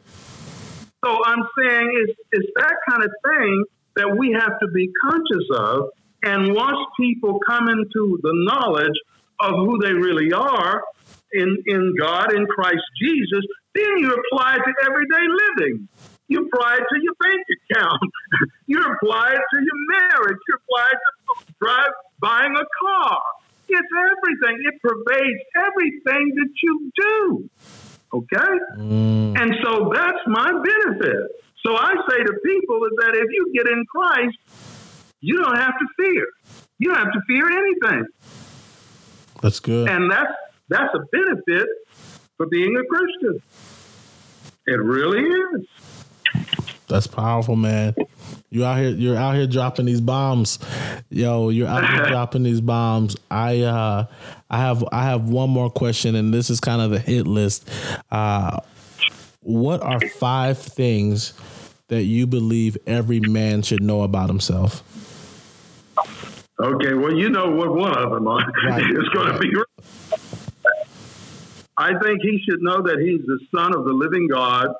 So 1.03 1.17
I'm 1.25 1.43
saying 1.57 2.05
it's, 2.07 2.19
it's 2.31 2.51
that 2.55 2.75
kind 2.89 3.03
of 3.03 3.11
thing 3.23 3.63
that 3.95 4.17
we 4.17 4.35
have 4.37 4.59
to 4.59 4.67
be 4.73 4.89
conscious 5.03 5.47
of. 5.55 5.89
And 6.23 6.53
once 6.55 6.77
people 6.99 7.39
come 7.47 7.69
into 7.69 8.19
the 8.21 8.33
knowledge 8.33 8.97
of 9.39 9.51
who 9.51 9.77
they 9.83 9.93
really 9.93 10.33
are 10.33 10.81
in, 11.31 11.57
in 11.67 11.93
God, 11.99 12.33
in 12.33 12.45
Christ 12.47 12.83
Jesus, 13.01 13.45
then 13.75 13.97
you 13.97 14.13
apply 14.13 14.55
it 14.55 14.63
to 14.65 14.73
everyday 14.85 15.25
living. 15.59 15.87
You 16.27 16.47
apply 16.51 16.75
it 16.75 16.85
to 16.89 17.01
your 17.01 17.13
bank 17.21 17.43
account. 17.69 18.11
you 18.65 18.79
apply 18.79 19.33
it 19.33 19.41
to 19.53 19.57
your 19.61 19.99
marriage. 19.99 20.37
You 20.47 20.55
apply 20.57 20.87
it 20.91 20.97
to 20.97 21.53
drive, 21.61 21.91
buying 22.19 22.55
a 22.55 22.65
car. 22.81 23.21
It's 23.75 23.93
everything. 24.11 24.63
It 24.65 24.81
pervades 24.81 25.41
everything 25.55 26.33
that 26.35 26.51
you 26.63 26.91
do. 26.95 27.49
Okay? 28.13 28.53
Mm. 28.77 29.41
And 29.41 29.55
so 29.63 29.91
that's 29.93 30.19
my 30.27 30.51
benefit. 30.51 31.23
So 31.65 31.75
I 31.75 31.93
say 32.09 32.23
to 32.23 32.33
people 32.45 32.85
is 32.85 32.91
that 32.99 33.15
if 33.15 33.27
you 33.31 33.51
get 33.53 33.67
in 33.67 33.83
Christ, 33.93 34.37
you 35.19 35.41
don't 35.41 35.57
have 35.57 35.73
to 35.79 35.85
fear. 35.97 36.27
You 36.77 36.93
don't 36.93 37.03
have 37.03 37.13
to 37.13 37.21
fear 37.27 37.49
anything. 37.49 38.05
That's 39.41 39.59
good. 39.59 39.89
And 39.89 40.09
that's 40.11 40.31
that's 40.69 40.93
a 40.93 40.99
benefit 41.11 41.67
for 42.37 42.45
being 42.47 42.75
a 42.77 42.83
Christian. 42.85 43.41
It 44.67 44.79
really 44.81 45.21
is. 45.21 45.65
That's 46.87 47.07
powerful, 47.07 47.55
man. 47.55 47.95
You 48.55 48.63
out 48.63 48.77
here 48.77 48.91
you're 48.91 49.17
out 49.17 49.35
here 49.35 49.47
dropping 49.47 49.85
these 49.85 49.99
bombs. 49.99 50.59
Yo, 51.09 51.49
you're 51.49 51.67
out 51.67 51.85
here 51.85 52.05
dropping 52.07 52.43
these 52.43 52.61
bombs. 52.61 53.17
I 53.29 53.59
uh 53.63 54.05
I 54.49 54.57
have 54.59 54.81
I 54.93 55.03
have 55.03 55.27
one 55.27 55.49
more 55.49 55.69
question 55.69 56.15
and 56.15 56.33
this 56.33 56.49
is 56.49 56.61
kind 56.61 56.81
of 56.81 56.89
the 56.89 56.99
hit 56.99 57.27
list. 57.27 57.69
Uh 58.09 58.61
what 59.41 59.81
are 59.81 59.99
five 59.99 60.57
things 60.57 61.33
that 61.89 62.03
you 62.03 62.27
believe 62.27 62.77
every 62.87 63.19
man 63.19 63.61
should 63.61 63.83
know 63.83 64.03
about 64.03 64.29
himself? 64.29 64.83
Okay, 66.57 66.93
well, 66.93 67.13
you 67.13 67.29
know 67.29 67.51
what 67.51 67.75
one 67.75 67.97
of 67.97 68.09
them 68.11 68.25
are. 68.25 68.39
Right. 68.69 68.81
it's 68.89 69.09
going 69.09 69.33
to 69.33 69.37
be. 69.37 69.51
I 71.77 71.89
think 71.99 72.21
he 72.21 72.41
should 72.49 72.61
know 72.61 72.81
that 72.83 72.99
he's 72.99 73.25
the 73.25 73.37
son 73.53 73.75
of 73.75 73.83
the 73.83 73.91
living 73.91 74.29
God. 74.29 74.73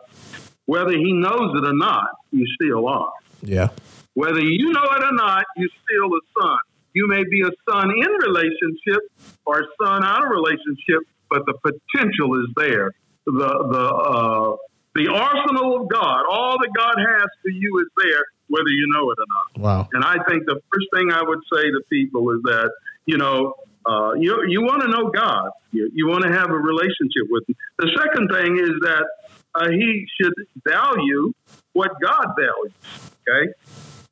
Whether 0.65 0.93
he 0.93 1.11
knows 1.11 1.51
it 1.61 1.67
or 1.67 1.73
not, 1.73 2.07
you 2.31 2.47
still 2.55 2.87
are. 2.87 3.11
Yeah. 3.45 3.69
Whether 4.13 4.41
you 4.41 4.71
know 4.71 4.83
it 4.83 5.03
or 5.03 5.13
not, 5.13 5.45
you 5.57 5.69
still 5.83 6.07
a 6.07 6.21
son. 6.39 6.57
You 6.93 7.07
may 7.07 7.23
be 7.29 7.41
a 7.41 7.51
son 7.69 7.91
in 7.91 8.11
relationship 8.27 9.01
or 9.45 9.59
a 9.59 9.65
son 9.81 10.03
out 10.03 10.23
of 10.23 10.29
relationship, 10.29 11.03
but 11.29 11.45
the 11.45 11.53
potential 11.63 12.39
is 12.39 12.47
there. 12.55 12.91
The 13.25 13.31
the 13.31 13.93
uh, 13.93 14.55
the 14.95 15.11
arsenal 15.11 15.81
of 15.81 15.89
God, 15.89 16.23
all 16.29 16.57
that 16.57 16.69
God 16.75 16.95
has 16.97 17.27
for 17.41 17.49
you 17.49 17.79
is 17.79 17.87
there, 17.97 18.23
whether 18.47 18.69
you 18.69 18.87
know 18.93 19.11
it 19.11 19.17
or 19.19 19.25
not. 19.27 19.61
Wow. 19.61 19.89
And 19.91 20.03
I 20.03 20.15
think 20.27 20.45
the 20.45 20.59
first 20.71 20.87
thing 20.95 21.11
I 21.11 21.21
would 21.21 21.39
say 21.53 21.63
to 21.63 21.81
people 21.89 22.31
is 22.31 22.39
that, 22.43 22.71
you 23.05 23.17
know, 23.17 23.55
uh, 23.85 24.13
you, 24.13 24.45
you 24.47 24.61
want 24.61 24.81
to 24.83 24.87
know 24.87 25.09
God. 25.09 25.51
You, 25.71 25.91
you 25.93 26.07
want 26.07 26.23
to 26.23 26.31
have 26.31 26.49
a 26.49 26.57
relationship 26.57 27.27
with 27.29 27.43
Him. 27.47 27.55
The 27.77 27.91
second 27.99 28.29
thing 28.29 28.57
is 28.57 28.71
that 28.81 29.05
uh, 29.53 29.69
He 29.69 30.05
should 30.19 30.33
value 30.65 31.33
what 31.73 31.91
God 32.01 32.27
values. 32.39 33.11
Okay? 33.27 33.51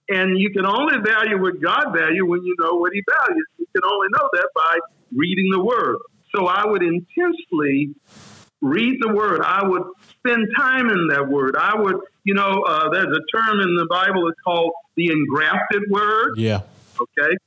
And 0.10 0.38
you 0.38 0.50
can 0.52 0.66
only 0.66 0.98
value 1.04 1.42
what 1.42 1.62
God 1.62 1.94
values 1.96 2.24
when 2.26 2.44
you 2.44 2.56
know 2.60 2.76
what 2.76 2.92
He 2.94 3.02
values. 3.20 3.46
You 3.58 3.68
can 3.76 3.84
only 3.90 4.08
know 4.12 4.30
that 4.34 4.50
by 4.56 4.80
reading 5.16 5.50
the 5.52 5.64
Word. 5.64 5.98
So 6.36 6.48
I 6.48 6.66
would 6.66 6.84
intensely 6.84 7.96
read 8.62 8.98
the 9.02 9.14
Word. 9.14 9.42
I 9.42 9.66
would 9.66 9.84
spend 10.20 10.48
time 10.58 10.90
in 10.90 11.08
that 11.10 11.28
Word. 11.30 11.56
I 11.58 11.80
would, 11.80 11.96
you 12.24 12.34
know, 12.34 12.64
uh, 12.64 12.90
there's 12.90 13.08
a 13.08 13.38
term 13.38 13.60
in 13.60 13.76
the 13.76 13.88
Bible 13.90 14.28
it's 14.28 14.40
called 14.44 14.72
the 14.98 15.08
engrafted 15.12 15.84
Word. 15.90 16.38
Yeah. 16.38 16.62
Okay. 17.00 17.38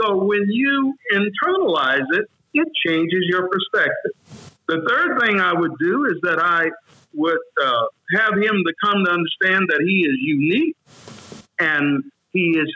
So 0.00 0.24
when 0.24 0.46
you 0.48 0.94
internalize 1.12 2.06
it, 2.12 2.26
it 2.54 2.68
changes 2.84 3.20
your 3.28 3.48
perspective. 3.48 4.49
The 4.70 4.86
third 4.88 5.20
thing 5.20 5.40
I 5.40 5.52
would 5.52 5.72
do 5.80 6.04
is 6.04 6.20
that 6.22 6.38
I 6.38 6.70
would 7.12 7.38
uh, 7.60 7.84
have 8.14 8.34
him 8.34 8.62
to 8.64 8.72
come 8.84 9.04
to 9.04 9.10
understand 9.10 9.66
that 9.68 9.80
he 9.84 10.02
is 10.02 10.14
unique 10.20 10.76
and 11.58 12.04
he 12.32 12.50
is 12.50 12.72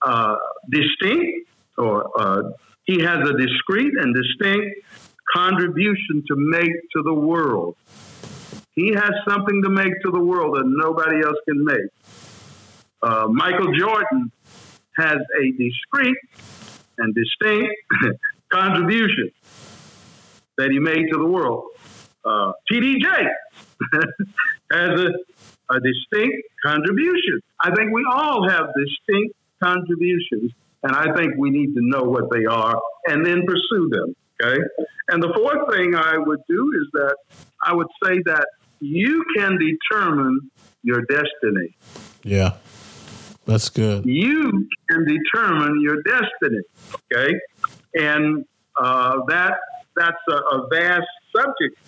uh, 0.00 0.36
distinct, 0.70 1.50
or 1.76 2.08
uh, 2.18 2.42
he 2.84 3.02
has 3.02 3.28
a 3.28 3.34
discrete 3.36 3.92
and 3.92 4.14
distinct 4.14 4.86
contribution 5.36 6.24
to 6.28 6.34
make 6.34 6.72
to 6.96 7.02
the 7.02 7.12
world. 7.12 7.76
He 8.74 8.94
has 8.94 9.12
something 9.28 9.62
to 9.64 9.68
make 9.68 9.92
to 10.02 10.10
the 10.10 10.24
world 10.24 10.56
that 10.56 10.64
nobody 10.64 11.22
else 11.22 11.36
can 11.46 11.62
make. 11.62 11.90
Uh, 13.02 13.26
Michael 13.28 13.70
Jordan 13.76 14.32
has 14.96 15.18
a 15.18 15.50
discrete 15.58 16.16
and 16.96 17.14
distinct 17.14 17.74
contribution 18.50 19.30
that 20.58 20.70
he 20.70 20.78
made 20.78 21.06
to 21.12 21.18
the 21.18 21.26
world. 21.26 21.64
Uh, 22.24 22.52
TDJ 22.70 23.04
has 24.72 25.00
a, 25.00 25.10
a 25.70 25.80
distinct 25.80 26.36
contribution. 26.64 27.40
I 27.60 27.74
think 27.74 27.92
we 27.92 28.04
all 28.10 28.48
have 28.48 28.66
distinct 28.76 29.34
contributions, 29.62 30.52
and 30.82 30.94
I 30.94 31.14
think 31.14 31.34
we 31.36 31.50
need 31.50 31.74
to 31.74 31.80
know 31.80 32.02
what 32.02 32.30
they 32.30 32.46
are 32.46 32.80
and 33.06 33.24
then 33.24 33.44
pursue 33.46 33.88
them. 33.90 34.16
Okay. 34.42 34.60
And 35.08 35.22
the 35.22 35.32
fourth 35.34 35.74
thing 35.74 35.94
I 35.94 36.18
would 36.18 36.40
do 36.48 36.72
is 36.80 36.88
that 36.94 37.16
I 37.62 37.74
would 37.74 37.86
say 38.02 38.20
that 38.26 38.46
you 38.80 39.24
can 39.36 39.58
determine 39.58 40.50
your 40.82 41.02
destiny. 41.02 41.76
Yeah. 42.22 42.54
That's 43.46 43.68
good. 43.68 44.06
You 44.06 44.68
can 44.90 45.06
determine 45.06 45.80
your 45.82 46.02
destiny. 46.02 46.62
Okay. 47.12 47.34
And 47.94 48.44
uh, 48.76 49.20
that 49.28 49.58
that's 49.96 50.16
a, 50.28 50.34
a, 50.34 50.68
vast 50.70 51.06
subject, 51.34 51.78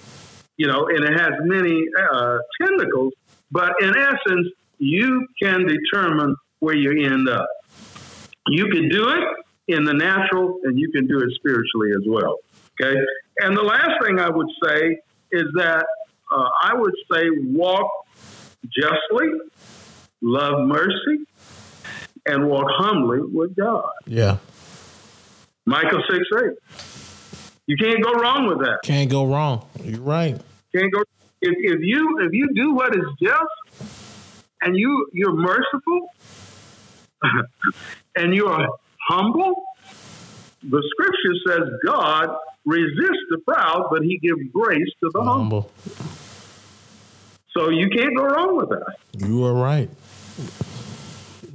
you 0.56 0.66
know, 0.66 0.88
and 0.88 1.04
it 1.04 1.12
has 1.12 1.32
many 1.40 1.84
uh, 2.12 2.38
tentacles. 2.60 3.12
But 3.50 3.72
in 3.80 3.96
essence, 3.96 4.48
you 4.78 5.26
can 5.40 5.66
determine 5.66 6.36
where 6.60 6.74
you 6.74 7.06
end 7.06 7.28
up. 7.28 7.48
You 8.48 8.66
can 8.68 8.88
do 8.88 9.08
it 9.08 9.24
in 9.68 9.84
the 9.84 9.94
natural 9.94 10.60
and 10.64 10.78
you 10.78 10.90
can 10.92 11.06
do 11.06 11.20
it 11.20 11.30
spiritually 11.34 11.90
as 11.90 12.04
well. 12.06 12.38
Okay. 12.80 12.94
And 13.40 13.56
the 13.56 13.62
last 13.62 14.04
thing 14.04 14.18
I 14.18 14.30
would 14.30 14.48
say 14.62 14.98
is 15.32 15.44
that 15.56 15.84
uh, 16.30 16.48
I 16.62 16.74
would 16.74 16.94
say 17.12 17.28
walk 17.30 17.90
justly, 18.68 19.28
love 20.20 20.66
mercy, 20.66 21.24
and 22.26 22.48
walk 22.48 22.66
humbly 22.68 23.20
with 23.22 23.56
God. 23.56 23.90
Yeah. 24.06 24.38
Micah 25.64 26.00
6 26.10 26.24
8. 26.44 26.50
You 27.66 27.76
can't 27.76 28.02
go 28.02 28.12
wrong 28.12 28.46
with 28.46 28.58
that. 28.60 28.78
Can't 28.84 29.10
go 29.10 29.26
wrong. 29.26 29.66
You're 29.82 30.00
right. 30.00 30.40
Can't 30.74 30.92
go 30.92 31.02
if, 31.42 31.54
if 31.58 31.80
you 31.80 32.18
if 32.20 32.32
you 32.32 32.48
do 32.54 32.74
what 32.74 32.94
is 32.94 33.04
just 33.20 33.90
and 34.62 34.76
you 34.76 35.08
you're 35.12 35.34
merciful 35.34 36.08
and 38.16 38.34
you 38.34 38.46
are 38.46 38.68
humble, 39.08 39.64
the 40.62 40.82
scripture 40.90 41.34
says 41.48 41.68
God 41.84 42.28
resists 42.64 43.26
the 43.30 43.38
proud, 43.38 43.88
but 43.90 44.02
he 44.02 44.18
gives 44.18 44.40
grace 44.52 44.88
to 45.02 45.10
the 45.12 45.22
humble. 45.22 45.62
humble. 45.62 45.72
So 47.56 47.70
you 47.70 47.88
can't 47.88 48.16
go 48.16 48.24
wrong 48.24 48.56
with 48.56 48.68
that. 48.68 48.96
You 49.26 49.44
are 49.44 49.54
right. 49.54 49.88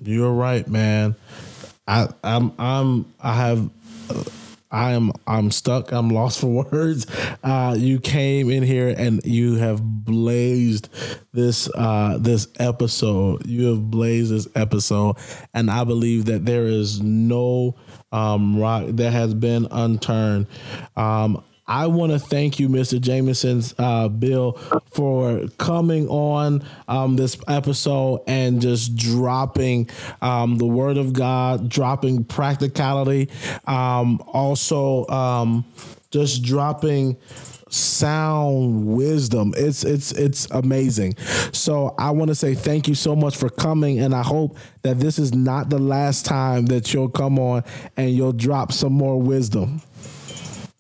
You 0.03 0.25
are 0.25 0.33
right, 0.33 0.67
man. 0.67 1.15
I 1.87 2.07
I'm 2.23 2.53
I'm 2.57 3.05
I 3.21 3.33
have 3.35 3.69
I 4.09 4.23
am 4.71 5.11
I'm 5.27 5.51
stuck. 5.51 5.91
I'm 5.91 6.09
lost 6.09 6.39
for 6.39 6.63
words. 6.71 7.05
Uh, 7.43 7.75
you 7.77 7.99
came 7.99 8.49
in 8.49 8.63
here 8.63 8.93
and 8.97 9.21
you 9.25 9.55
have 9.55 9.81
blazed 9.81 10.89
this 11.33 11.69
uh, 11.75 12.17
this 12.19 12.47
episode. 12.59 13.45
You 13.45 13.67
have 13.67 13.89
blazed 13.89 14.31
this 14.31 14.47
episode, 14.55 15.17
and 15.53 15.69
I 15.69 15.83
believe 15.83 16.25
that 16.25 16.45
there 16.45 16.67
is 16.67 17.01
no 17.01 17.75
um, 18.11 18.59
rock 18.59 18.85
that 18.87 19.11
has 19.11 19.33
been 19.33 19.67
unturned. 19.71 20.47
Um, 20.95 21.43
I 21.71 21.87
want 21.87 22.11
to 22.11 22.19
thank 22.19 22.59
you, 22.59 22.67
Mr. 22.67 22.99
Jameson's 22.99 23.73
uh, 23.77 24.09
Bill, 24.09 24.57
for 24.91 25.47
coming 25.57 26.09
on 26.09 26.65
um, 26.89 27.15
this 27.15 27.37
episode 27.47 28.23
and 28.27 28.61
just 28.61 28.97
dropping 28.97 29.89
um, 30.21 30.57
the 30.57 30.65
word 30.65 30.97
of 30.97 31.13
God, 31.13 31.69
dropping 31.69 32.25
practicality, 32.25 33.29
um, 33.67 34.21
also 34.27 35.07
um, 35.07 35.63
just 36.09 36.43
dropping 36.43 37.15
sound 37.69 38.85
wisdom. 38.85 39.53
It's 39.55 39.85
it's 39.85 40.11
it's 40.11 40.51
amazing. 40.51 41.15
So 41.53 41.95
I 41.97 42.11
want 42.11 42.27
to 42.27 42.35
say 42.35 42.53
thank 42.53 42.89
you 42.89 42.95
so 42.95 43.15
much 43.15 43.37
for 43.37 43.47
coming 43.49 43.99
and 43.99 44.13
I 44.13 44.23
hope 44.23 44.57
that 44.81 44.99
this 44.99 45.17
is 45.17 45.33
not 45.33 45.69
the 45.69 45.79
last 45.79 46.25
time 46.25 46.65
that 46.65 46.93
you'll 46.93 47.07
come 47.07 47.39
on 47.39 47.63
and 47.95 48.11
you'll 48.11 48.33
drop 48.33 48.73
some 48.73 48.91
more 48.91 49.21
wisdom. 49.21 49.81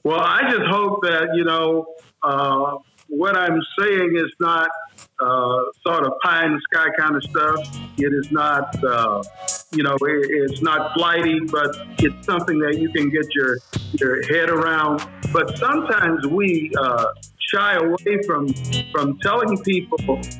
Well, 0.03 0.19
I 0.19 0.41
just 0.49 0.65
hope 0.67 1.01
that, 1.03 1.29
you 1.35 1.43
know, 1.43 1.85
uh, 2.23 2.77
what 3.07 3.35
I'm 3.37 3.61
saying 3.77 4.15
is 4.15 4.31
not 4.39 4.69
uh, 5.19 5.63
sort 5.85 6.05
of 6.05 6.13
pie 6.23 6.45
in 6.45 6.53
the 6.53 6.61
sky 6.71 6.87
kind 6.97 7.15
of 7.15 7.23
stuff. 7.23 7.59
It 7.97 8.13
is 8.13 8.31
not, 8.31 8.83
uh, 8.83 9.21
you 9.71 9.83
know, 9.83 9.95
it, 10.01 10.49
it's 10.49 10.61
not 10.61 10.93
flighty, 10.93 11.39
but 11.51 11.69
it's 11.99 12.25
something 12.25 12.57
that 12.59 12.79
you 12.79 12.89
can 12.89 13.09
get 13.09 13.25
your 13.35 13.57
your 13.93 14.23
head 14.23 14.49
around. 14.49 15.05
But 15.33 15.57
sometimes 15.57 16.25
we 16.25 16.71
uh, 16.79 17.05
shy 17.53 17.75
away 17.75 18.23
from 18.25 18.47
from 18.91 19.19
telling 19.19 19.61
people 19.63 19.97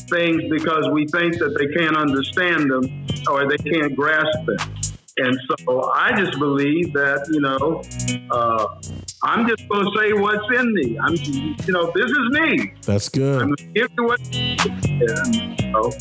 things 0.10 0.42
because 0.50 0.90
we 0.92 1.06
think 1.08 1.38
that 1.40 1.56
they 1.60 1.68
can't 1.78 1.98
understand 1.98 2.72
them 2.72 3.06
or 3.30 3.48
they 3.50 3.58
can't 3.58 3.96
grasp 3.96 4.38
them. 4.46 4.82
And 5.18 5.38
so 5.50 5.92
I 5.94 6.14
just 6.18 6.40
believe 6.40 6.94
that, 6.94 7.28
you 7.32 7.42
know, 7.42 7.84
uh, 8.32 8.82
I'm 9.24 9.48
just 9.48 9.70
going 9.70 9.86
to 9.86 10.00
say 10.00 10.14
what's 10.14 10.60
in 10.60 10.74
me. 10.74 10.98
I'm, 11.00 11.14
you 11.14 11.74
know, 11.74 11.92
this 11.94 12.10
is 12.10 12.30
me. 12.32 12.74
That's 12.82 13.08
good. 13.08 13.44
I'm 13.44 13.54
give 13.76 13.88
you 13.96 14.04
what, 14.04 14.20
and, 14.20 15.62
you 15.62 15.72
know, 15.72 15.92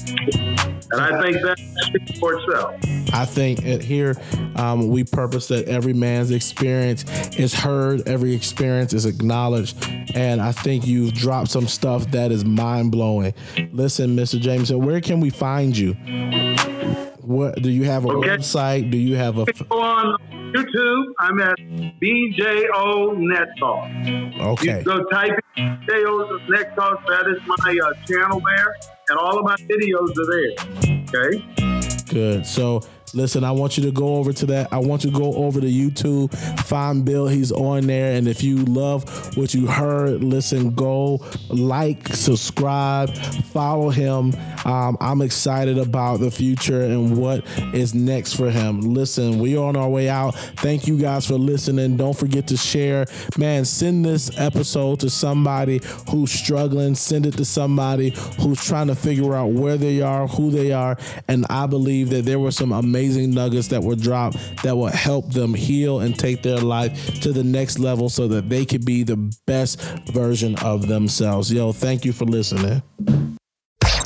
and 0.92 1.00
I 1.00 1.20
think 1.20 1.42
that 1.42 1.58
speaks 1.82 2.18
for 2.18 2.34
itself. 2.34 2.76
I 3.12 3.26
think 3.26 3.60
here 3.82 4.16
um, 4.56 4.88
we 4.88 5.04
purpose 5.04 5.48
that 5.48 5.68
every 5.68 5.92
man's 5.92 6.30
experience 6.30 7.04
is 7.38 7.52
heard, 7.52 8.08
every 8.08 8.34
experience 8.34 8.94
is 8.94 9.04
acknowledged, 9.04 9.76
and 10.14 10.40
I 10.40 10.52
think 10.52 10.86
you've 10.86 11.12
dropped 11.12 11.50
some 11.50 11.68
stuff 11.68 12.10
that 12.12 12.32
is 12.32 12.46
mind 12.46 12.90
blowing. 12.90 13.34
Listen, 13.72 14.16
Mr. 14.16 14.40
Jameson, 14.40 14.82
where 14.82 15.02
can 15.02 15.20
we 15.20 15.28
find 15.28 15.76
you? 15.76 15.92
What 17.20 17.60
do 17.60 17.70
you 17.70 17.84
have 17.84 18.06
a 18.06 18.08
okay. 18.08 18.28
website? 18.28 18.90
Do 18.90 18.96
you 18.96 19.16
have 19.16 19.38
a 19.38 19.44
on 19.70 20.16
YouTube? 20.53 21.05
I'm 21.18 21.40
at 21.40 21.57
BJO 21.59 23.16
Net 23.16 23.48
Talk. 23.59 23.88
Okay. 24.40 24.78
You 24.78 24.84
go 24.84 25.05
type 25.05 25.38
in 25.57 25.76
BJO 25.86 26.48
Net 26.48 26.74
Talk. 26.74 27.07
That 27.07 27.26
is 27.28 27.40
my 27.46 27.78
uh, 27.82 27.92
channel 28.07 28.40
there, 28.40 28.74
and 29.09 29.18
all 29.18 29.38
of 29.38 29.44
my 29.44 29.57
videos 29.57 30.11
are 30.18 30.28
there. 30.32 30.53
Okay. 31.22 32.05
Good. 32.11 32.46
So 32.46 32.80
Listen, 33.12 33.42
I 33.42 33.50
want 33.50 33.76
you 33.76 33.82
to 33.84 33.90
go 33.90 34.16
over 34.16 34.32
to 34.32 34.46
that. 34.46 34.72
I 34.72 34.78
want 34.78 35.04
you 35.04 35.11
to 35.11 35.18
go 35.18 35.34
over 35.34 35.61
to 35.61 35.66
YouTube, 35.66 36.32
find 36.61 37.04
Bill. 37.04 37.26
He's 37.26 37.50
on 37.50 37.86
there. 37.86 38.14
And 38.16 38.28
if 38.28 38.42
you 38.42 38.58
love 38.58 39.36
what 39.36 39.52
you 39.52 39.66
heard, 39.66 40.22
listen, 40.22 40.74
go 40.74 41.20
like, 41.48 42.06
subscribe, 42.08 43.11
follow 43.52 43.90
him. 43.90 44.32
Um, 44.64 44.96
I'm 45.00 45.22
excited 45.22 45.76
about 45.78 46.20
the 46.20 46.30
future 46.30 46.82
and 46.82 47.16
what 47.16 47.44
is 47.74 47.94
next 47.94 48.34
for 48.34 48.48
him. 48.50 48.80
Listen, 48.80 49.40
we 49.40 49.56
are 49.56 49.64
on 49.64 49.76
our 49.76 49.88
way 49.88 50.08
out. 50.08 50.36
Thank 50.58 50.86
you 50.86 50.96
guys 50.96 51.26
for 51.26 51.34
listening. 51.34 51.96
Don't 51.96 52.16
forget 52.16 52.46
to 52.48 52.56
share. 52.56 53.06
Man, 53.36 53.64
send 53.64 54.04
this 54.04 54.30
episode 54.38 55.00
to 55.00 55.11
somebody 55.11 55.80
who's 56.08 56.30
struggling. 56.30 56.94
Send 56.94 57.26
it 57.26 57.36
to 57.38 57.44
somebody 57.44 58.11
who's 58.40 58.64
trying 58.64 58.86
to 58.86 58.94
figure 58.94 59.34
out 59.34 59.48
where 59.48 59.76
they 59.76 60.00
are, 60.00 60.28
who 60.28 60.50
they 60.50 60.70
are. 60.70 60.96
And 61.26 61.44
I 61.50 61.66
believe 61.66 62.11
that 62.11 62.24
there 62.24 62.38
were 62.38 62.52
some 62.52 62.70
amazing 62.70 62.99
amazing 63.01 63.30
nuggets 63.30 63.68
that 63.68 63.82
were 63.82 63.96
dropped 63.96 64.36
that 64.62 64.76
will 64.76 64.86
help 64.88 65.32
them 65.32 65.55
heal 65.55 66.01
and 66.01 66.18
take 66.18 66.42
their 66.42 66.59
life 66.59 67.18
to 67.22 67.32
the 67.32 67.42
next 67.42 67.78
level 67.78 68.11
so 68.11 68.28
that 68.28 68.51
they 68.51 68.66
could 68.66 68.84
be 68.84 69.03
the 69.03 69.16
best 69.46 69.80
version 70.12 70.55
of 70.59 70.86
themselves. 70.86 71.51
Yo, 71.51 71.72
thank 71.72 72.05
you 72.05 72.12
for 72.12 72.26
listening. 72.26 72.82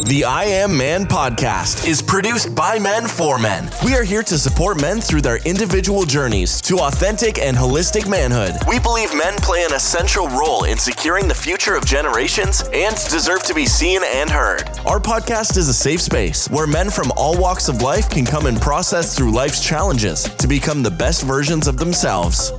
The 0.04 0.22
I 0.22 0.44
Am 0.44 0.76
Man 0.76 1.06
podcast 1.06 1.88
is 1.88 2.02
produced 2.02 2.54
by 2.54 2.78
men 2.78 3.06
for 3.06 3.38
men. 3.38 3.70
We 3.82 3.94
are 3.94 4.02
here 4.02 4.22
to 4.24 4.36
support 4.36 4.78
men 4.78 5.00
through 5.00 5.22
their 5.22 5.38
individual 5.46 6.04
journeys 6.04 6.60
to 6.60 6.80
authentic 6.80 7.38
and 7.38 7.56
holistic 7.56 8.06
manhood. 8.06 8.52
We 8.68 8.78
believe 8.78 9.16
men 9.16 9.34
play 9.36 9.64
an 9.64 9.72
essential 9.72 10.28
role 10.28 10.64
in 10.64 10.76
securing 10.76 11.26
the 11.26 11.34
future 11.34 11.74
of 11.74 11.86
generations 11.86 12.62
and 12.74 12.94
deserve 13.08 13.44
to 13.44 13.54
be 13.54 13.64
seen 13.64 14.02
and 14.04 14.28
heard. 14.28 14.68
Our 14.84 15.00
podcast 15.00 15.56
is 15.56 15.68
a 15.68 15.74
safe 15.74 16.02
space 16.02 16.50
where 16.50 16.66
men 16.66 16.90
from 16.90 17.10
all 17.16 17.40
walks 17.40 17.70
of 17.70 17.80
life 17.80 18.10
can 18.10 18.26
come 18.26 18.44
and 18.44 18.60
process 18.60 19.16
through 19.16 19.32
life's 19.32 19.66
challenges 19.66 20.24
to 20.24 20.46
become 20.46 20.82
the 20.82 20.90
best 20.90 21.22
versions 21.22 21.66
of 21.66 21.78
themselves. 21.78 22.52